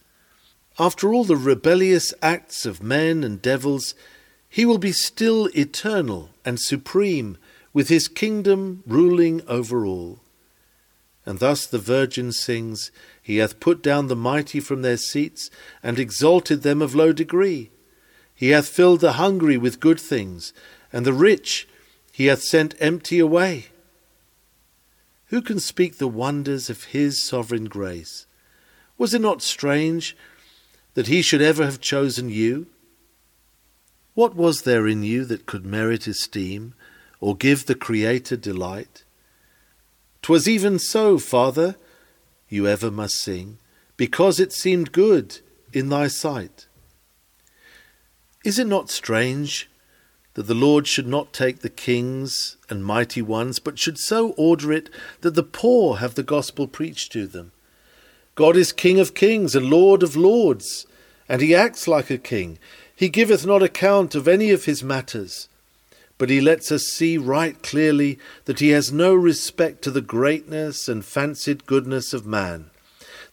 After 0.77 1.13
all 1.13 1.23
the 1.23 1.37
rebellious 1.37 2.13
acts 2.21 2.65
of 2.65 2.83
men 2.83 3.23
and 3.23 3.41
devils, 3.41 3.95
he 4.49 4.65
will 4.65 4.79
be 4.79 4.91
still 4.91 5.45
eternal 5.55 6.31
and 6.43 6.59
supreme, 6.59 7.37
with 7.71 7.87
his 7.87 8.09
kingdom 8.09 8.83
ruling 8.85 9.41
over 9.47 9.85
all. 9.85 10.19
And 11.25 11.39
thus 11.39 11.65
the 11.65 11.79
Virgin 11.79 12.33
sings, 12.33 12.91
He 13.23 13.37
hath 13.37 13.61
put 13.61 13.81
down 13.81 14.07
the 14.07 14.15
mighty 14.17 14.59
from 14.59 14.81
their 14.81 14.97
seats, 14.97 15.49
and 15.81 15.99
exalted 15.99 16.63
them 16.63 16.81
of 16.81 16.95
low 16.95 17.13
degree. 17.13 17.71
He 18.35 18.49
hath 18.49 18.67
filled 18.67 18.99
the 18.99 19.13
hungry 19.13 19.55
with 19.55 19.79
good 19.79 20.01
things, 20.01 20.51
and 20.91 21.05
the 21.05 21.13
rich 21.13 21.67
he 22.11 22.25
hath 22.25 22.41
sent 22.41 22.75
empty 22.79 23.19
away. 23.19 23.67
Who 25.27 25.41
can 25.41 25.59
speak 25.59 25.97
the 25.97 26.07
wonders 26.07 26.69
of 26.69 26.85
his 26.85 27.23
sovereign 27.23 27.65
grace? 27.65 28.25
Was 28.97 29.13
it 29.13 29.21
not 29.21 29.41
strange 29.41 30.17
that 30.95 31.07
he 31.07 31.21
should 31.21 31.41
ever 31.41 31.63
have 31.63 31.79
chosen 31.79 32.29
you? 32.29 32.67
What 34.15 34.35
was 34.35 34.63
there 34.63 34.87
in 34.87 35.03
you 35.03 35.23
that 35.25 35.45
could 35.45 35.65
merit 35.65 36.07
esteem, 36.07 36.73
or 37.21 37.37
give 37.37 37.65
the 37.65 37.75
Creator 37.75 38.37
delight? 38.37 39.03
'Twas 40.21 40.47
even 40.47 40.79
so, 40.79 41.17
Father, 41.17 41.75
you 42.49 42.67
ever 42.67 42.91
must 42.91 43.15
sing, 43.15 43.59
because 43.95 44.39
it 44.39 44.51
seemed 44.51 44.91
good 44.91 45.39
in 45.71 45.89
thy 45.89 46.07
sight. 46.07 46.67
Is 48.43 48.59
it 48.59 48.67
not 48.67 48.89
strange 48.89 49.68
that 50.39 50.47
the 50.47 50.55
Lord 50.55 50.87
should 50.87 51.05
not 51.05 51.33
take 51.33 51.59
the 51.59 51.69
kings 51.69 52.55
and 52.69 52.81
mighty 52.81 53.21
ones, 53.21 53.59
but 53.59 53.77
should 53.77 53.97
so 53.97 54.29
order 54.37 54.71
it 54.71 54.89
that 55.19 55.35
the 55.35 55.43
poor 55.43 55.97
have 55.97 56.15
the 56.15 56.23
gospel 56.23 56.65
preached 56.65 57.11
to 57.11 57.27
them? 57.27 57.51
God 58.35 58.55
is 58.55 58.71
King 58.71 59.01
of 59.01 59.13
kings 59.13 59.53
and 59.53 59.69
Lord 59.69 60.01
of 60.01 60.15
lords, 60.15 60.87
and 61.27 61.41
he 61.41 61.53
acts 61.53 61.89
like 61.89 62.09
a 62.09 62.17
king. 62.17 62.57
He 62.95 63.09
giveth 63.09 63.45
not 63.45 63.61
account 63.61 64.15
of 64.15 64.29
any 64.29 64.49
of 64.51 64.63
his 64.63 64.81
matters, 64.81 65.49
but 66.17 66.29
he 66.29 66.39
lets 66.39 66.71
us 66.71 66.83
see 66.83 67.17
right 67.17 67.61
clearly 67.61 68.17
that 68.45 68.61
he 68.61 68.69
has 68.69 68.93
no 68.93 69.13
respect 69.13 69.81
to 69.81 69.91
the 69.91 69.99
greatness 69.99 70.87
and 70.87 71.03
fancied 71.03 71.65
goodness 71.65 72.13
of 72.13 72.25
man, 72.25 72.69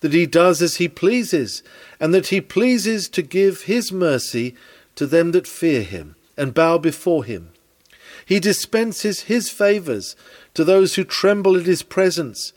that 0.01 0.13
he 0.13 0.27
does 0.27 0.61
as 0.61 0.79
he 0.79 0.89
pleases, 0.89 1.63
and 2.01 2.13
that 2.13 2.27
he 2.31 2.41
pleases 2.41 3.09
to 3.11 3.23
give 3.23 3.63
his 3.63 3.93
mercy 3.93 4.57
to 4.97 5.07
them 5.07 5.31
that 5.31 5.47
fear 5.47 5.85
him 5.85 6.16
and 6.37 6.55
bow 6.55 6.79
before 6.79 7.25
him. 7.25 7.51
He 8.25 8.41
dispenses 8.41 9.23
his 9.23 9.51
favours 9.51 10.17
to 10.55 10.65
those 10.65 10.95
who 10.95 11.05
tremble 11.05 11.57
at 11.57 11.67
his 11.67 11.83
presence, 11.83 12.53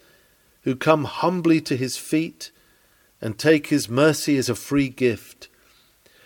who 0.64 0.76
come 0.76 1.06
humbly 1.06 1.62
to 1.62 1.78
his 1.78 1.98
feet 1.98 2.52
and 3.22 3.38
take 3.38 3.68
his 3.68 3.90
mercy 3.90 4.38
as 4.38 4.50
a 4.50 4.56
free 4.56 4.90
gift, 4.90 5.48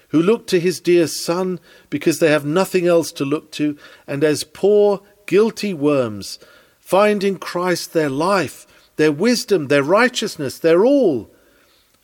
who 0.09 0.21
look 0.21 0.47
to 0.47 0.59
his 0.59 0.79
dear 0.79 1.07
Son 1.07 1.59
because 1.89 2.19
they 2.19 2.29
have 2.29 2.45
nothing 2.45 2.87
else 2.87 3.11
to 3.11 3.25
look 3.25 3.51
to, 3.51 3.77
and 4.07 4.23
as 4.23 4.43
poor, 4.43 5.01
guilty 5.25 5.73
worms 5.73 6.39
find 6.79 7.23
in 7.23 7.37
Christ 7.37 7.93
their 7.93 8.09
life, 8.09 8.67
their 8.97 9.11
wisdom, 9.11 9.67
their 9.67 9.83
righteousness, 9.83 10.59
their 10.59 10.85
all. 10.85 11.31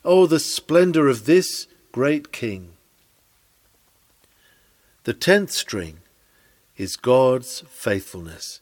Oh, 0.04 0.26
the 0.26 0.40
splendour 0.40 1.06
of 1.06 1.26
this 1.26 1.68
great 1.92 2.32
King! 2.32 2.72
The 5.04 5.14
tenth 5.14 5.50
string 5.50 5.98
is 6.76 6.96
God's 6.96 7.64
faithfulness. 7.68 8.60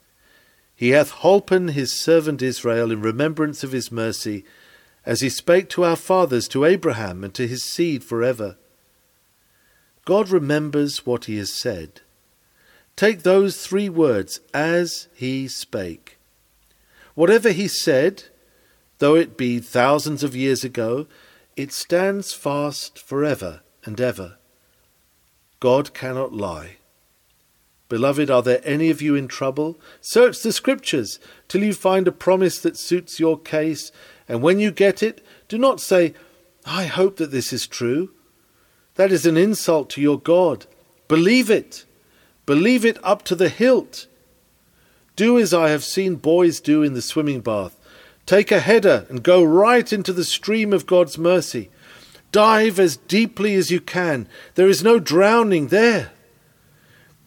He 0.74 0.90
hath 0.90 1.10
holpen 1.10 1.72
his 1.72 1.92
servant 1.92 2.40
Israel 2.40 2.92
in 2.92 3.00
remembrance 3.00 3.64
of 3.64 3.72
his 3.72 3.90
mercy, 3.90 4.44
as 5.04 5.20
he 5.20 5.28
spake 5.28 5.68
to 5.70 5.84
our 5.84 5.96
fathers, 5.96 6.46
to 6.48 6.64
Abraham, 6.64 7.24
and 7.24 7.34
to 7.34 7.48
his 7.48 7.64
seed 7.64 8.04
for 8.04 8.22
ever. 8.22 8.56
God 10.04 10.30
remembers 10.30 11.04
what 11.04 11.24
he 11.24 11.36
has 11.38 11.52
said. 11.52 12.00
Take 12.94 13.22
those 13.22 13.66
three 13.66 13.88
words, 13.88 14.40
as 14.54 15.08
he 15.14 15.48
spake. 15.48 16.18
Whatever 17.14 17.50
he 17.50 17.66
said, 17.66 18.24
though 18.98 19.16
it 19.16 19.36
be 19.36 19.58
thousands 19.58 20.22
of 20.22 20.36
years 20.36 20.62
ago, 20.62 21.06
it 21.56 21.72
stands 21.72 22.32
fast 22.32 22.98
forever 22.98 23.62
and 23.84 24.00
ever. 24.00 24.37
God 25.60 25.92
cannot 25.94 26.32
lie. 26.32 26.76
Beloved, 27.88 28.30
are 28.30 28.42
there 28.42 28.60
any 28.64 28.90
of 28.90 29.00
you 29.00 29.14
in 29.14 29.28
trouble? 29.28 29.78
Search 30.00 30.42
the 30.42 30.52
Scriptures 30.52 31.18
till 31.48 31.64
you 31.64 31.72
find 31.72 32.06
a 32.06 32.12
promise 32.12 32.58
that 32.60 32.76
suits 32.76 33.18
your 33.18 33.38
case, 33.38 33.90
and 34.28 34.42
when 34.42 34.58
you 34.58 34.70
get 34.70 35.02
it, 35.02 35.24
do 35.48 35.56
not 35.56 35.80
say, 35.80 36.14
I 36.66 36.84
hope 36.84 37.16
that 37.16 37.30
this 37.30 37.52
is 37.52 37.66
true. 37.66 38.10
That 38.96 39.10
is 39.10 39.24
an 39.24 39.36
insult 39.36 39.88
to 39.90 40.02
your 40.02 40.20
God. 40.20 40.66
Believe 41.08 41.50
it. 41.50 41.86
Believe 42.44 42.84
it 42.84 42.98
up 43.02 43.22
to 43.24 43.34
the 43.34 43.48
hilt. 43.48 44.06
Do 45.16 45.38
as 45.38 45.54
I 45.54 45.70
have 45.70 45.82
seen 45.82 46.16
boys 46.16 46.60
do 46.60 46.82
in 46.82 46.92
the 46.92 47.02
swimming 47.02 47.40
bath. 47.40 47.74
Take 48.26 48.52
a 48.52 48.60
header 48.60 49.06
and 49.08 49.22
go 49.22 49.42
right 49.42 49.90
into 49.92 50.12
the 50.12 50.24
stream 50.24 50.72
of 50.74 50.86
God's 50.86 51.16
mercy. 51.16 51.70
Dive 52.30 52.78
as 52.78 52.96
deeply 52.96 53.54
as 53.54 53.70
you 53.70 53.80
can. 53.80 54.28
There 54.54 54.68
is 54.68 54.82
no 54.82 54.98
drowning 54.98 55.68
there. 55.68 56.12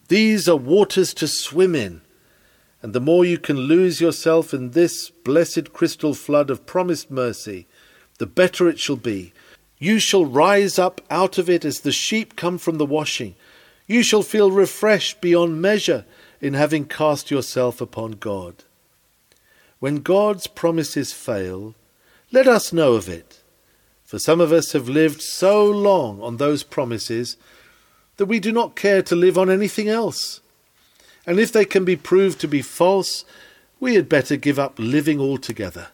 These 0.08 0.48
are 0.48 0.56
waters 0.56 1.14
to 1.14 1.26
swim 1.26 1.74
in, 1.74 2.02
and 2.82 2.92
the 2.92 3.00
more 3.00 3.24
you 3.24 3.38
can 3.38 3.56
lose 3.56 4.00
yourself 4.00 4.52
in 4.52 4.72
this 4.72 5.10
blessed 5.10 5.72
crystal 5.72 6.14
flood 6.14 6.50
of 6.50 6.66
promised 6.66 7.10
mercy, 7.10 7.66
the 8.18 8.26
better 8.26 8.68
it 8.68 8.78
shall 8.78 8.96
be. 8.96 9.32
You 9.78 9.98
shall 9.98 10.24
rise 10.24 10.78
up 10.78 11.00
out 11.10 11.38
of 11.38 11.50
it 11.50 11.64
as 11.64 11.80
the 11.80 11.92
sheep 11.92 12.36
come 12.36 12.58
from 12.58 12.78
the 12.78 12.86
washing. 12.86 13.34
You 13.86 14.02
shall 14.02 14.22
feel 14.22 14.50
refreshed 14.50 15.20
beyond 15.20 15.60
measure 15.60 16.04
in 16.40 16.54
having 16.54 16.84
cast 16.84 17.30
yourself 17.30 17.80
upon 17.80 18.12
God. 18.12 18.64
When 19.80 19.96
God's 19.96 20.46
promises 20.46 21.12
fail, 21.12 21.74
let 22.30 22.46
us 22.46 22.72
know 22.72 22.94
of 22.94 23.08
it, 23.08 23.41
for 24.12 24.18
some 24.18 24.42
of 24.42 24.52
us 24.52 24.72
have 24.72 24.90
lived 24.90 25.22
so 25.22 25.64
long 25.64 26.20
on 26.20 26.36
those 26.36 26.64
promises 26.64 27.38
that 28.18 28.26
we 28.26 28.38
do 28.38 28.52
not 28.52 28.76
care 28.76 29.00
to 29.00 29.16
live 29.16 29.38
on 29.38 29.48
anything 29.48 29.88
else. 29.88 30.42
And 31.26 31.40
if 31.40 31.50
they 31.50 31.64
can 31.64 31.86
be 31.86 31.96
proved 31.96 32.38
to 32.40 32.46
be 32.46 32.60
false, 32.60 33.24
we 33.80 33.94
had 33.94 34.10
better 34.10 34.36
give 34.36 34.58
up 34.58 34.74
living 34.76 35.18
altogether. 35.18 35.88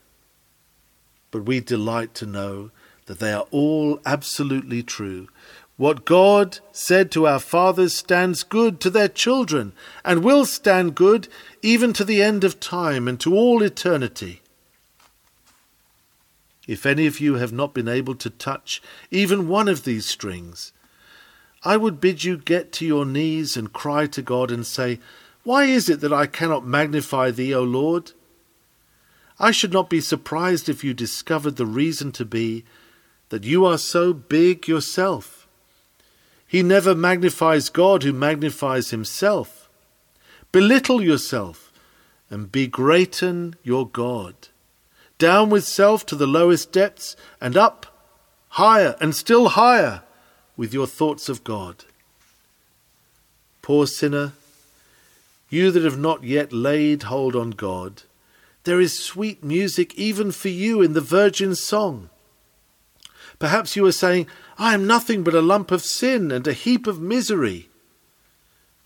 But 1.31 1.45
we 1.45 1.61
delight 1.61 2.13
to 2.15 2.27
know 2.27 2.73
that 3.07 3.21
they 3.21 3.33
are 3.33 3.47
all 3.53 4.01
absolutely 4.05 4.83
true. 4.83 5.29
What 5.77 6.05
God 6.05 6.59
said 6.73 7.13
to 7.13 7.29
our 7.29 7.39
fathers 7.39 7.95
stands 7.95 8.43
good 8.43 8.81
to 8.81 8.91
their 8.91 9.07
children, 9.07 9.75
and 10.05 10.25
will 10.25 10.45
stand 10.45 10.97
good 10.97 11.29
even 11.63 11.93
to 11.93 12.05
the 12.05 12.21
end 12.21 12.43
of 12.43 12.59
time 12.59 13.07
and 13.07 13.21
to 13.21 13.37
all 13.37 13.63
eternity. 13.63 14.43
If 16.69 16.85
any 16.85 17.07
of 17.07 17.19
you 17.19 17.37
have 17.37 17.53
not 17.53 17.73
been 17.73 17.89
able 17.89 18.15
to 18.17 18.29
touch 18.29 18.83
even 19.11 19.49
one 19.49 19.69
of 19.69 19.85
these 19.85 20.05
strings, 20.05 20.73
I 21.65 21.79
would 21.79 21.99
bid 22.01 22.23
you 22.23 22.37
get 22.37 22.73
to 22.73 22.87
your 22.87 23.07
knees 23.07 23.57
and 23.57 23.73
cry 23.73 24.07
to 24.09 24.23
God 24.23 24.53
and 24.53 24.65
say, 24.65 25.01
Why 25.43 25.65
is 25.65 25.89
it 25.89 26.01
that 26.03 26.13
I 26.13 26.27
cannot 26.27 26.67
magnify 26.67 27.31
thee, 27.31 27.55
O 27.55 27.63
Lord? 27.63 28.13
I 29.41 29.51
should 29.51 29.73
not 29.73 29.89
be 29.89 30.03
surprised 30.03 30.69
if 30.69 30.85
you 30.85 30.93
discovered 30.93 31.57
the 31.57 31.67
reason 31.67 32.13
to 32.13 32.25
be 32.27 32.65
that 33.31 33.45
you 33.45 33.65
are 33.65 33.79
so 33.79 34.13
big 34.13 34.69
yourself. 34.69 35.49
He 36.47 36.63
never 36.63 36.95
magnifies 36.95 37.71
God 37.71 38.03
who 38.03 38.13
magnifies 38.13 38.91
himself. 38.91 39.71
Belittle 40.53 41.03
yourself 41.03 41.73
and 42.29 42.53
be 42.53 42.67
greaten 42.67 43.55
your 43.63 43.89
God. 43.89 44.35
Down 45.19 45.51
with 45.51 45.65
self 45.65 46.07
to 46.07 46.15
the 46.15 46.27
lowest 46.27 46.73
depths 46.73 47.17
and 47.41 47.57
up, 47.57 47.87
higher 48.51 48.97
and 49.01 49.15
still 49.15 49.51
higher 49.51 50.03
with 50.57 50.73
your 50.73 50.87
thoughts 50.87 51.29
of 51.29 51.45
God. 51.45 51.85
Poor 53.63 53.87
sinner, 53.87 54.33
you 55.51 55.71
that 55.71 55.85
have 55.85 55.99
not 55.99 56.25
yet 56.25 56.53
laid 56.53 57.05
hold 57.05 57.35
on 57.35 57.51
God, 57.51 58.03
there 58.65 58.81
is 58.81 58.99
sweet 58.99 59.43
music 59.43 59.95
even 59.95 60.31
for 60.31 60.49
you 60.49 60.83
in 60.83 60.93
the 60.93 61.01
Virgin's 61.01 61.61
song. 61.61 62.11
Perhaps 63.39 63.77
you 63.77 63.87
are 63.87 63.93
saying, 63.93 64.27
I 64.59 64.75
am 64.75 64.87
nothing 64.87 65.23
but 65.23 65.35
a 65.35 65.41
lump 65.41 65.71
of 65.71 65.83
sin 65.83 66.31
and 66.31 66.47
a 66.47 66.53
heap 66.53 66.87
of 66.87 67.01
misery. 67.01 67.69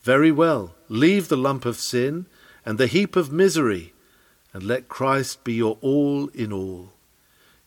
Very 0.02 0.30
well, 0.30 0.74
leave 0.88 1.28
the 1.28 1.36
lump 1.36 1.64
of 1.64 1.78
sin 1.78 2.26
and 2.64 2.78
the 2.78 2.86
heap 2.86 3.16
of 3.16 3.32
misery, 3.32 3.91
and 4.52 4.62
let 4.62 4.88
Christ 4.88 5.44
be 5.44 5.54
your 5.54 5.78
all 5.80 6.28
in 6.28 6.52
all. 6.52 6.92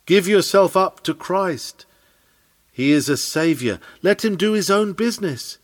Give 0.05 0.27
yourself 0.27 0.77
up 0.77 1.01
to 1.03 1.13
Christ 1.13 1.86
he 2.75 2.91
is 2.91 3.07
a 3.07 3.15
Saviour. 3.15 3.79
Let 4.01 4.25
him 4.25 4.36
do 4.36 4.51
his 4.51 4.69
own 4.69 4.91
business. 4.91 5.59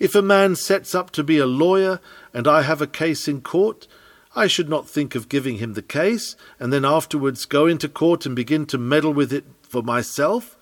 If 0.00 0.16
a 0.16 0.20
man 0.20 0.56
sets 0.56 0.96
up 0.96 1.12
to 1.12 1.22
be 1.22 1.38
a 1.38 1.46
lawyer 1.46 2.00
and 2.34 2.48
I 2.48 2.62
have 2.62 2.82
a 2.82 2.88
case 2.88 3.28
in 3.28 3.40
court, 3.40 3.86
I 4.34 4.48
should 4.48 4.68
not 4.68 4.88
think 4.88 5.14
of 5.14 5.28
giving 5.28 5.58
him 5.58 5.74
the 5.74 5.80
case 5.80 6.34
and 6.58 6.72
then 6.72 6.84
afterwards 6.84 7.44
go 7.44 7.66
into 7.68 7.88
court 7.88 8.26
and 8.26 8.34
begin 8.34 8.66
to 8.66 8.78
meddle 8.78 9.12
with 9.12 9.32
it 9.32 9.44
for 9.62 9.80
myself. 9.80 10.58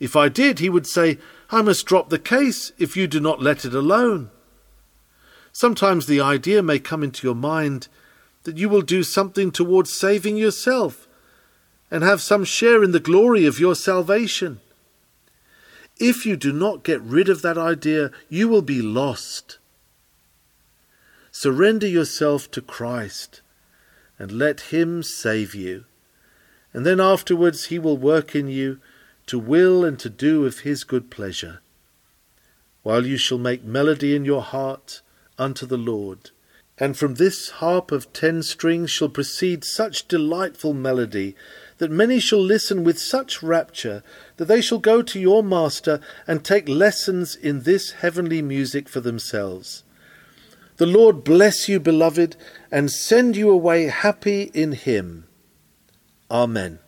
If 0.00 0.16
I 0.16 0.30
did, 0.30 0.60
he 0.60 0.70
would 0.70 0.86
say, 0.86 1.18
I 1.50 1.60
must 1.60 1.84
drop 1.84 2.08
the 2.08 2.18
case 2.18 2.72
if 2.78 2.96
you 2.96 3.06
do 3.06 3.20
not 3.20 3.42
let 3.42 3.66
it 3.66 3.74
alone. 3.74 4.30
Sometimes 5.52 6.06
the 6.06 6.22
idea 6.22 6.62
may 6.62 6.78
come 6.78 7.02
into 7.02 7.26
your 7.26 7.36
mind 7.36 7.88
that 8.44 8.58
you 8.58 8.68
will 8.68 8.82
do 8.82 9.02
something 9.02 9.50
towards 9.50 9.92
saving 9.92 10.36
yourself 10.36 11.08
and 11.90 12.02
have 12.02 12.22
some 12.22 12.44
share 12.44 12.82
in 12.82 12.92
the 12.92 13.00
glory 13.00 13.46
of 13.46 13.60
your 13.60 13.74
salvation. 13.74 14.60
If 15.98 16.26
you 16.26 16.36
do 16.36 16.52
not 16.52 16.82
get 16.82 17.00
rid 17.02 17.28
of 17.28 17.42
that 17.42 17.58
idea, 17.58 18.10
you 18.28 18.48
will 18.48 18.62
be 18.62 18.82
lost. 18.82 19.58
Surrender 21.30 21.86
yourself 21.86 22.50
to 22.52 22.60
Christ 22.60 23.42
and 24.18 24.32
let 24.32 24.72
Him 24.72 25.02
save 25.02 25.54
you. 25.54 25.84
And 26.72 26.84
then 26.84 27.00
afterwards 27.00 27.66
He 27.66 27.78
will 27.78 27.96
work 27.96 28.34
in 28.34 28.48
you 28.48 28.80
to 29.26 29.38
will 29.38 29.84
and 29.84 29.98
to 30.00 30.10
do 30.10 30.44
of 30.44 30.60
His 30.60 30.84
good 30.84 31.10
pleasure, 31.10 31.60
while 32.82 33.06
you 33.06 33.16
shall 33.16 33.38
make 33.38 33.64
melody 33.64 34.14
in 34.14 34.24
your 34.24 34.42
heart 34.42 35.00
unto 35.38 35.64
the 35.66 35.78
Lord. 35.78 36.30
And 36.78 36.96
from 36.96 37.14
this 37.14 37.50
harp 37.50 37.92
of 37.92 38.12
ten 38.12 38.42
strings 38.42 38.90
shall 38.90 39.08
proceed 39.08 39.64
such 39.64 40.08
delightful 40.08 40.74
melody 40.74 41.36
that 41.78 41.90
many 41.90 42.18
shall 42.18 42.42
listen 42.42 42.82
with 42.82 42.98
such 42.98 43.42
rapture 43.42 44.02
that 44.36 44.46
they 44.46 44.60
shall 44.60 44.78
go 44.78 45.02
to 45.02 45.20
your 45.20 45.42
master 45.42 46.00
and 46.26 46.44
take 46.44 46.68
lessons 46.68 47.36
in 47.36 47.62
this 47.62 47.92
heavenly 47.92 48.42
music 48.42 48.88
for 48.88 49.00
themselves. 49.00 49.84
The 50.76 50.86
Lord 50.86 51.22
bless 51.22 51.68
you, 51.68 51.78
beloved, 51.78 52.36
and 52.70 52.90
send 52.90 53.36
you 53.36 53.50
away 53.50 53.84
happy 53.84 54.50
in 54.52 54.72
him. 54.72 55.28
Amen. 56.28 56.80